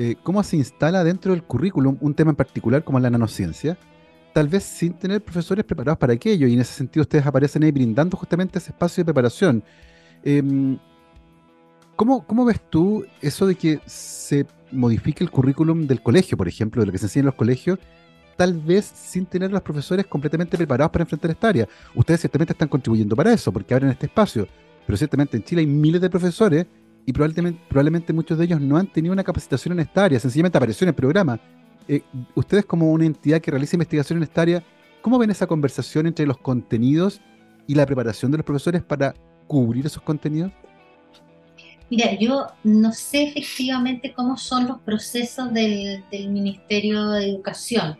eh, 0.00 0.16
cómo 0.24 0.42
se 0.42 0.56
instala 0.56 1.04
dentro 1.04 1.30
del 1.30 1.44
currículum 1.44 1.96
un 2.00 2.12
tema 2.12 2.32
en 2.32 2.36
particular 2.36 2.82
como 2.82 2.98
la 2.98 3.08
nanociencia 3.08 3.78
tal 4.36 4.48
vez 4.48 4.64
sin 4.64 4.92
tener 4.92 5.22
profesores 5.22 5.64
preparados 5.64 5.96
para 5.96 6.12
aquello, 6.12 6.46
y 6.46 6.52
en 6.52 6.60
ese 6.60 6.74
sentido 6.74 7.00
ustedes 7.04 7.24
aparecen 7.24 7.64
ahí 7.64 7.72
brindando 7.72 8.18
justamente 8.18 8.58
ese 8.58 8.70
espacio 8.70 9.00
de 9.00 9.06
preparación. 9.06 9.64
Em, 10.22 10.76
¿cómo, 11.96 12.26
¿Cómo 12.26 12.44
ves 12.44 12.60
tú 12.68 13.06
eso 13.22 13.46
de 13.46 13.54
que 13.54 13.80
se 13.86 14.44
modifique 14.72 15.24
el 15.24 15.30
currículum 15.30 15.86
del 15.86 16.02
colegio, 16.02 16.36
por 16.36 16.48
ejemplo, 16.48 16.82
de 16.82 16.86
lo 16.86 16.92
que 16.92 16.98
se 16.98 17.06
enseña 17.06 17.22
en 17.22 17.26
los 17.28 17.34
colegios, 17.34 17.78
tal 18.36 18.52
vez 18.52 18.84
sin 18.84 19.24
tener 19.24 19.48
a 19.48 19.54
los 19.54 19.62
profesores 19.62 20.04
completamente 20.04 20.58
preparados 20.58 20.92
para 20.92 21.04
enfrentar 21.04 21.30
esta 21.30 21.48
área? 21.48 21.68
Ustedes 21.94 22.20
ciertamente 22.20 22.52
están 22.52 22.68
contribuyendo 22.68 23.16
para 23.16 23.32
eso, 23.32 23.50
porque 23.50 23.72
abren 23.72 23.88
este 23.88 24.04
espacio, 24.04 24.46
pero 24.84 24.98
ciertamente 24.98 25.38
en 25.38 25.44
Chile 25.44 25.62
hay 25.62 25.66
miles 25.66 26.02
de 26.02 26.10
profesores 26.10 26.66
y 27.06 27.12
probablemente, 27.14 27.62
probablemente 27.70 28.12
muchos 28.12 28.36
de 28.36 28.44
ellos 28.44 28.60
no 28.60 28.76
han 28.76 28.92
tenido 28.92 29.14
una 29.14 29.24
capacitación 29.24 29.72
en 29.72 29.80
esta 29.80 30.04
área, 30.04 30.20
sencillamente 30.20 30.58
apareció 30.58 30.84
en 30.84 30.90
el 30.90 30.94
programa 30.94 31.40
eh, 31.88 32.02
ustedes 32.34 32.64
como 32.64 32.90
una 32.92 33.06
entidad 33.06 33.40
que 33.40 33.50
realiza 33.50 33.76
investigación 33.76 34.18
en 34.18 34.24
esta 34.24 34.42
área, 34.42 34.62
¿cómo 35.02 35.18
ven 35.18 35.30
esa 35.30 35.46
conversación 35.46 36.06
entre 36.06 36.26
los 36.26 36.38
contenidos 36.38 37.20
y 37.66 37.74
la 37.74 37.86
preparación 37.86 38.30
de 38.30 38.38
los 38.38 38.46
profesores 38.46 38.82
para 38.82 39.14
cubrir 39.46 39.86
esos 39.86 40.02
contenidos? 40.02 40.52
Mira, 41.88 42.18
yo 42.18 42.46
no 42.64 42.92
sé 42.92 43.22
efectivamente 43.28 44.12
cómo 44.12 44.36
son 44.36 44.66
los 44.66 44.80
procesos 44.80 45.52
del, 45.52 46.02
Ministerio 46.10 47.10
de 47.10 47.30
Educación, 47.30 47.96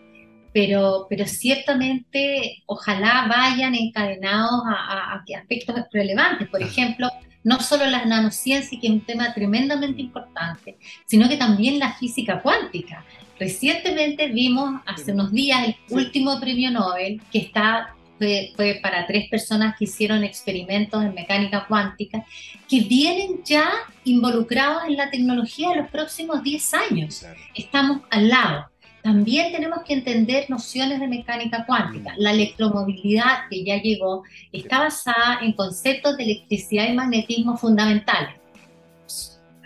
pero, 0.53 1.07
pero 1.09 1.25
ciertamente 1.27 2.65
ojalá 2.67 3.27
vayan 3.29 3.77
encadenados 3.77 4.63
a, 4.67 5.13
a 5.13 5.25
aspectos 5.39 5.77
relevantes. 5.93 6.49
Por 6.49 6.63
ejemplo, 6.63 7.09
no 7.45 7.61
solo 7.61 7.87
la 7.87 8.05
nanociencia, 8.05 8.77
que 8.81 8.89
es 8.89 8.93
un 8.93 9.07
tema 9.07 9.33
tremendamente 9.33 10.03
importante, 10.03 10.79
sino 11.07 11.29
que 11.29 11.37
también 11.37 11.79
la 11.79 11.93
física 11.93 12.43
cuántica. 12.43 13.05
Recientemente 13.39 14.29
vimos, 14.29 14.81
hace 14.87 15.13
unos 15.13 15.33
días, 15.33 15.69
el 15.69 15.77
último 15.91 16.41
premio 16.41 16.71
Nobel, 16.71 17.21
que 17.31 17.39
está 17.39 17.97
fue, 18.19 18.81
para 18.83 19.07
tres 19.07 19.29
personas 19.29 19.77
que 19.79 19.85
hicieron 19.85 20.25
experimentos 20.25 21.03
en 21.05 21.15
mecánica 21.15 21.67
cuántica, 21.67 22.25
que 22.69 22.81
vienen 22.81 23.43
ya 23.45 23.69
involucrados 24.05 24.85
en 24.87 24.97
la 24.97 25.11
tecnología 25.11 25.71
de 25.71 25.77
los 25.77 25.89
próximos 25.89 26.43
10 26.43 26.75
años. 26.75 27.27
Estamos 27.55 28.01
al 28.11 28.29
lado. 28.29 28.67
También 29.03 29.53
tenemos 29.53 29.81
que 29.87 29.95
entender 29.95 30.51
nociones 30.51 30.99
de 30.99 31.07
mecánica 31.07 31.65
cuántica. 31.65 32.15
La 32.17 32.33
electromovilidad 32.33 33.49
que 33.49 33.65
ya 33.65 33.81
llegó 33.81 34.25
está 34.51 34.81
basada 34.81 35.41
en 35.43 35.53
conceptos 35.53 36.17
de 36.17 36.25
electricidad 36.25 36.89
y 36.89 36.95
magnetismo 36.95 37.57
fundamentales 37.57 38.35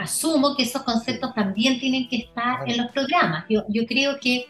asumo 0.01 0.57
que 0.57 0.63
esos 0.63 0.83
conceptos 0.83 1.35
también 1.35 1.79
tienen 1.79 2.09
que 2.09 2.17
estar 2.17 2.69
en 2.69 2.79
los 2.79 2.91
programas. 2.91 3.45
Yo, 3.49 3.65
yo 3.69 3.87
creo 3.87 4.19
que 4.21 4.47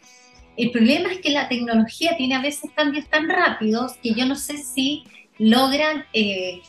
el 0.56 0.70
problema 0.70 1.12
es 1.12 1.20
que 1.20 1.30
la 1.30 1.48
tecnología 1.48 2.16
tiene 2.16 2.34
a 2.34 2.42
veces 2.42 2.70
cambios 2.74 3.08
tan 3.08 3.28
rápidos 3.28 3.94
que 4.02 4.12
yo 4.14 4.26
no 4.26 4.36
sé 4.36 4.58
si 4.58 5.04
logran 5.38 6.04
eh, 6.12 6.60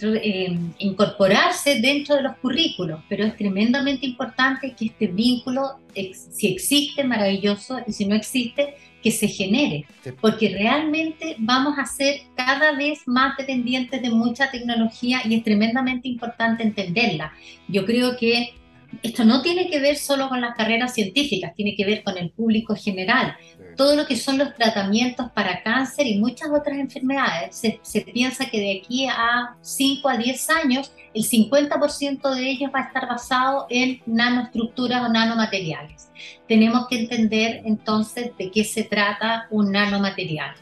eh, 0.00 0.58
incorporarse 0.78 1.80
dentro 1.80 2.16
de 2.16 2.22
los 2.22 2.36
currículos, 2.38 3.00
pero 3.08 3.24
es 3.24 3.36
tremendamente 3.36 4.06
importante 4.06 4.74
que 4.74 4.86
este 4.86 5.06
vínculo, 5.06 5.78
si 5.94 6.48
existe, 6.48 7.04
maravilloso, 7.04 7.78
y 7.86 7.92
si 7.92 8.06
no 8.06 8.16
existe, 8.16 8.74
que 9.04 9.10
se 9.10 9.28
genere, 9.28 9.84
porque 10.22 10.48
realmente 10.48 11.36
vamos 11.38 11.78
a 11.78 11.84
ser 11.84 12.22
cada 12.34 12.72
vez 12.72 13.02
más 13.04 13.36
dependientes 13.36 14.00
de 14.00 14.08
mucha 14.08 14.50
tecnología 14.50 15.20
y 15.26 15.34
es 15.34 15.44
tremendamente 15.44 16.08
importante 16.08 16.62
entenderla. 16.62 17.30
Yo 17.68 17.84
creo 17.84 18.16
que 18.16 18.54
esto 19.02 19.24
no 19.24 19.42
tiene 19.42 19.68
que 19.68 19.80
ver 19.80 19.96
solo 19.96 20.28
con 20.28 20.40
las 20.40 20.54
carreras 20.54 20.94
científicas, 20.94 21.54
tiene 21.54 21.74
que 21.76 21.84
ver 21.84 22.02
con 22.02 22.16
el 22.18 22.30
público 22.30 22.74
general. 22.74 23.36
Todo 23.76 23.96
lo 23.96 24.06
que 24.06 24.16
son 24.16 24.38
los 24.38 24.54
tratamientos 24.54 25.30
para 25.32 25.62
cáncer 25.62 26.06
y 26.06 26.18
muchas 26.18 26.48
otras 26.50 26.78
enfermedades. 26.78 27.56
Se, 27.82 28.00
piensa 28.00 28.46
que 28.46 28.60
de 28.60 28.80
aquí 28.80 29.06
a 29.06 29.56
5 29.60 30.08
a 30.08 30.16
10 30.16 30.50
años, 30.50 30.92
el 31.12 31.24
50% 31.24 32.34
de 32.34 32.50
ellos 32.50 32.70
va 32.74 32.80
a 32.80 32.84
estar 32.84 33.08
basado 33.08 33.66
en 33.70 34.00
nanoestructuras 34.06 35.02
o 35.02 35.12
nanomateriales. 35.12 36.10
Tenemos 36.46 36.86
que 36.88 37.00
entender 37.00 37.62
entonces 37.64 38.30
de 38.38 38.50
qué 38.50 38.64
se 38.64 38.84
trata 38.84 39.46
un 39.50 39.72
nanomaterial. 39.72 40.54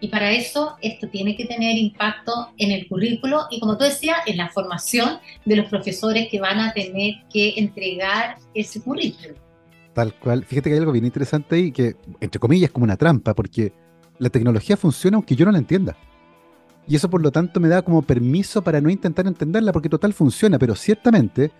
Y 0.00 0.08
para 0.08 0.32
eso 0.32 0.76
esto 0.82 1.08
tiene 1.08 1.36
que 1.36 1.46
tener 1.46 1.76
impacto 1.76 2.50
en 2.58 2.72
el 2.72 2.86
currículo 2.88 3.46
y 3.50 3.60
como 3.60 3.78
tú 3.78 3.84
decías, 3.84 4.18
en 4.26 4.36
la 4.36 4.50
formación 4.50 5.18
de 5.44 5.56
los 5.56 5.66
profesores 5.66 6.28
que 6.30 6.40
van 6.40 6.60
a 6.60 6.72
tener 6.72 7.14
que 7.32 7.54
entregar 7.56 8.36
ese 8.54 8.80
currículo. 8.80 9.34
Tal 9.94 10.12
cual. 10.14 10.44
Fíjate 10.44 10.68
que 10.68 10.74
hay 10.74 10.80
algo 10.80 10.92
bien 10.92 11.04
interesante 11.04 11.54
ahí 11.54 11.72
que, 11.72 11.94
entre 12.20 12.40
comillas, 12.40 12.68
es 12.68 12.72
como 12.72 12.84
una 12.84 12.96
trampa, 12.96 13.32
porque 13.32 13.72
la 14.18 14.28
tecnología 14.28 14.76
funciona 14.76 15.16
aunque 15.16 15.36
yo 15.36 15.46
no 15.46 15.52
la 15.52 15.58
entienda. 15.58 15.96
Y 16.86 16.96
eso 16.96 17.08
por 17.08 17.22
lo 17.22 17.30
tanto 17.30 17.60
me 17.60 17.68
da 17.68 17.82
como 17.82 18.02
permiso 18.02 18.62
para 18.62 18.80
no 18.80 18.90
intentar 18.90 19.26
entenderla, 19.26 19.72
porque 19.72 19.88
total 19.88 20.12
funciona, 20.12 20.58
pero 20.58 20.74
ciertamente, 20.74 21.50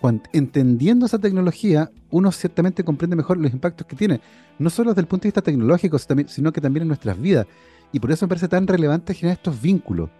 cuando, 0.00 0.22
entendiendo 0.32 1.06
esa 1.06 1.18
tecnología, 1.18 1.90
uno 2.10 2.30
ciertamente 2.30 2.84
comprende 2.84 3.16
mejor 3.16 3.38
los 3.38 3.52
impactos 3.52 3.86
que 3.86 3.96
tiene, 3.96 4.20
no 4.58 4.70
solo 4.70 4.90
desde 4.90 5.00
el 5.00 5.08
punto 5.08 5.22
de 5.22 5.28
vista 5.28 5.42
tecnológico, 5.42 5.98
sino 5.98 6.52
que 6.52 6.60
también 6.60 6.82
en 6.82 6.88
nuestras 6.88 7.20
vidas. 7.20 7.46
Y 7.92 8.00
por 8.00 8.10
eso 8.10 8.26
me 8.26 8.28
parece 8.28 8.48
tan 8.48 8.66
relevante 8.66 9.14
generar 9.14 9.36
estos 9.38 9.60
vínculos, 9.60 10.10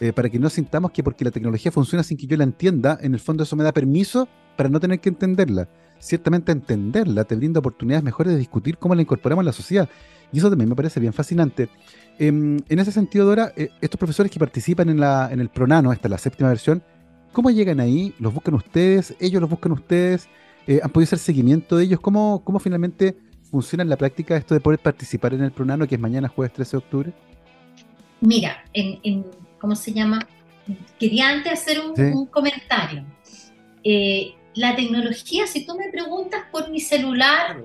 eh, 0.00 0.12
para 0.12 0.28
que 0.28 0.38
no 0.38 0.50
sintamos 0.50 0.90
que 0.90 1.02
porque 1.02 1.24
la 1.24 1.30
tecnología 1.30 1.70
funciona 1.72 2.02
sin 2.02 2.16
que 2.16 2.26
yo 2.26 2.36
la 2.36 2.44
entienda, 2.44 2.98
en 3.00 3.14
el 3.14 3.20
fondo 3.20 3.44
eso 3.44 3.56
me 3.56 3.64
da 3.64 3.72
permiso 3.72 4.28
para 4.56 4.68
no 4.68 4.80
tener 4.80 5.00
que 5.00 5.08
entenderla. 5.08 5.68
Ciertamente 5.98 6.52
entenderla 6.52 7.24
te 7.24 7.36
brinda 7.36 7.60
oportunidades 7.60 8.04
mejores 8.04 8.32
de 8.32 8.38
discutir 8.38 8.76
cómo 8.76 8.94
la 8.94 9.02
incorporamos 9.02 9.42
en 9.42 9.46
la 9.46 9.52
sociedad. 9.52 9.88
Y 10.32 10.38
eso 10.38 10.50
también 10.50 10.68
me 10.68 10.76
parece 10.76 11.00
bien 11.00 11.12
fascinante. 11.12 11.68
Em, 12.18 12.58
en 12.68 12.78
ese 12.78 12.92
sentido, 12.92 13.24
Dora, 13.24 13.52
eh, 13.56 13.70
estos 13.80 13.98
profesores 13.98 14.30
que 14.30 14.38
participan 14.38 14.88
en, 14.88 15.00
la, 15.00 15.28
en 15.32 15.40
el 15.40 15.48
Pronano, 15.48 15.92
esta 15.92 16.08
es 16.08 16.10
la 16.10 16.18
séptima 16.18 16.48
versión, 16.48 16.82
¿cómo 17.32 17.50
llegan 17.50 17.80
ahí? 17.80 18.14
¿Los 18.18 18.34
buscan 18.34 18.54
ustedes? 18.54 19.14
¿Ellos 19.20 19.40
los 19.40 19.48
buscan 19.48 19.72
ustedes? 19.72 20.28
Eh, 20.66 20.80
¿Han 20.82 20.90
podido 20.90 21.06
hacer 21.06 21.18
seguimiento 21.20 21.76
de 21.76 21.84
ellos? 21.84 22.00
¿Cómo, 22.00 22.42
cómo 22.44 22.58
finalmente 22.58 23.16
funciona 23.54 23.84
en 23.84 23.88
la 23.88 23.96
práctica 23.96 24.36
esto 24.36 24.52
de 24.52 24.58
poder 24.58 24.80
participar 24.80 25.32
en 25.32 25.44
el 25.44 25.52
Pronano, 25.52 25.86
que 25.86 25.94
es 25.94 26.00
mañana, 26.00 26.26
jueves 26.26 26.52
13 26.54 26.72
de 26.72 26.78
octubre? 26.78 27.12
Mira, 28.20 28.64
en, 28.72 29.24
¿cómo 29.60 29.76
se 29.76 29.92
llama? 29.92 30.26
Quería 30.98 31.28
antes 31.28 31.52
hacer 31.52 31.80
un, 31.80 32.26
comentario. 32.26 33.04
Eh, 33.84 34.34
la 34.56 34.74
tecnología, 34.74 35.46
si 35.46 35.64
tú 35.64 35.76
me 35.76 35.88
preguntas 35.88 36.42
por 36.50 36.68
mi 36.68 36.80
celular, 36.80 37.62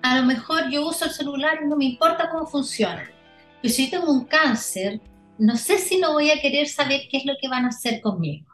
a 0.00 0.20
lo 0.20 0.26
mejor 0.26 0.70
yo 0.70 0.86
uso 0.86 1.06
el 1.06 1.10
celular 1.10 1.58
y 1.60 1.66
no 1.66 1.76
me 1.76 1.86
importa 1.86 2.30
cómo 2.30 2.46
funciona. 2.46 3.10
Pero 3.60 3.74
si 3.74 3.86
yo 3.86 3.98
tengo 3.98 4.12
un 4.12 4.26
cáncer, 4.26 5.00
no 5.38 5.56
sé 5.56 5.78
si 5.78 5.98
no 5.98 6.12
voy 6.12 6.30
a 6.30 6.40
querer 6.40 6.68
saber 6.68 7.00
qué 7.10 7.16
es 7.16 7.24
lo 7.24 7.34
que 7.40 7.48
van 7.48 7.64
a 7.64 7.70
hacer 7.70 8.00
conmigo. 8.00 8.46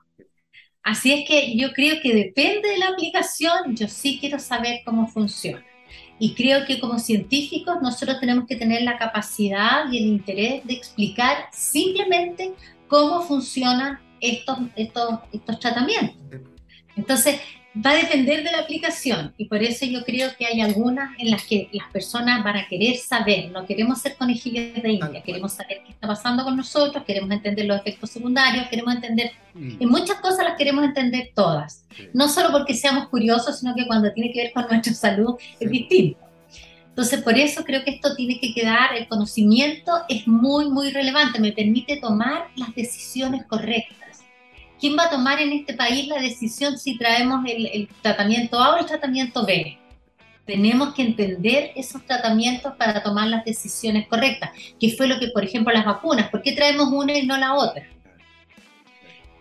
Así 0.82 1.12
es 1.12 1.28
que 1.28 1.54
yo 1.54 1.74
creo 1.74 2.00
que 2.02 2.14
depende 2.14 2.70
de 2.70 2.78
la 2.78 2.88
aplicación, 2.88 3.76
yo 3.76 3.88
sí 3.88 4.16
quiero 4.18 4.38
saber 4.38 4.80
cómo 4.86 5.06
funciona. 5.06 5.66
Y 6.22 6.34
creo 6.34 6.64
que 6.64 6.78
como 6.78 7.00
científicos 7.00 7.78
nosotros 7.82 8.20
tenemos 8.20 8.46
que 8.46 8.54
tener 8.54 8.82
la 8.82 8.96
capacidad 8.96 9.90
y 9.90 9.98
el 9.98 10.06
interés 10.06 10.64
de 10.64 10.74
explicar 10.74 11.48
simplemente 11.50 12.52
cómo 12.86 13.22
funcionan 13.22 13.98
estos, 14.20 14.56
estos, 14.76 15.18
estos 15.32 15.58
tratamientos. 15.58 16.14
Entonces, 16.94 17.40
va 17.74 17.90
a 17.90 17.94
depender 17.94 18.44
de 18.44 18.52
la 18.52 18.60
aplicación. 18.60 19.32
Y 19.36 19.46
por 19.46 19.62
eso 19.62 19.86
yo 19.86 20.04
creo 20.04 20.30
que 20.36 20.46
hay 20.46 20.60
algunas 20.60 21.18
en 21.18 21.30
las 21.30 21.44
que 21.44 21.68
las 21.72 21.90
personas 21.90 22.44
van 22.44 22.56
a 22.56 22.68
querer 22.68 22.96
saber, 22.96 23.50
no 23.50 23.64
queremos 23.66 24.00
ser 24.00 24.16
conejillos 24.16 24.82
de 24.82 24.92
India, 24.92 25.22
queremos 25.22 25.52
saber 25.52 25.82
qué 25.84 25.92
está 25.92 26.06
pasando 26.06 26.44
con 26.44 26.56
nosotros, 26.56 27.04
queremos 27.04 27.30
entender 27.30 27.66
los 27.66 27.80
efectos 27.80 28.10
secundarios, 28.10 28.68
queremos 28.68 28.94
entender, 28.94 29.32
mm. 29.54 29.76
y 29.80 29.86
muchas 29.86 30.20
cosas 30.20 30.44
las 30.44 30.56
queremos 30.56 30.84
entender 30.84 31.30
todas, 31.34 31.84
no 32.12 32.28
solo 32.28 32.50
porque 32.52 32.74
seamos 32.74 33.08
curiosos, 33.08 33.60
sino 33.60 33.74
que 33.74 33.86
cuando 33.86 34.12
tiene 34.12 34.32
que 34.32 34.42
ver 34.42 34.52
con 34.52 34.66
nuestra 34.68 34.92
salud 34.92 35.36
es 35.58 35.70
distinto. 35.70 36.18
Entonces, 36.88 37.22
por 37.22 37.38
eso 37.38 37.64
creo 37.64 37.82
que 37.84 37.92
esto 37.92 38.14
tiene 38.14 38.38
que 38.38 38.52
quedar, 38.52 38.94
el 38.94 39.08
conocimiento 39.08 39.92
es 40.10 40.28
muy, 40.28 40.68
muy 40.68 40.90
relevante, 40.90 41.40
me 41.40 41.52
permite 41.52 41.96
tomar 41.96 42.48
las 42.54 42.74
decisiones 42.74 43.46
correctas 43.46 44.01
¿quién 44.82 44.98
va 44.98 45.04
a 45.04 45.10
tomar 45.10 45.40
en 45.40 45.52
este 45.52 45.74
país 45.74 46.08
la 46.08 46.20
decisión 46.20 46.76
si 46.76 46.98
traemos 46.98 47.44
el, 47.46 47.88
tratamiento 48.02 48.58
A 48.58 48.74
o 48.74 48.78
el 48.78 48.86
tratamiento 48.86 49.46
B? 49.46 49.78
Tenemos 50.44 50.92
que 50.92 51.02
entender 51.02 51.70
esos 51.76 52.04
tratamientos 52.04 52.74
para 52.74 53.00
tomar 53.00 53.28
las 53.28 53.44
decisiones 53.44 54.08
correctas, 54.08 54.50
que 54.80 54.90
fue 54.96 55.06
lo 55.06 55.20
que, 55.20 55.28
por 55.28 55.44
ejemplo, 55.44 55.72
las 55.72 55.84
vacunas, 55.84 56.30
¿por 56.30 56.42
qué 56.42 56.50
traemos 56.50 56.88
una 56.88 57.16
y 57.16 57.24
no 57.24 57.36
la 57.36 57.54
otra? 57.54 57.84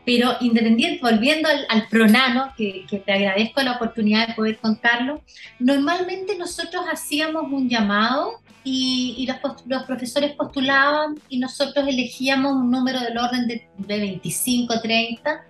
Pero 0.05 0.37
independiente, 0.41 0.99
volviendo 1.01 1.49
al, 1.49 1.87
pronano, 1.87 2.53
que, 2.55 2.85
te 3.03 3.11
agradezco 3.11 3.63
la 3.63 3.77
oportunidad 3.77 4.27
de 4.27 4.35
poder 4.35 4.57
contarlo, 4.57 5.23
normalmente 5.57 6.37
nosotros 6.37 6.85
hacíamos 6.91 7.51
un 7.51 7.67
llamado 7.67 8.33
y, 8.63 9.27
los, 9.65 9.83
profesores 9.83 10.33
postulaban 10.33 11.15
y 11.29 11.39
nosotros 11.39 11.87
elegíamos 11.87 12.53
un 12.53 12.69
número 12.69 12.99
del 12.99 13.17
orden 13.17 13.47
de, 13.47 13.67
25, 13.77 14.81
30, 14.81 15.45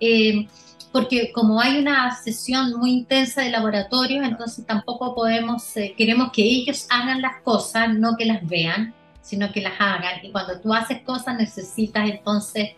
eh, 0.00 0.46
porque 0.92 1.32
como 1.32 1.60
hay 1.60 1.78
una 1.78 2.14
sesión 2.16 2.74
muy 2.78 2.92
intensa 2.92 3.42
de 3.42 3.50
laboratorio, 3.50 4.22
entonces 4.22 4.66
tampoco 4.66 5.14
podemos, 5.14 5.76
eh, 5.76 5.94
queremos 5.96 6.32
que 6.32 6.42
ellos 6.42 6.86
hagan 6.90 7.22
las 7.22 7.40
cosas, 7.42 7.94
no 7.94 8.16
que 8.16 8.26
las 8.26 8.46
vean, 8.46 8.92
sino 9.22 9.52
que 9.52 9.60
las 9.60 9.74
hagan. 9.78 10.24
Y 10.24 10.30
cuando 10.30 10.60
tú 10.60 10.74
haces 10.74 11.02
cosas 11.02 11.36
necesitas 11.38 12.10
entonces 12.10 12.70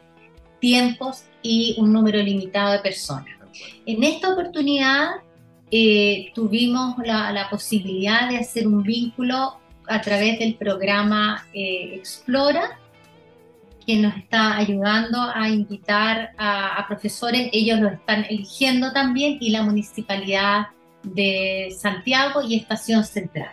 tiempos 0.60 1.24
y 1.42 1.74
un 1.78 1.92
número 1.92 2.18
limitado 2.22 2.72
de 2.72 2.78
personas. 2.80 3.34
En 3.84 4.02
esta 4.04 4.32
oportunidad 4.32 5.10
eh, 5.70 6.30
tuvimos 6.34 6.96
la, 7.04 7.32
la, 7.32 7.48
posibilidad 7.48 8.28
de 8.28 8.36
hacer 8.36 8.66
un 8.66 8.82
vínculo 8.82 9.61
a 9.88 10.00
través 10.00 10.38
del 10.38 10.54
programa 10.54 11.46
eh, 11.52 11.94
Explora, 11.96 12.78
que 13.86 13.96
nos 13.96 14.16
está 14.16 14.56
ayudando 14.56 15.18
a 15.34 15.48
invitar 15.48 16.30
a, 16.38 16.84
profesores, 16.86 17.48
ellos 17.52 17.80
lo 17.80 17.88
están 17.88 18.24
eligiendo 18.28 18.92
también, 18.92 19.38
y 19.40 19.50
la 19.50 19.62
Municipalidad 19.62 20.68
de 21.02 21.74
Santiago 21.76 22.42
y 22.42 22.56
Estación 22.56 23.04
Central. 23.04 23.50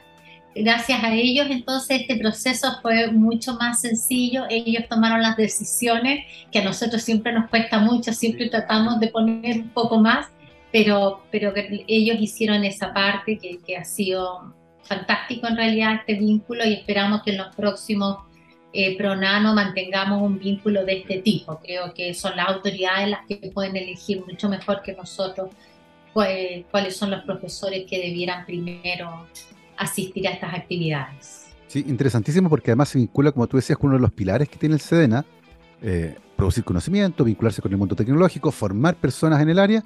Gracias 0.55 1.03
a 1.03 1.13
ellos 1.13 1.47
entonces 1.49 2.01
este 2.01 2.17
proceso 2.17 2.79
fue 2.81 3.11
mucho 3.11 3.53
más 3.55 3.81
sencillo, 3.81 4.45
ellos 4.49 4.83
tomaron 4.89 5.21
las 5.21 5.37
decisiones 5.37 6.25
que 6.51 6.59
a 6.59 6.63
nosotros 6.63 7.01
siempre 7.01 7.31
nos 7.31 7.49
cuesta 7.49 7.79
mucho, 7.79 8.13
siempre 8.13 8.49
tratamos 8.49 8.99
de 8.99 9.07
poner 9.07 9.59
un 9.59 9.69
poco 9.69 9.99
más, 9.99 10.27
pero, 10.71 11.23
pero 11.31 11.53
ellos 11.55 12.17
hicieron 12.19 12.63
esa 12.65 12.93
parte 12.93 13.37
que, 13.37 13.59
que 13.59 13.77
ha 13.77 13.85
sido 13.85 14.53
fantástico 14.89 15.47
en 15.47 15.55
realidad 15.55 15.95
este 15.99 16.15
vínculo 16.15 16.65
y 16.65 16.73
esperamos 16.73 17.21
que 17.21 17.31
en 17.31 17.37
los 17.37 17.55
próximos 17.55 18.17
eh, 18.73 18.97
mantengamos 19.01 20.21
un 20.21 20.39
vínculo 20.39 20.83
de 20.83 20.99
este 20.99 21.19
tipo. 21.19 21.59
Creo 21.63 21.93
que 21.93 22.13
son 22.13 22.35
las 22.35 22.49
autoridades 22.49 23.09
las 23.09 23.25
que 23.27 23.51
pueden 23.53 23.75
elegir 23.75 24.25
mucho 24.25 24.49
mejor 24.49 24.81
que 24.81 24.93
nosotros 24.93 25.51
cuáles 26.11 26.97
son 26.97 27.11
los 27.11 27.23
profesores 27.23 27.85
que 27.87 27.97
debieran 27.97 28.45
primero 28.45 29.27
asistir 29.77 30.27
a 30.27 30.31
estas 30.31 30.53
actividades. 30.53 31.45
Sí, 31.67 31.85
interesantísimo 31.87 32.49
porque 32.49 32.71
además 32.71 32.89
se 32.89 32.97
vincula, 32.97 33.31
como 33.31 33.47
tú 33.47 33.57
decías, 33.57 33.77
con 33.77 33.89
uno 33.89 33.97
de 33.97 34.01
los 34.01 34.11
pilares 34.11 34.49
que 34.49 34.57
tiene 34.57 34.75
el 34.75 34.81
SEDENA, 34.81 35.23
eh, 35.81 36.17
producir 36.35 36.63
conocimiento, 36.63 37.23
vincularse 37.23 37.61
con 37.61 37.71
el 37.71 37.77
mundo 37.77 37.95
tecnológico, 37.95 38.51
formar 38.51 38.95
personas 38.95 39.39
en 39.41 39.49
el 39.49 39.59
área 39.59 39.83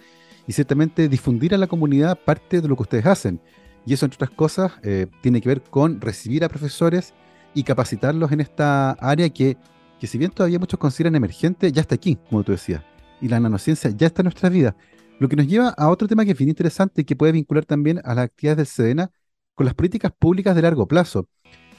y 0.48 0.54
ciertamente 0.54 1.08
difundir 1.10 1.54
a 1.54 1.58
la 1.58 1.68
comunidad 1.68 2.18
parte 2.18 2.62
de 2.62 2.68
lo 2.68 2.76
que 2.76 2.84
ustedes 2.84 3.06
hacen. 3.06 3.40
Y 3.86 3.94
eso, 3.94 4.06
entre 4.06 4.18
otras 4.18 4.32
cosas, 4.32 4.72
eh, 4.84 5.08
tiene 5.22 5.42
que 5.42 5.50
ver 5.50 5.62
con 5.62 6.00
recibir 6.00 6.44
a 6.44 6.50
profesores 6.50 7.14
y 7.54 7.64
capacitarlos 7.64 8.32
en 8.32 8.42
esta 8.42 8.92
área 8.92 9.30
que, 9.30 9.58
que, 10.00 10.08
si 10.08 10.18
bien 10.18 10.32
todavía 10.32 10.60
muchos 10.60 10.80
consideran 10.80 11.16
emergente, 11.16 11.72
ya 11.72 11.82
está 11.82 11.96
aquí, 11.96 12.18
como 12.30 12.44
tú 12.44 12.52
decías. 12.54 12.82
Y 13.22 13.28
la 13.28 13.40
nanociencia 13.40 13.92
ya 13.92 14.08
está 14.08 14.22
en 14.22 14.26
nuestra 14.26 14.50
vida. 14.50 14.76
Lo 15.20 15.30
que 15.30 15.36
nos 15.36 15.48
lleva 15.48 15.70
a 15.70 15.90
otro 15.90 16.08
tema 16.08 16.26
que 16.26 16.32
es 16.32 16.38
bien 16.38 16.50
interesante 16.50 17.02
y 17.02 17.06
que 17.06 17.16
puede 17.16 17.32
vincular 17.32 17.66
también 17.66 18.02
a 18.04 18.16
las 18.16 18.26
actividades 18.26 18.58
del 18.58 18.68
SEDENA 18.68 19.12
con 19.56 19.66
las 19.66 19.76
políticas 19.76 20.12
públicas 20.18 20.56
de 20.56 20.62
largo 20.62 20.88
plazo, 20.88 21.28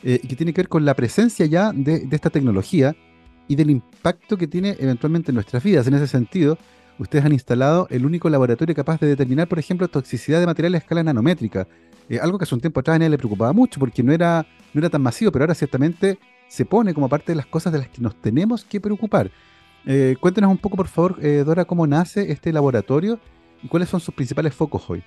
eh, 0.03 0.21
que 0.21 0.37
tiene 0.37 0.53
que 0.53 0.63
ver 0.63 0.69
con 0.69 0.85
la 0.85 0.95
presencia 0.95 1.47
ya 1.47 1.73
de, 1.73 2.07
esta 2.11 2.31
tecnología 2.31 2.95
y 3.49 3.57
del 3.57 3.71
impacto 3.71 4.37
que 4.37 4.47
tiene 4.47 4.77
eventualmente 4.79 5.31
en 5.31 5.35
nuestras 5.35 5.63
vidas. 5.63 5.87
En 5.87 5.95
ese 5.95 6.07
sentido, 6.07 6.59
ustedes 6.99 7.25
han 7.25 7.33
instalado 7.33 7.87
el 7.91 8.07
único 8.07 8.29
laboratorio 8.29 8.75
capaz 8.75 9.01
de 9.01 9.09
determinar, 9.09 9.49
por 9.49 9.59
ejemplo, 9.59 9.89
toxicidad 9.89 10.41
de 10.41 10.47
materiales 10.47 10.81
a 10.81 10.85
escala 10.85 11.03
nanométrica. 11.03 11.67
Eh, 12.09 12.19
algo 12.21 12.39
que 12.39 12.45
hace 12.45 12.55
un 12.55 12.61
tiempo 12.61 12.81
atrás 12.81 12.97
a 12.97 12.99
nadie 12.99 13.11
le 13.11 13.19
preocupaba 13.19 13.53
mucho 13.53 13.81
porque 13.81 14.03
no 14.03 14.13
era, 14.13 14.47
no 14.73 14.79
era 14.79 14.91
tan 14.91 15.03
masivo, 15.03 15.33
pero 15.33 15.45
ahora 15.45 15.55
ciertamente 15.55 16.19
se 16.49 16.65
pone 16.65 16.95
como 16.95 17.09
parte 17.09 17.33
de 17.33 17.37
las 17.37 17.47
cosas 17.47 17.73
de 17.73 17.79
las 17.81 17.89
que 17.89 18.03
nos 18.03 18.21
tenemos 18.21 18.65
que 18.65 18.81
preocupar. 18.81 19.31
Eh, 19.87 20.17
cuéntenos 20.21 20.51
un 20.51 20.59
poco, 20.59 20.77
por 20.77 20.89
favor, 20.89 21.19
eh, 21.23 21.43
Dora, 21.45 21.65
cómo 21.65 21.87
nace 21.87 22.31
este 22.31 22.53
laboratorio 22.53 23.19
y 23.63 23.69
cuáles 23.69 23.89
son 23.89 24.01
sus 24.01 24.15
principales 24.15 24.55
focos 24.55 24.89
hoy. 24.89 25.03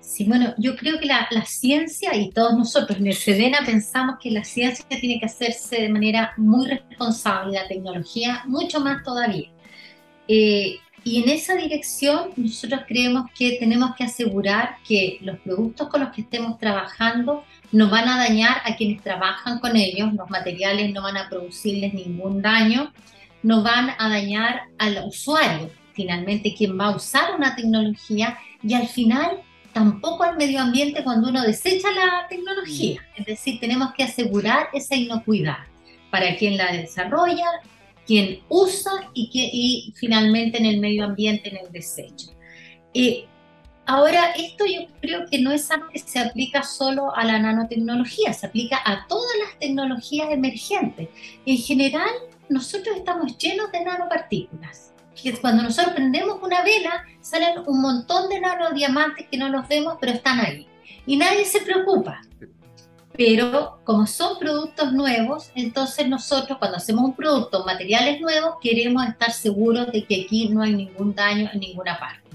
Sí, 0.00 0.24
bueno, 0.24 0.54
yo 0.56 0.76
creo 0.76 0.98
que 0.98 1.06
la, 1.06 1.26
ciencia 1.44 2.14
y 2.16 2.30
todos 2.30 2.56
nosotros 2.56 2.98
en 2.98 3.08
el 3.08 3.14
SEDENA 3.14 3.58
pensamos 3.66 4.16
que 4.18 4.30
la 4.30 4.44
ciencia 4.44 4.86
tiene 4.88 5.18
que 5.18 5.26
hacerse 5.26 5.82
de 5.82 5.88
manera 5.88 6.32
muy 6.36 6.68
responsable, 6.68 7.54
la 7.54 7.68
tecnología 7.68 8.42
mucho 8.46 8.80
más 8.80 9.02
todavía. 9.02 9.50
Eh, 10.28 10.78
y 11.04 11.22
en 11.22 11.28
esa 11.28 11.54
dirección 11.54 12.30
nosotros 12.36 12.80
creemos 12.88 13.30
que 13.32 13.58
tenemos 13.60 13.94
que 13.94 14.02
asegurar 14.02 14.78
que 14.86 15.18
los 15.20 15.38
productos 15.38 15.88
con 15.88 16.00
los 16.00 16.12
que 16.12 16.22
estemos 16.22 16.58
trabajando 16.58 17.44
no 17.70 17.88
van 17.88 18.08
a 18.08 18.18
dañar 18.18 18.56
a 18.64 18.74
quienes 18.74 19.02
trabajan 19.02 19.60
con 19.60 19.76
ellos, 19.76 20.12
los 20.14 20.28
materiales 20.28 20.92
no 20.92 21.02
van 21.02 21.16
a 21.16 21.28
producirles 21.28 21.94
ningún 21.94 22.42
daño, 22.42 22.92
no 23.44 23.62
van 23.62 23.90
a 23.98 24.08
dañar 24.08 24.62
al 24.78 25.04
usuario, 25.06 25.70
finalmente 25.92 26.54
quien 26.54 26.76
va 26.76 26.86
a 26.86 26.96
usar 26.96 27.36
una 27.36 27.54
tecnología 27.54 28.36
y 28.62 28.74
al 28.74 28.88
final 28.88 29.42
tampoco 29.72 30.24
al 30.24 30.36
medio 30.36 30.60
ambiente 30.60 31.04
cuando 31.04 31.28
uno 31.28 31.42
desecha 31.42 31.88
la 31.92 32.26
tecnología. 32.28 33.00
Es 33.14 33.26
decir, 33.26 33.60
tenemos 33.60 33.92
que 33.92 34.02
asegurar 34.02 34.70
esa 34.72 34.96
inocuidad 34.96 35.58
para 36.10 36.34
quien 36.36 36.56
la 36.56 36.72
desarrolla, 36.72 37.46
quien 38.06 38.40
usa 38.48 38.92
y, 39.14 39.30
que, 39.30 39.50
y 39.52 39.92
finalmente 39.96 40.58
en 40.58 40.66
el 40.66 40.80
medio 40.80 41.04
ambiente, 41.04 41.48
en 41.50 41.66
el 41.66 41.72
desecho. 41.72 42.28
Eh, 42.94 43.26
ahora, 43.84 44.32
esto 44.32 44.64
yo 44.66 44.86
creo 45.00 45.26
que 45.30 45.40
no 45.40 45.52
es 45.52 45.70
algo 45.70 45.88
que 45.88 45.98
se 45.98 46.18
aplica 46.18 46.62
solo 46.62 47.14
a 47.14 47.24
la 47.24 47.38
nanotecnología, 47.38 48.32
se 48.32 48.46
aplica 48.46 48.80
a 48.84 49.06
todas 49.08 49.32
las 49.44 49.58
tecnologías 49.58 50.30
emergentes. 50.30 51.08
En 51.44 51.58
general, 51.58 52.10
nosotros 52.48 52.96
estamos 52.96 53.36
llenos 53.38 53.72
de 53.72 53.84
nanopartículas 53.84 54.86
cuando 55.40 55.62
nosotros 55.62 55.94
prendemos 55.94 56.38
una 56.42 56.62
vela, 56.62 57.04
salen 57.20 57.58
un 57.66 57.80
montón 57.80 58.28
de 58.28 58.40
nanodiamantes 58.40 59.26
que 59.28 59.36
no 59.36 59.48
los 59.48 59.66
vemos, 59.68 59.96
pero 60.00 60.12
están 60.12 60.40
ahí. 60.40 60.68
Y 61.06 61.16
nadie 61.16 61.44
se 61.44 61.60
preocupa. 61.60 62.20
Pero 63.16 63.78
como 63.84 64.06
son 64.06 64.38
productos 64.38 64.92
nuevos, 64.92 65.50
entonces 65.54 66.06
nosotros 66.08 66.58
cuando 66.58 66.76
hacemos 66.76 67.04
un 67.04 67.14
producto, 67.14 67.64
materiales 67.64 68.20
nuevos, 68.20 68.56
queremos 68.60 69.06
estar 69.06 69.32
seguros 69.32 69.90
de 69.90 70.04
que 70.04 70.22
aquí 70.22 70.48
no 70.48 70.62
hay 70.62 70.74
ningún 70.74 71.14
daño 71.14 71.48
en 71.52 71.60
ninguna 71.60 71.98
parte. 71.98 72.28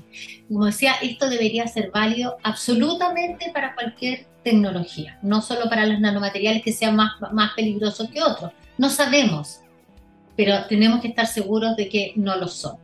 Como 0.48 0.66
decía, 0.66 0.94
esto 1.02 1.30
debería 1.30 1.68
ser 1.68 1.92
válido 1.92 2.38
absolutamente 2.44 3.52
para 3.54 3.76
cualquier 3.76 4.26
tecnología, 4.44 5.20
no 5.22 5.42
solo 5.42 5.70
para 5.70 5.86
los 5.86 6.00
nanomateriales 6.00 6.64
que 6.64 6.74
sean 6.74 6.96
más, 6.96 7.14
más 7.32 7.54
peligrosos 7.54 8.10
que 8.10 8.22
otros. 8.22 8.52
No 8.78 8.90
sabemos, 8.90 9.62
pero 10.36 10.66
tenemos 10.66 11.02
que 11.02 11.10
estar 11.10 11.28
seguros 11.28 11.76
de 11.76 11.88
que 11.88 12.14
no 12.16 12.36
lo 12.36 12.48
son. 12.48 12.78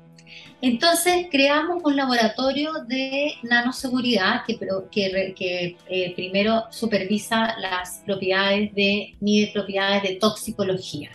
Entonces 0.62 1.28
creamos 1.30 1.84
un 1.84 1.96
laboratorio 1.96 2.74
de 2.88 3.34
nanoseguridad 3.44 4.44
que, 4.46 4.58
que, 4.90 5.36
que 5.38 5.78
eh, 5.88 6.16
primero 6.16 6.64
supervisa 6.72 7.56
las 7.60 8.02
propiedades 8.06 8.74
de, 8.74 9.16
mide 9.20 9.52
propiedades 9.54 10.04
de 10.04 10.16
toxicología. 10.16 11.12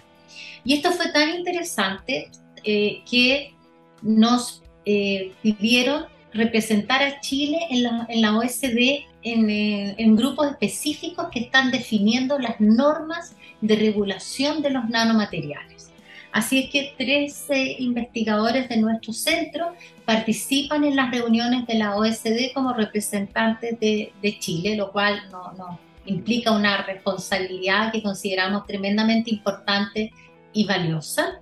Y 0.64 0.74
esto 0.74 0.92
fue 0.92 1.10
tan 1.10 1.30
interesante 1.30 2.30
eh, 2.62 3.02
que 3.10 3.54
nos 4.00 4.62
eh, 4.84 5.32
pidieron 5.42 6.06
representar 6.32 7.02
a 7.02 7.20
Chile 7.20 7.58
en 7.70 7.82
la, 7.82 8.06
en 8.08 8.22
la 8.22 8.36
OSD 8.38 9.04
en, 9.24 9.50
en, 9.50 10.16
grupos 10.16 10.50
específicos 10.50 11.28
que 11.30 11.40
están 11.40 11.70
definiendo 11.70 12.38
las 12.38 12.60
normas 12.60 13.36
de 13.60 13.76
regulación 13.76 14.62
de 14.62 14.70
los 14.70 14.88
nanomateriales. 14.88 15.91
Así 16.32 16.60
es 16.60 16.70
que 16.70 16.94
13 16.96 17.76
investigadores 17.80 18.66
de 18.70 18.78
nuestro 18.78 19.12
centro 19.12 19.74
participan 20.06 20.82
en 20.82 20.96
las 20.96 21.10
reuniones 21.10 21.66
de 21.66 21.74
la 21.74 21.94
OSD 21.94 22.54
como 22.54 22.72
representantes 22.72 23.78
de, 23.78 24.38
Chile, 24.40 24.76
lo 24.76 24.90
cual 24.92 25.20
no, 25.30 25.78
implica 26.06 26.50
una 26.52 26.82
responsabilidad 26.84 27.92
que 27.92 28.02
consideramos 28.02 28.66
tremendamente 28.66 29.30
importante 29.30 30.10
y 30.54 30.64
valiosa. 30.64 31.40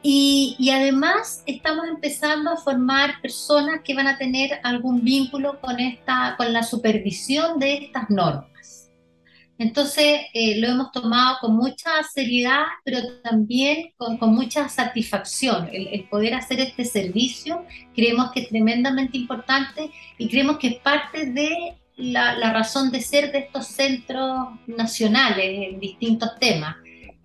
Y, 0.00 0.54
y, 0.60 0.70
además 0.70 1.42
estamos 1.44 1.88
empezando 1.88 2.52
a 2.52 2.56
formar 2.56 3.20
personas 3.20 3.80
que 3.82 3.94
van 3.94 4.06
a 4.06 4.16
tener 4.16 4.60
algún 4.62 5.02
vínculo 5.02 5.60
con, 5.60 5.80
esta, 5.80 6.36
con 6.36 6.52
la 6.52 6.62
supervisión 6.62 7.58
de 7.58 7.78
estas 7.78 8.08
normas. 8.08 8.57
Entonces 9.58 10.20
eh, 10.32 10.60
lo 10.60 10.68
hemos 10.68 10.92
tomado 10.92 11.38
con 11.40 11.56
mucha 11.56 12.02
seriedad, 12.04 12.62
pero 12.84 13.00
también 13.22 13.92
con, 13.96 14.18
mucha 14.32 14.68
satisfacción. 14.68 15.68
El, 15.72 16.04
poder 16.04 16.34
hacer 16.34 16.60
este 16.60 16.84
servicio 16.84 17.64
creemos 17.94 18.30
que 18.30 18.40
es 18.40 18.48
tremendamente 18.48 19.18
importante 19.18 19.90
y 20.16 20.28
creemos 20.28 20.58
que 20.58 20.68
es 20.68 20.76
parte 20.76 21.26
de 21.26 21.76
la, 21.96 22.36
la 22.36 22.52
razón 22.52 22.92
de 22.92 23.00
ser 23.00 23.32
de 23.32 23.40
estos 23.40 23.66
centros 23.66 24.48
nacionales 24.66 25.70
en 25.72 25.80
distintos 25.80 26.38
temas. 26.38 26.76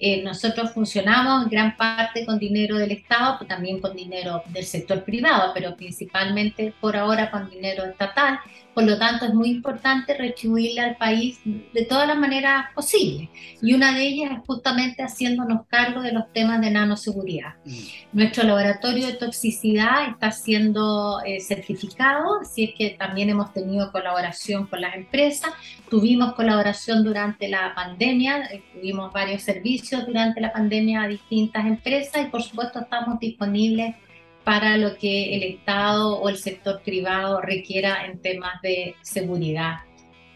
Eh, 0.06 0.22
nosotros 0.22 0.72
funcionamos 0.74 1.44
en 1.44 1.50
gran 1.50 1.78
parte 1.78 2.26
con 2.26 2.38
dinero 2.38 2.78
del 2.78 2.92
Estado, 2.92 3.38
pero 3.40 3.48
también 3.48 3.80
con 3.80 3.96
dinero 3.96 4.44
del 4.48 4.66
sector 4.66 5.02
privado, 5.06 5.52
pero 5.54 5.78
principalmente 5.78 6.74
por 6.82 6.98
ahora 6.98 7.32
con 7.32 7.50
dinero 7.50 7.86
estatal. 7.86 8.38
Por 8.74 8.86
lo 8.86 8.98
tanto, 8.98 9.26
es 9.26 9.34
muy 9.34 9.50
importante 9.50 10.16
retribuirle 10.16 10.82
al 10.82 10.98
país 10.98 11.40
de 11.46 11.86
todas 11.86 12.08
las 12.08 12.18
maneras 12.18 12.66
posibles. 12.74 13.30
Y 13.62 13.74
una 13.74 13.94
de 13.94 14.08
ellas 14.08 14.32
es 14.32 14.40
justamente 14.48 15.04
haciéndonos 15.04 15.68
cargo 15.68 16.02
de 16.02 16.12
los 16.12 16.32
temas 16.34 16.60
de 16.62 16.72
nanoseguridad. 16.72 17.56
Mm. 17.66 17.72
Nuestro 18.14 18.44
laboratorio 18.44 19.08
de 19.08 19.14
toxicidad 19.14 20.10
está 20.10 20.32
siendo 20.32 21.22
eh, 21.26 21.40
certificado, 21.40 22.40
así 22.42 22.64
es 22.64 22.72
que 22.76 22.90
también 22.92 23.30
hemos 23.30 23.54
tenido 23.54 23.92
colaboración 23.92 24.68
con 24.68 24.82
las 24.82 24.96
empresas. 24.96 25.52
Tuvimos 25.90 26.34
colaboración 26.34 27.04
durante 27.04 27.48
la 27.50 27.74
pandemia, 27.76 28.46
eh, 28.52 28.64
tuvimos 28.74 29.14
varios 29.14 29.44
servicios 29.44 30.06
durante 30.06 30.42
la 30.42 30.52
pandemia 30.52 31.04
a 31.04 31.08
distintas 31.08 31.66
empresas 31.66 32.26
y 32.26 32.30
por 32.30 32.42
supuesto 32.42 32.80
estamos 32.80 33.20
disponibles 33.20 33.96
para 34.44 34.78
lo 34.78 34.96
que 34.98 35.36
el 35.36 35.44
Estado 35.44 36.20
o 36.20 36.30
el 36.30 36.38
sector 36.38 36.82
privado 36.84 37.42
requiera 37.42 38.06
en 38.06 38.20
temas 38.20 38.62
de 38.62 38.96
seguridad 39.02 39.78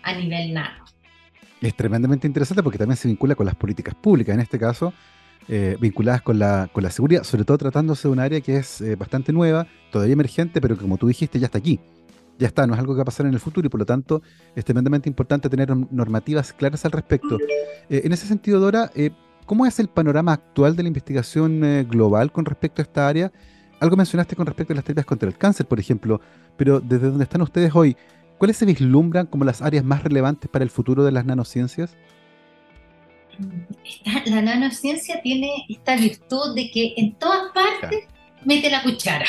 a 0.03 0.13
nivel 0.13 0.53
nano. 0.53 0.85
Es 1.61 1.75
tremendamente 1.75 2.27
interesante 2.27 2.63
porque 2.63 2.77
también 2.77 2.97
se 2.97 3.07
vincula 3.07 3.35
con 3.35 3.45
las 3.45 3.55
políticas 3.55 3.95
públicas, 3.95 4.33
en 4.33 4.41
este 4.41 4.59
caso, 4.59 4.93
eh, 5.49 5.75
vinculadas 5.79 6.21
con 6.21 6.37
la, 6.37 6.69
con 6.71 6.83
la 6.83 6.91
seguridad, 6.91 7.23
sobre 7.23 7.43
todo 7.43 7.57
tratándose 7.57 8.07
de 8.07 8.11
un 8.11 8.19
área 8.19 8.41
que 8.41 8.57
es 8.57 8.79
eh, 8.81 8.95
bastante 8.95 9.33
nueva, 9.33 9.67
todavía 9.91 10.13
emergente, 10.13 10.61
pero 10.61 10.75
que 10.75 10.81
como 10.81 10.97
tú 10.97 11.07
dijiste 11.07 11.39
ya 11.39 11.45
está 11.47 11.57
aquí. 11.57 11.79
Ya 12.37 12.47
está, 12.47 12.67
no 12.67 12.75
es 12.75 12.79
algo 12.79 12.93
que 12.93 12.97
va 12.97 13.01
a 13.01 13.05
pasar 13.05 13.25
en 13.25 13.33
el 13.33 13.39
futuro 13.39 13.65
y 13.65 13.69
por 13.69 13.79
lo 13.79 13.85
tanto 13.85 14.21
es 14.55 14.63
tremendamente 14.63 15.09
importante 15.09 15.49
tener 15.49 15.75
normativas 15.75 16.53
claras 16.53 16.85
al 16.85 16.91
respecto. 16.91 17.39
Eh, 17.89 18.01
en 18.03 18.13
ese 18.13 18.27
sentido, 18.27 18.59
Dora, 18.59 18.91
¿cómo 19.47 19.65
es 19.65 19.79
el 19.79 19.87
panorama 19.87 20.33
actual 20.33 20.75
de 20.75 20.83
la 20.83 20.87
investigación 20.89 21.87
global 21.89 22.31
con 22.31 22.45
respecto 22.45 22.81
a 22.81 22.83
esta 22.83 23.07
área? 23.07 23.31
Algo 23.79 23.95
mencionaste 23.95 24.35
con 24.35 24.45
respecto 24.45 24.73
a 24.73 24.75
las 24.75 24.85
terapias 24.85 25.05
contra 25.05 25.29
el 25.29 25.37
cáncer, 25.37 25.67
por 25.67 25.79
ejemplo, 25.79 26.19
pero 26.57 26.79
desde 26.79 27.09
donde 27.09 27.23
están 27.23 27.41
ustedes 27.41 27.75
hoy, 27.75 27.95
¿cuáles 28.37 28.57
se 28.57 28.65
vislumbran 28.65 29.27
como 29.27 29.45
las 29.45 29.61
áreas 29.61 29.83
más 29.83 30.03
relevantes 30.03 30.49
para 30.49 30.63
el 30.63 30.71
futuro 30.71 31.03
de 31.03 31.11
las 31.11 31.25
nanociencias? 31.25 31.95
la 34.25 34.41
nanociencia 34.41 35.21
tiene 35.21 35.65
esta 35.69 35.95
virtud 35.95 36.55
de 36.55 36.71
que 36.71 36.93
en 36.97 37.13
todas 37.15 37.51
partes 37.53 38.05
mete 38.43 38.69
la 38.69 38.83
cuchara. 38.83 39.27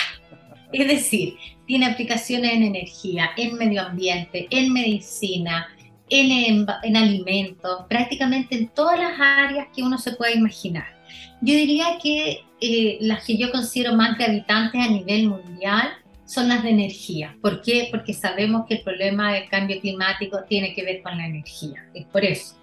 Es 0.72 0.86
decir, 0.86 1.36
tiene 1.66 1.86
aplicaciones 1.86 2.52
en 2.52 2.62
energía, 2.62 3.30
en 3.36 3.56
medio 3.56 3.82
ambiente, 3.82 4.46
en 4.50 4.72
medicina, 4.72 5.68
en, 6.10 6.66
en 6.82 6.96
alimentos, 6.96 7.84
prácticamente 7.88 8.56
en 8.56 8.68
todas 8.68 8.98
las 8.98 9.18
áreas 9.20 9.68
que 9.74 9.82
uno 9.82 9.98
se 9.98 10.12
pueda 10.12 10.32
imaginar. 10.32 10.97
Yo 11.40 11.54
diría 11.54 11.98
que 12.02 12.44
eh, 12.60 12.98
las 13.00 13.24
que 13.24 13.36
yo 13.36 13.50
considero 13.50 13.94
más 13.94 14.18
habitantes 14.20 14.80
a 14.80 14.88
nivel 14.88 15.28
mundial 15.28 15.90
son 16.28 16.48
las 16.48 16.62
de 16.62 16.70
energía. 16.70 17.36
¿Por 17.40 17.62
qué? 17.62 17.88
Porque 17.90 18.12
sabemos 18.12 18.66
que 18.66 18.74
el 18.74 18.82
problema 18.82 19.32
del 19.32 19.48
cambio 19.48 19.80
climático 19.80 20.42
tiene 20.48 20.74
que 20.74 20.82
ver 20.82 21.02
con 21.02 21.16
la 21.16 21.26
energía, 21.26 21.86
es 21.94 22.04
por 22.06 22.24
eso. 22.24 22.56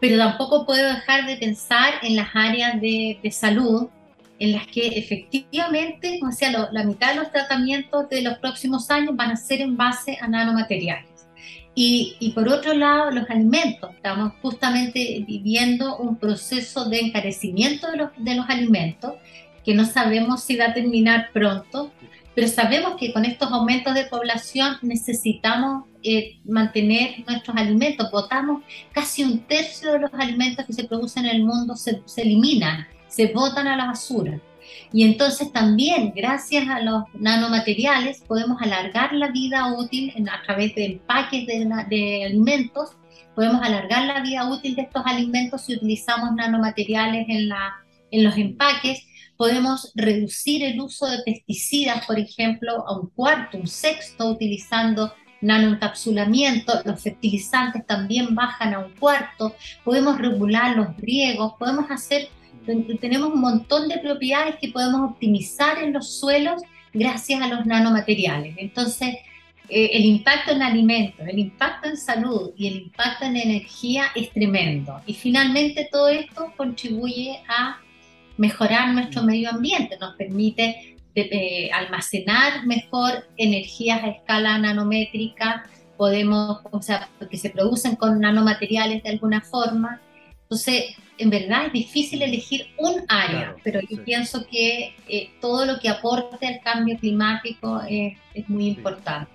Pero 0.00 0.18
tampoco 0.18 0.66
puedo 0.66 0.86
dejar 0.86 1.26
de 1.26 1.36
pensar 1.36 1.94
en 2.02 2.16
las 2.16 2.28
áreas 2.34 2.80
de, 2.80 3.18
salud, 3.30 3.88
en 4.38 4.52
las 4.52 4.66
que 4.66 4.88
efectivamente, 4.88 6.20
o 6.26 6.32
sea, 6.32 6.68
la 6.72 6.82
mitad 6.82 7.10
de 7.10 7.20
los 7.20 7.30
tratamientos 7.30 8.08
de 8.08 8.22
los 8.22 8.38
próximos 8.38 8.90
años 8.90 9.14
van 9.14 9.30
a 9.30 9.36
ser 9.36 9.60
en 9.60 9.76
base 9.76 10.18
a 10.20 10.28
nanomateriales. 10.28 11.15
Y, 11.78 12.32
por 12.34 12.48
otro 12.48 12.72
lado, 12.72 13.10
los 13.10 13.28
alimentos. 13.28 13.90
Estamos 13.94 14.32
justamente 14.40 15.22
viviendo 15.28 15.98
un 15.98 16.16
proceso 16.16 16.88
de 16.88 17.00
encarecimiento 17.00 17.90
de 17.90 17.98
los, 17.98 18.10
de 18.16 18.34
los 18.34 18.48
alimentos 18.48 19.12
que 19.62 19.74
no 19.74 19.84
sabemos 19.84 20.42
si 20.42 20.56
va 20.56 20.66
a 20.66 20.74
terminar 20.74 21.28
pronto, 21.34 21.92
pero 22.34 22.48
sabemos 22.48 22.96
que 22.98 23.12
con 23.12 23.26
estos 23.26 23.52
aumentos 23.52 23.92
de 23.92 24.06
población 24.06 24.78
necesitamos 24.80 25.84
eh, 26.02 26.38
mantener 26.46 27.22
nuestros 27.26 27.54
alimentos. 27.54 28.10
Botamos 28.10 28.62
casi 28.92 29.22
un 29.24 29.40
tercio 29.40 29.92
de 29.92 29.98
los 29.98 30.14
alimentos 30.14 30.64
que 30.64 30.72
se 30.72 30.84
producen 30.84 31.26
en 31.26 31.36
el 31.36 31.44
mundo, 31.44 31.76
se, 31.76 32.00
se 32.06 32.22
eliminan, 32.22 32.86
se 33.06 33.26
botan 33.34 33.66
a 33.66 33.76
la 33.76 33.84
basura. 33.84 34.40
Y 34.92 35.04
entonces 35.04 35.52
también, 35.52 36.12
gracias 36.14 36.68
a 36.68 36.80
los 36.80 37.04
nanomateriales, 37.14 38.22
podemos 38.26 38.60
alargar 38.60 39.12
la 39.12 39.28
vida 39.28 39.72
útil 39.74 40.12
a 40.30 40.42
través 40.42 40.74
de 40.74 40.84
empaques 40.86 41.46
de, 41.46 42.24
alimentos, 42.24 42.90
podemos 43.34 43.62
alargar 43.62 44.06
la 44.06 44.20
vida 44.20 44.48
útil 44.50 44.76
de 44.76 44.82
estos 44.82 45.02
alimentos 45.04 45.62
si 45.62 45.74
utilizamos 45.74 46.34
nanomateriales 46.34 47.26
en, 47.28 47.48
la, 47.48 47.74
en 48.10 48.24
los 48.24 48.36
empaques, 48.36 49.06
podemos 49.36 49.92
reducir 49.94 50.64
el 50.64 50.80
uso 50.80 51.06
de 51.06 51.18
pesticidas, 51.24 52.06
por 52.06 52.18
ejemplo, 52.18 52.86
a 52.86 52.98
un 52.98 53.10
cuarto, 53.10 53.58
un 53.58 53.66
sexto, 53.66 54.30
utilizando 54.30 55.12
nanoencapsulamiento, 55.40 56.80
los 56.84 57.02
fertilizantes 57.02 57.86
también 57.86 58.34
bajan 58.34 58.74
a 58.74 58.78
un 58.80 58.92
cuarto, 58.92 59.54
podemos 59.84 60.18
regular 60.18 60.76
los 60.76 60.96
riegos, 60.96 61.54
podemos 61.58 61.90
hacer 61.90 62.28
tenemos 63.00 63.32
un 63.32 63.40
montón 63.40 63.88
de 63.88 63.98
propiedades 63.98 64.56
que 64.60 64.68
podemos 64.68 65.10
optimizar 65.10 65.78
en 65.82 65.92
los 65.92 66.18
suelos 66.18 66.62
gracias 66.92 67.40
a 67.42 67.48
los 67.48 67.66
nanomateriales. 67.66 68.56
Entonces, 68.58 69.16
eh, 69.68 69.90
el 69.92 70.04
impacto 70.04 70.52
en 70.52 70.62
alimentos, 70.62 71.26
el 71.26 71.38
impacto 71.38 71.88
en 71.88 71.96
salud 71.96 72.52
y 72.56 72.68
el 72.68 72.76
impacto 72.76 73.24
en 73.24 73.36
energía 73.36 74.06
es 74.14 74.30
tremendo. 74.30 75.00
Y 75.06 75.14
finalmente 75.14 75.88
todo 75.90 76.08
esto 76.08 76.52
contribuye 76.56 77.40
a 77.48 77.80
mejorar 78.36 78.92
nuestro 78.92 79.22
medio 79.22 79.50
ambiente, 79.50 79.96
nos 79.98 80.14
permite 80.14 80.96
eh, 81.14 81.70
almacenar 81.72 82.66
mejor 82.66 83.26
energías 83.38 84.04
a 84.04 84.08
escala 84.08 84.58
nanométrica, 84.58 85.64
podemos, 85.96 86.60
o 86.70 86.82
sea, 86.82 87.08
que 87.30 87.38
se 87.38 87.50
producen 87.50 87.96
con 87.96 88.20
nanomateriales 88.20 89.02
de 89.02 89.10
alguna 89.10 89.40
forma. 89.40 90.00
Entonces, 90.46 90.94
en 91.18 91.30
verdad 91.30 91.66
es 91.66 91.72
difícil 91.72 92.22
elegir 92.22 92.66
un 92.78 93.02
área, 93.08 93.56
pero 93.64 93.80
yo 93.88 94.04
pienso 94.04 94.46
que 94.46 94.94
eh, 95.08 95.30
todo 95.40 95.66
lo 95.66 95.80
que 95.80 95.88
aporte 95.88 96.46
al 96.46 96.60
cambio 96.62 96.96
climático 96.98 97.80
es, 97.88 98.16
muy 98.48 98.68
importante. 98.68 99.28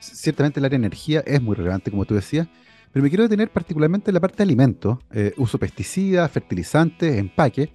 Ciertamente 0.00 0.58
el 0.58 0.64
área 0.64 0.78
de 0.78 0.86
energía 0.86 1.22
es 1.26 1.42
muy 1.42 1.54
relevante, 1.54 1.90
como 1.90 2.06
tú 2.06 2.14
decías, 2.14 2.48
pero 2.92 3.02
me 3.02 3.10
quiero 3.10 3.24
detener 3.24 3.50
particularmente 3.50 4.10
en 4.10 4.14
la 4.14 4.20
parte 4.20 4.38
de 4.38 4.44
alimentos, 4.44 4.98
eh, 5.12 5.34
uso 5.36 5.58
pesticidas, 5.58 6.30
fertilizantes, 6.30 7.18
empaque, 7.18 7.70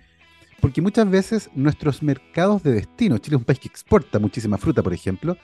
porque 0.60 0.82
muchas 0.82 1.08
veces 1.08 1.50
nuestros 1.54 2.02
mercados 2.02 2.64
de 2.64 2.72
destino, 2.72 3.20
Chile 3.20 3.36
es 3.36 3.42
un 3.42 3.46
país 3.46 3.60
que 3.60 3.68
exporta 3.68 4.18
muchísima 4.18 4.58
fruta, 4.58 4.82
por 4.82 4.94
ejemplo, 4.94 5.38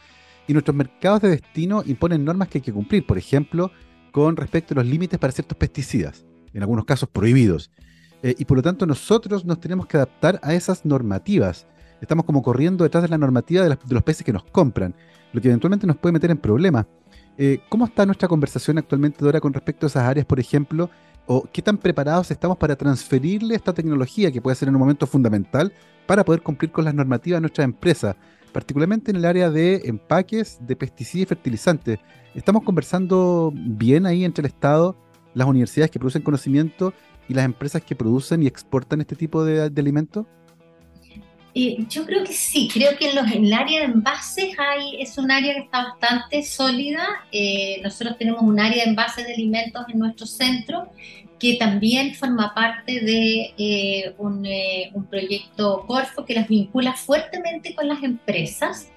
y 0.47 0.53
nuestros 0.53 0.75
mercados 0.75 1.21
de 1.21 1.29
destino 1.29 1.83
imponen 1.85 2.25
normas 2.25 2.47
que 2.47 2.57
hay 2.57 2.63
que 2.63 2.73
cumplir, 2.73 3.05
por 3.05 3.19
ejemplo, 3.19 3.71
con 4.11 4.35
respecto 4.35 4.73
a 4.73 4.77
los 4.77 4.87
límites 4.87 5.19
para 5.19 5.31
ciertos 5.31 5.57
pesticidas, 5.57 6.25
en 6.53 6.61
algunos 6.61 6.85
casos 6.85 7.09
prohibidos. 7.09 7.71
Eh, 8.21 8.35
y 8.37 8.45
por 8.45 8.57
lo 8.57 8.63
tanto 8.63 8.85
nosotros 8.85 9.45
nos 9.45 9.59
tenemos 9.59 9.87
que 9.87 9.97
adaptar 9.97 10.39
a 10.43 10.53
esas 10.53 10.85
normativas. 10.85 11.65
Estamos 12.01 12.25
como 12.25 12.41
corriendo 12.41 12.83
detrás 12.83 13.03
de 13.03 13.09
la 13.09 13.17
normativa 13.17 13.63
de, 13.63 13.77
los 13.89 14.03
peces 14.03 14.23
que 14.23 14.33
nos 14.33 14.43
compran, 14.43 14.95
lo 15.33 15.41
que 15.41 15.47
eventualmente 15.47 15.87
nos 15.87 15.97
puede 15.97 16.13
meter 16.13 16.31
en 16.31 16.37
problemas. 16.37 16.85
Eh, 17.37 17.61
¿Cómo 17.69 17.85
está 17.85 18.05
nuestra 18.05 18.27
conversación 18.27 18.77
actualmente, 18.77 19.23
Dora, 19.23 19.39
con 19.39 19.53
respecto 19.53 19.85
a 19.85 19.87
esas 19.87 20.03
áreas, 20.03 20.25
por 20.25 20.39
ejemplo? 20.39 20.89
¿O 21.25 21.47
qué 21.51 21.61
tan 21.61 21.77
preparados 21.77 22.31
estamos 22.31 22.57
para 22.57 22.75
transferirle 22.75 23.55
esta 23.55 23.73
tecnología 23.73 24.31
que 24.31 24.41
puede 24.41 24.55
ser 24.55 24.67
en 24.67 24.75
un 24.75 24.79
momento 24.81 25.05
fundamental 25.05 25.71
para 26.07 26.25
poder 26.25 26.41
cumplir 26.41 26.71
con 26.71 26.85
las 26.85 26.93
normativas 26.93 27.37
de 27.37 27.41
nuestras 27.41 27.65
empresas, 27.65 28.15
particularmente 28.51 29.11
en 29.11 29.17
el 29.17 29.25
área 29.25 29.49
de 29.51 29.83
empaques, 29.85 30.57
de 30.61 30.75
pesticidas 30.75 31.23
y 31.23 31.29
fertilizantes? 31.29 31.99
¿Estamos 32.33 32.63
conversando 32.63 33.53
bien 33.55 34.05
ahí 34.05 34.25
entre 34.25 34.41
el 34.41 34.47
Estado, 34.47 34.97
las 35.33 35.47
universidades 35.47 35.91
que 35.91 35.99
producen 35.99 36.21
conocimiento 36.21 36.93
y 37.27 37.33
las 37.33 37.45
empresas 37.45 37.81
que 37.81 37.95
producen 37.95 38.43
y 38.43 38.47
exportan 38.47 39.01
este 39.01 39.15
tipo 39.15 39.43
de, 39.43 39.71
alimentos? 39.77 40.25
Eh, 41.53 41.77
yo 41.89 42.05
creo 42.05 42.23
que 42.23 42.33
sí, 42.33 42.69
creo 42.71 42.97
que 42.97 43.09
en, 43.09 43.15
los, 43.15 43.31
el 43.31 43.51
área 43.53 43.79
de 43.79 43.85
envases 43.85 44.55
hay, 44.57 45.01
es 45.01 45.17
un 45.17 45.31
área 45.31 45.53
que 45.53 45.61
está 45.61 45.83
bastante 45.83 46.43
sólida. 46.43 47.05
Eh, 47.31 47.79
nosotros 47.83 48.17
tenemos 48.17 48.41
un 48.41 48.59
área 48.59 48.83
de 48.83 48.89
envases 48.89 49.25
de 49.25 49.33
alimentos 49.33 49.83
en 49.89 49.99
nuestro 49.99 50.25
centro 50.25 50.91
que 51.39 51.55
también 51.55 52.13
forma 52.15 52.53
parte 52.53 52.99
de 52.99 53.53
eh, 53.57 54.13
un, 54.17 54.45
un, 54.93 55.05
proyecto 55.05 55.85
Corfo 55.87 56.25
que 56.25 56.33
las 56.33 56.49
vincula 56.49 56.93
fuertemente 56.93 57.73
con 57.73 57.87
las 57.87 58.03
empresas 58.03 58.89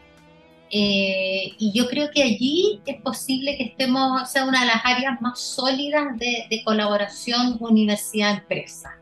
eh, 0.74 1.52
y 1.58 1.70
yo 1.74 1.86
creo 1.86 2.10
que 2.10 2.22
allí 2.22 2.80
es 2.86 2.98
posible 3.02 3.58
que 3.58 3.64
estemos, 3.64 4.22
o 4.22 4.24
sea, 4.24 4.46
una 4.46 4.60
de 4.60 4.68
las 4.68 4.80
áreas 4.84 5.20
más 5.20 5.38
sólidas 5.38 6.16
de, 6.18 6.62
colaboración 6.64 7.58
universidad-empresa. 7.60 8.96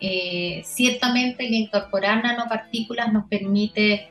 Eh, 0.00 0.62
ciertamente 0.64 1.44
el 1.46 1.54
incorporar 1.54 2.22
nanopartículas 2.22 3.12
nos 3.12 3.26
permite 3.26 4.10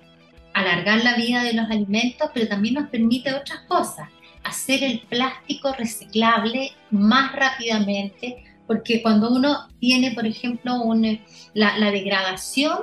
alargar 0.53 1.01
la 1.01 1.15
vida 1.15 1.43
de 1.43 1.53
los 1.53 1.71
alimentos, 1.71 2.29
pero 2.33 2.49
también 2.49 2.73
nos 2.73 2.89
permite 2.89 3.33
otras 3.33 3.61
cosas, 3.69 4.09
hacer 4.43 4.83
el 4.83 4.99
plástico 4.99 5.71
reciclable 5.71 6.73
más 6.89 7.31
rápidamente, 7.31 8.43
porque 8.67 9.01
cuando 9.01 9.31
uno 9.31 9.69
tiene, 9.79 10.11
por 10.11 10.25
ejemplo, 10.27 10.73
la, 11.53 11.77
la 11.77 11.91
degradación 11.91 12.79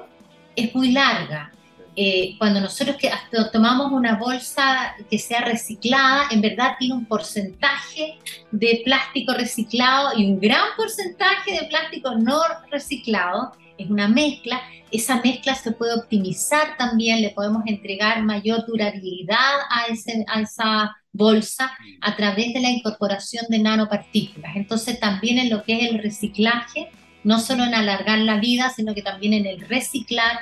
es 0.56 0.74
muy 0.74 0.92
larga, 0.92 1.52
eh, 2.00 2.36
cuando 2.38 2.60
nosotros 2.60 2.96
que 2.96 3.10
tomamos 3.52 3.90
una 3.90 4.14
bolsa 4.14 4.94
que 5.10 5.18
sea 5.18 5.40
reciclada, 5.40 6.28
en 6.30 6.40
verdad 6.40 6.76
tiene 6.78 6.94
un 6.94 7.06
porcentaje 7.06 8.20
de 8.52 8.82
plástico 8.84 9.34
reciclado 9.34 10.16
y 10.16 10.24
un 10.24 10.38
gran 10.38 10.62
porcentaje 10.76 11.54
de 11.60 11.66
plástico 11.66 12.14
no 12.14 12.38
reciclado. 12.70 13.50
Es 13.76 13.90
una 13.90 14.06
mezcla. 14.06 14.62
Esa 14.92 15.20
mezcla 15.20 15.56
se 15.56 15.72
puede 15.72 15.94
optimizar 15.94 16.76
también, 16.76 17.20
le 17.20 17.30
podemos 17.30 17.64
entregar 17.66 18.22
mayor 18.22 18.64
durabilidad 18.64 19.58
a, 19.68 19.86
ese, 19.90 20.24
a 20.28 20.42
esa 20.42 20.96
bolsa 21.12 21.76
a 22.00 22.14
través 22.14 22.54
de 22.54 22.60
la 22.60 22.70
incorporación 22.70 23.46
de 23.48 23.58
nanopartículas. 23.58 24.54
Entonces 24.54 25.00
también 25.00 25.38
en 25.40 25.50
lo 25.50 25.64
que 25.64 25.74
es 25.74 25.90
el 25.90 25.98
reciclaje, 25.98 26.90
no 27.24 27.40
solo 27.40 27.64
en 27.64 27.74
alargar 27.74 28.20
la 28.20 28.36
vida, 28.36 28.70
sino 28.70 28.94
que 28.94 29.02
también 29.02 29.32
en 29.32 29.46
el 29.46 29.62
reciclar 29.62 30.38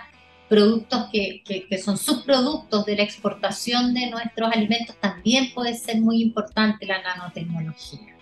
productos 0.49 1.09
que, 1.13 1.43
son 1.83 1.97
subproductos 1.97 2.87
de 2.87 2.97
la 2.97 3.03
exportación 3.03 3.95
de 3.95 4.11
nuestros 4.11 4.51
alimentos, 4.53 4.97
también 5.01 5.53
puede 5.55 5.75
ser 5.75 6.01
muy 6.01 6.23
importante 6.23 6.87
la 6.87 7.03
nanotecnología. 7.03 8.17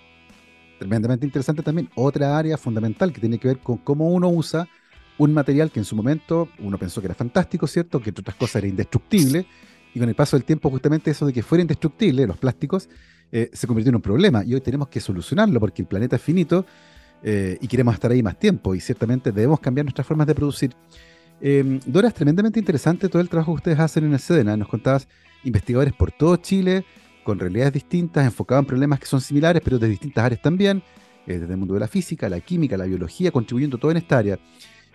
Tremendamente 0.78 1.26
interesante 1.26 1.62
también 1.62 1.88
otra 1.94 2.36
área 2.36 2.56
fundamental 2.56 3.12
que 3.12 3.20
tiene 3.20 3.38
que 3.38 3.48
ver 3.48 3.58
con 3.58 3.78
cómo 3.78 4.08
uno 4.08 4.28
usa 4.28 4.68
un 5.18 5.32
material 5.32 5.70
que 5.70 5.78
en 5.78 5.84
su 5.84 5.94
momento 5.94 6.48
uno 6.58 6.78
pensó 6.78 7.00
que 7.00 7.06
era 7.06 7.14
fantástico, 7.14 7.66
¿cierto? 7.66 8.00
Que 8.00 8.10
entre 8.10 8.22
otras 8.22 8.36
cosas 8.36 8.56
era 8.56 8.66
indestructible, 8.66 9.46
y 9.94 9.98
con 10.00 10.08
el 10.08 10.14
paso 10.14 10.36
del 10.36 10.44
tiempo 10.44 10.70
justamente 10.70 11.10
eso 11.10 11.26
de 11.26 11.32
que 11.32 11.42
fuera 11.42 11.62
indestructible, 11.62 12.26
los 12.26 12.36
plásticos, 12.36 12.88
eh, 13.30 13.50
se 13.52 13.66
convirtió 13.66 13.90
en 13.90 13.96
un 13.96 14.02
problema, 14.02 14.44
y 14.44 14.54
hoy 14.54 14.60
tenemos 14.60 14.88
que 14.88 15.00
solucionarlo 15.00 15.60
porque 15.60 15.82
el 15.82 15.88
planeta 15.88 16.16
es 16.16 16.22
finito 16.22 16.66
eh, 17.22 17.56
y 17.60 17.68
queremos 17.68 17.94
estar 17.94 18.10
ahí 18.10 18.22
más 18.22 18.38
tiempo, 18.38 18.74
y 18.74 18.80
ciertamente 18.80 19.30
debemos 19.30 19.60
cambiar 19.60 19.84
nuestras 19.84 20.06
formas 20.06 20.26
de 20.26 20.34
producir. 20.34 20.74
Eh, 21.40 21.80
Dora, 21.86 22.08
es 22.08 22.14
tremendamente 22.14 22.58
interesante 22.58 23.08
todo 23.08 23.20
el 23.20 23.28
trabajo 23.28 23.52
que 23.52 23.56
ustedes 23.56 23.80
hacen 23.80 24.04
en 24.04 24.12
el 24.12 24.18
SEDENA. 24.18 24.56
Nos 24.56 24.68
contabas 24.68 25.08
investigadores 25.44 25.92
por 25.92 26.12
todo 26.12 26.36
Chile, 26.36 26.84
con 27.22 27.38
realidades 27.38 27.72
distintas, 27.72 28.24
enfocados 28.24 28.62
en 28.62 28.66
problemas 28.66 29.00
que 29.00 29.06
son 29.06 29.20
similares, 29.20 29.62
pero 29.64 29.78
de 29.78 29.88
distintas 29.88 30.24
áreas 30.24 30.42
también, 30.42 30.82
eh, 31.26 31.38
desde 31.38 31.52
el 31.52 31.58
mundo 31.58 31.74
de 31.74 31.80
la 31.80 31.88
física, 31.88 32.28
la 32.28 32.40
química, 32.40 32.76
la 32.76 32.84
biología, 32.84 33.30
contribuyendo 33.30 33.78
todo 33.78 33.90
en 33.90 33.96
esta 33.96 34.18
área. 34.18 34.38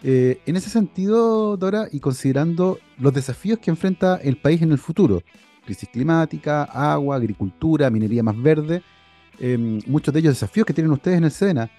Eh, 0.01 0.39
en 0.45 0.55
ese 0.55 0.69
sentido, 0.69 1.57
Dora, 1.57 1.87
y 1.91 1.99
considerando 1.99 2.79
los 2.97 3.13
desafíos 3.13 3.59
que 3.59 3.69
enfrenta 3.69 4.15
el 4.17 4.37
país 4.37 4.61
en 4.61 4.71
el 4.71 4.77
futuro, 4.77 5.21
crisis 5.65 5.89
climática, 5.89 6.63
agua, 6.63 7.17
agricultura, 7.17 7.89
minería 7.89 8.23
más 8.23 8.41
verde, 8.41 8.81
em, 9.39 9.81
muchos 9.87 10.13
de 10.13 10.21
ellos 10.21 10.33
desafíos 10.33 10.65
que 10.65 10.73
tienen 10.73 10.91
ustedes 10.91 11.17
en 11.17 11.25
el 11.25 11.31
SEDENA, 11.31 11.69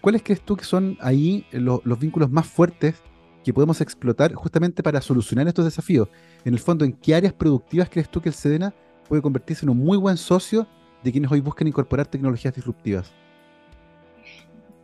¿cuáles 0.00 0.22
crees 0.22 0.42
tú 0.42 0.56
que 0.56 0.64
son 0.64 0.98
ahí 1.00 1.46
los 1.52 1.98
vínculos 1.98 2.30
más 2.30 2.46
fuertes 2.46 2.96
que 3.44 3.52
podemos 3.52 3.80
explotar 3.80 4.34
justamente 4.34 4.82
para 4.82 5.00
solucionar 5.00 5.48
estos 5.48 5.64
desafíos? 5.64 6.08
En 6.44 6.54
el 6.54 6.60
fondo, 6.60 6.84
¿en 6.84 6.92
qué 6.92 7.14
áreas 7.14 7.32
productivas 7.32 7.88
crees 7.88 8.10
tú 8.10 8.20
que 8.20 8.28
el 8.28 8.34
SEDENA 8.34 8.74
puede 9.08 9.22
convertirse 9.22 9.64
en 9.64 9.70
un 9.70 9.78
muy 9.78 9.98
buen 9.98 10.16
socio 10.16 10.66
de 11.02 11.12
quienes 11.12 11.30
hoy 11.30 11.40
buscan 11.40 11.68
incorporar 11.68 12.06
tecnologías 12.06 12.54
disruptivas? 12.54 13.12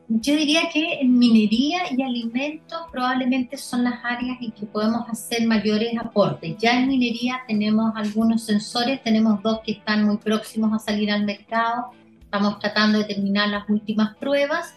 Yo 0.09 0.37
diría 0.37 0.69
que 0.73 1.01
minería 1.05 1.81
y 1.91 2.01
alimentos 2.01 2.79
probablemente 2.93 3.57
son 3.57 3.83
las 3.83 4.05
áreas 4.05 4.39
en 4.41 4.53
que 4.53 4.65
podemos 4.65 5.09
hacer 5.09 5.45
mayores 5.49 5.99
aportes. 5.99 6.57
Ya 6.59 6.79
en 6.79 6.87
minería 6.87 7.41
tenemos 7.49 7.93
algunos 7.97 8.45
sensores, 8.45 9.03
tenemos 9.03 9.43
dos 9.43 9.61
que 9.65 9.73
están 9.73 10.05
muy 10.05 10.19
próximos 10.19 10.73
a 10.73 10.79
salir 10.79 11.11
al 11.11 11.25
mercado, 11.25 11.91
estamos 12.21 12.61
tratando 12.61 12.99
de 12.99 13.05
terminar 13.05 13.49
las 13.49 13.69
últimas 13.69 14.15
pruebas 14.17 14.75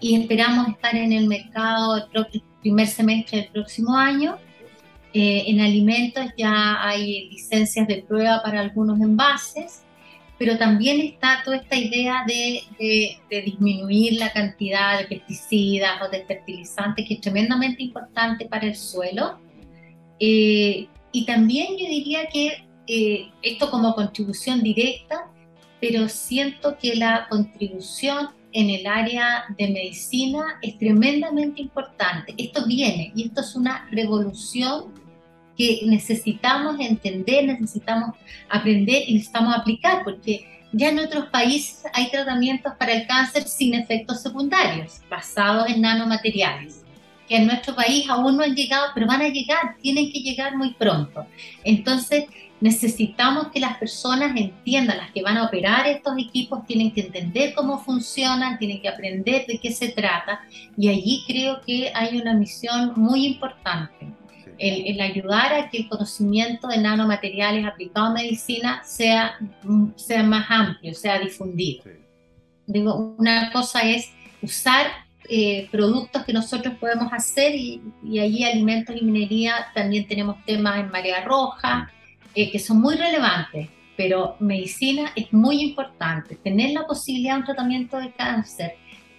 y 0.00 0.18
esperamos 0.18 0.68
estar 0.68 0.96
en 0.96 1.12
el 1.12 1.26
mercado 1.26 1.96
el, 1.96 2.42
primer 2.60 2.86
semestre 2.86 3.38
del 3.38 3.48
próximo 3.48 3.96
año. 3.96 4.36
Eh, 5.12 5.44
en 5.48 5.60
alimentos 5.60 6.26
ya 6.36 6.82
hay 6.82 7.28
licencias 7.30 7.88
de 7.88 8.04
prueba 8.06 8.40
para 8.44 8.60
algunos 8.60 9.00
envases, 9.00 9.82
pero 10.38 10.56
también 10.56 11.00
está 11.00 11.42
toda 11.44 11.56
esta 11.56 11.76
idea 11.76 12.24
de, 12.26 12.62
de, 12.78 13.42
disminuir 13.42 14.14
la 14.20 14.32
cantidad 14.32 15.00
de 15.00 15.06
pesticidas 15.06 16.00
o 16.00 16.08
de 16.08 16.24
fertilizantes, 16.24 17.06
que 17.06 17.14
es 17.14 17.20
tremendamente 17.20 17.82
importante 17.82 18.46
para 18.46 18.66
el 18.66 18.76
suelo. 18.76 19.38
Eh, 20.18 20.86
y 21.12 21.26
también 21.26 21.76
yo 21.76 21.86
diría 21.88 22.26
que 22.32 22.64
eh, 22.86 23.30
esto 23.42 23.70
como 23.70 23.94
contribución 23.94 24.62
directa, 24.62 25.30
pero 25.80 26.08
siento 26.08 26.76
que 26.78 26.94
la 26.94 27.26
contribución 27.28 28.30
en 28.52 28.70
el 28.70 28.86
área 28.86 29.44
de 29.56 29.68
medicina 29.68 30.58
es 30.62 30.78
tremendamente 30.78 31.60
importante. 31.62 32.34
Esto 32.36 32.66
viene 32.66 33.12
y 33.14 33.26
esto 33.26 33.40
es 33.40 33.54
una 33.54 33.88
revolución 33.90 34.92
que 35.56 35.80
necesitamos 35.86 36.76
entender, 36.80 37.44
necesitamos 37.44 38.16
aprender 38.48 39.02
y 39.06 39.14
necesitamos 39.14 39.54
aplicar, 39.54 40.02
porque 40.04 40.46
ya 40.72 40.88
en 40.88 41.00
otros 41.00 41.26
países 41.26 41.82
hay 41.92 42.10
tratamientos 42.10 42.72
para 42.78 42.92
el 42.92 43.06
cáncer 43.06 43.42
sin 43.42 43.74
efectos 43.74 44.22
secundarios, 44.22 45.00
basados 45.10 45.68
en 45.68 45.82
nanomateriales, 45.82 46.84
que 47.28 47.36
en 47.36 47.46
nuestro 47.46 47.74
país 47.74 48.08
aún 48.08 48.36
no 48.36 48.42
han 48.42 48.54
llegado, 48.54 48.86
pero 48.94 49.06
van 49.06 49.20
a 49.20 49.28
llegar, 49.28 49.76
tienen 49.82 50.10
que 50.10 50.20
llegar 50.20 50.56
muy 50.56 50.72
pronto. 50.74 51.26
Entonces, 51.64 52.24
necesitamos 52.60 53.48
que 53.48 53.60
las 53.60 53.78
personas 53.78 54.36
entiendan, 54.36 54.98
las 54.98 55.10
que 55.12 55.22
van 55.22 55.38
a 55.38 55.46
operar 55.46 55.86
estos 55.86 56.14
equipos 56.18 56.66
tienen 56.66 56.92
que 56.92 57.02
entender 57.02 57.54
cómo 57.54 57.78
funcionan, 57.78 58.58
tienen 58.58 58.82
que 58.82 58.88
aprender 58.88 59.46
de 59.46 59.58
qué 59.58 59.72
se 59.72 59.88
trata 59.88 60.40
y 60.76 60.88
allí 60.88 61.24
creo 61.26 61.60
que 61.66 61.90
hay 61.94 62.18
una 62.18 62.34
misión 62.34 62.92
muy 62.96 63.26
importante. 63.26 64.14
El, 64.58 65.00
ayudar 65.00 65.54
a 65.54 65.70
que 65.70 65.78
el 65.78 65.88
conocimiento 65.88 66.68
de 66.68 66.76
nanomateriales 66.76 67.64
aplicado 67.64 68.08
a 68.08 68.12
medicina 68.12 68.84
sea, 68.84 69.38
sea 69.96 70.22
más 70.22 70.44
amplio, 70.50 70.92
sea 70.92 71.18
difundido. 71.18 71.84
Digo, 72.66 73.14
una 73.16 73.50
cosa 73.52 73.80
es 73.80 74.12
usar 74.42 74.86
eh, 75.30 75.66
productos 75.72 76.24
que 76.24 76.34
nosotros 76.34 76.74
podemos 76.78 77.10
hacer 77.10 77.54
y, 77.54 77.80
y 78.04 78.18
allí 78.18 78.44
alimentos 78.44 78.94
y 78.94 79.02
minería 79.02 79.68
también 79.74 80.06
tenemos 80.06 80.36
temas 80.44 80.78
en 80.78 80.90
marea 80.90 81.24
roja, 81.24 81.90
eh, 82.34 82.50
que 82.50 82.58
son 82.58 82.80
muy 82.80 82.96
relevantes, 82.96 83.68
pero 83.96 84.36
medicina 84.40 85.12
es 85.16 85.32
muy 85.32 85.62
importante. 85.62 86.36
Tener 86.36 86.70
la 86.70 86.86
posibilidad 86.86 87.34
de 87.34 87.40
un 87.40 87.46
tratamiento 87.46 87.98
de 87.98 88.12
cáncer 88.12 88.74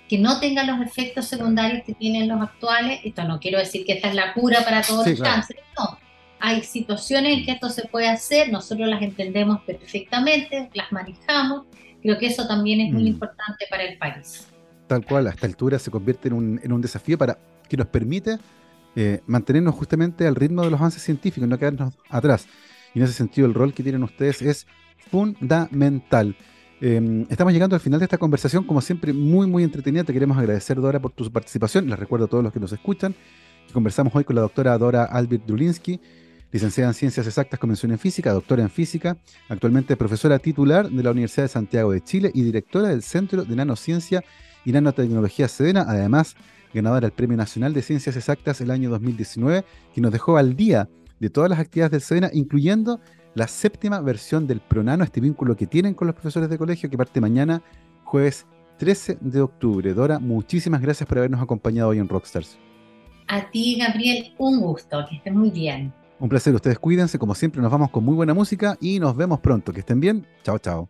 que 0.07 0.17
no 0.17 0.39
tenga 0.39 0.63
los 0.63 0.81
efectos 0.81 1.25
secundarios 1.27 1.83
que 1.85 1.93
tienen 1.93 2.27
los 2.27 2.41
actuales, 2.41 2.99
esto 3.03 3.23
no 3.23 3.39
quiero 3.39 3.59
decir 3.59 3.85
que 3.85 3.93
esta 3.93 4.09
es 4.09 4.15
la 4.15 4.33
cura 4.33 4.63
para 4.65 4.81
todos 4.81 5.07
los 5.07 5.21
cánceres, 5.21 5.63
no. 5.77 5.97
Hay 6.39 6.63
situaciones 6.63 7.37
en 7.37 7.45
que 7.45 7.51
esto 7.51 7.69
se 7.69 7.87
puede 7.87 8.09
hacer, 8.09 8.51
nosotros 8.51 8.87
las 8.89 9.01
entendemos 9.01 9.61
perfectamente, 9.61 10.69
las 10.73 10.91
manejamos, 10.91 11.65
creo 12.01 12.17
que 12.17 12.25
eso 12.25 12.47
también 12.47 12.81
es 12.81 12.91
muy 12.91 13.03
mm. 13.03 13.07
importante 13.07 13.65
para 13.69 13.83
el 13.83 13.97
país. 13.97 14.47
Tal 14.87 15.05
cual, 15.05 15.27
a 15.27 15.29
esta 15.29 15.47
altura 15.47 15.79
se 15.79 15.91
convierte 15.91 16.27
en 16.27 16.33
un, 16.33 16.59
en 16.61 16.73
un 16.73 16.81
desafío 16.81 17.17
para 17.17 17.37
que 17.69 17.77
nos 17.77 17.87
permite 17.87 18.37
eh, 18.95 19.21
mantenernos 19.27 19.75
justamente 19.75 20.27
al 20.27 20.35
ritmo 20.35 20.63
de 20.63 20.71
los 20.71 20.79
avances 20.79 21.01
científicos, 21.01 21.47
no 21.47 21.57
quedarnos 21.57 21.93
atrás. 22.09 22.45
Y 22.93 22.99
en 22.99 23.05
ese 23.05 23.13
sentido 23.13 23.47
el 23.47 23.53
rol 23.53 23.73
que 23.73 23.83
tienen 23.83 24.03
ustedes 24.03 24.41
es 24.41 24.67
fundamental. 25.09 26.35
Em, 26.79 27.27
estamos 27.29 27.53
llegando 27.53 27.75
al 27.75 27.79
final 27.79 27.99
de 27.99 28.05
esta 28.05 28.17
conversación, 28.17 28.63
como 28.63 28.81
siempre, 28.81 29.13
muy, 29.13 29.47
muy 29.47 29.63
entretenida. 29.63 30.03
Te 30.03 30.13
queremos 30.13 30.37
agradecer, 30.37 30.79
Dora, 30.81 30.99
por 30.99 31.11
tu 31.11 31.31
participación. 31.31 31.87
Les 31.87 31.99
recuerdo 31.99 32.25
a 32.25 32.27
todos 32.27 32.43
los 32.43 32.51
que 32.51 32.59
nos 32.59 32.71
escuchan 32.71 33.13
que 33.67 33.73
conversamos 33.73 34.15
hoy 34.15 34.23
con 34.23 34.35
la 34.35 34.41
doctora 34.41 34.77
Dora 34.77 35.03
Albert 35.03 35.45
Drulinsky, 35.45 35.99
licenciada 36.51 36.89
en 36.89 36.93
Ciencias 36.93 37.27
Exactas 37.27 37.59
con 37.59 37.69
mención 37.69 37.91
en 37.91 37.99
Física, 37.99 38.33
doctora 38.33 38.63
en 38.63 38.69
Física, 38.69 39.17
actualmente 39.47 39.95
profesora 39.95 40.39
titular 40.39 40.89
de 40.89 41.03
la 41.03 41.11
Universidad 41.11 41.43
de 41.43 41.49
Santiago 41.49 41.91
de 41.91 42.01
Chile 42.01 42.31
y 42.33 42.41
directora 42.41 42.89
del 42.89 43.03
Centro 43.03 43.45
de 43.45 43.55
Nanociencia 43.55 44.23
y 44.65 44.71
Nanotecnología 44.71 45.47
Sedena, 45.47 45.85
además 45.87 46.35
ganadora 46.73 47.01
del 47.01 47.11
Premio 47.11 47.37
Nacional 47.37 47.73
de 47.73 47.81
Ciencias 47.81 48.15
Exactas 48.15 48.59
el 48.61 48.71
año 48.71 48.89
2019, 48.89 49.65
que 49.93 50.01
nos 50.01 50.11
dejó 50.11 50.37
al 50.37 50.55
día 50.55 50.89
de 51.21 51.29
todas 51.29 51.49
las 51.49 51.59
actividades 51.59 51.91
del 51.91 52.01
SEDENA, 52.01 52.29
incluyendo 52.33 52.99
la 53.35 53.47
séptima 53.47 54.01
versión 54.01 54.47
del 54.47 54.59
Pronano, 54.59 55.03
este 55.03 55.21
vínculo 55.21 55.55
que 55.55 55.67
tienen 55.67 55.93
con 55.93 56.07
los 56.07 56.15
profesores 56.15 56.49
de 56.49 56.57
colegio, 56.57 56.89
que 56.89 56.97
parte 56.97 57.21
mañana, 57.21 57.61
jueves 58.03 58.47
13 58.79 59.19
de 59.21 59.41
octubre. 59.41 59.93
Dora, 59.93 60.17
muchísimas 60.17 60.81
gracias 60.81 61.07
por 61.07 61.19
habernos 61.19 61.39
acompañado 61.39 61.89
hoy 61.89 61.99
en 61.99 62.09
Rockstars. 62.09 62.57
A 63.27 63.49
ti, 63.51 63.77
Gabriel, 63.79 64.33
un 64.39 64.59
gusto, 64.59 65.05
que 65.07 65.17
estén 65.17 65.37
muy 65.37 65.51
bien. 65.51 65.93
Un 66.19 66.27
placer, 66.27 66.53
ustedes 66.55 66.79
cuídense, 66.79 67.19
como 67.19 67.35
siempre 67.35 67.61
nos 67.61 67.71
vamos 67.71 67.91
con 67.91 68.03
muy 68.03 68.15
buena 68.15 68.33
música 68.33 68.75
y 68.81 68.99
nos 68.99 69.15
vemos 69.15 69.39
pronto. 69.39 69.71
Que 69.71 69.81
estén 69.81 69.99
bien, 69.99 70.25
chao, 70.43 70.57
chao. 70.57 70.89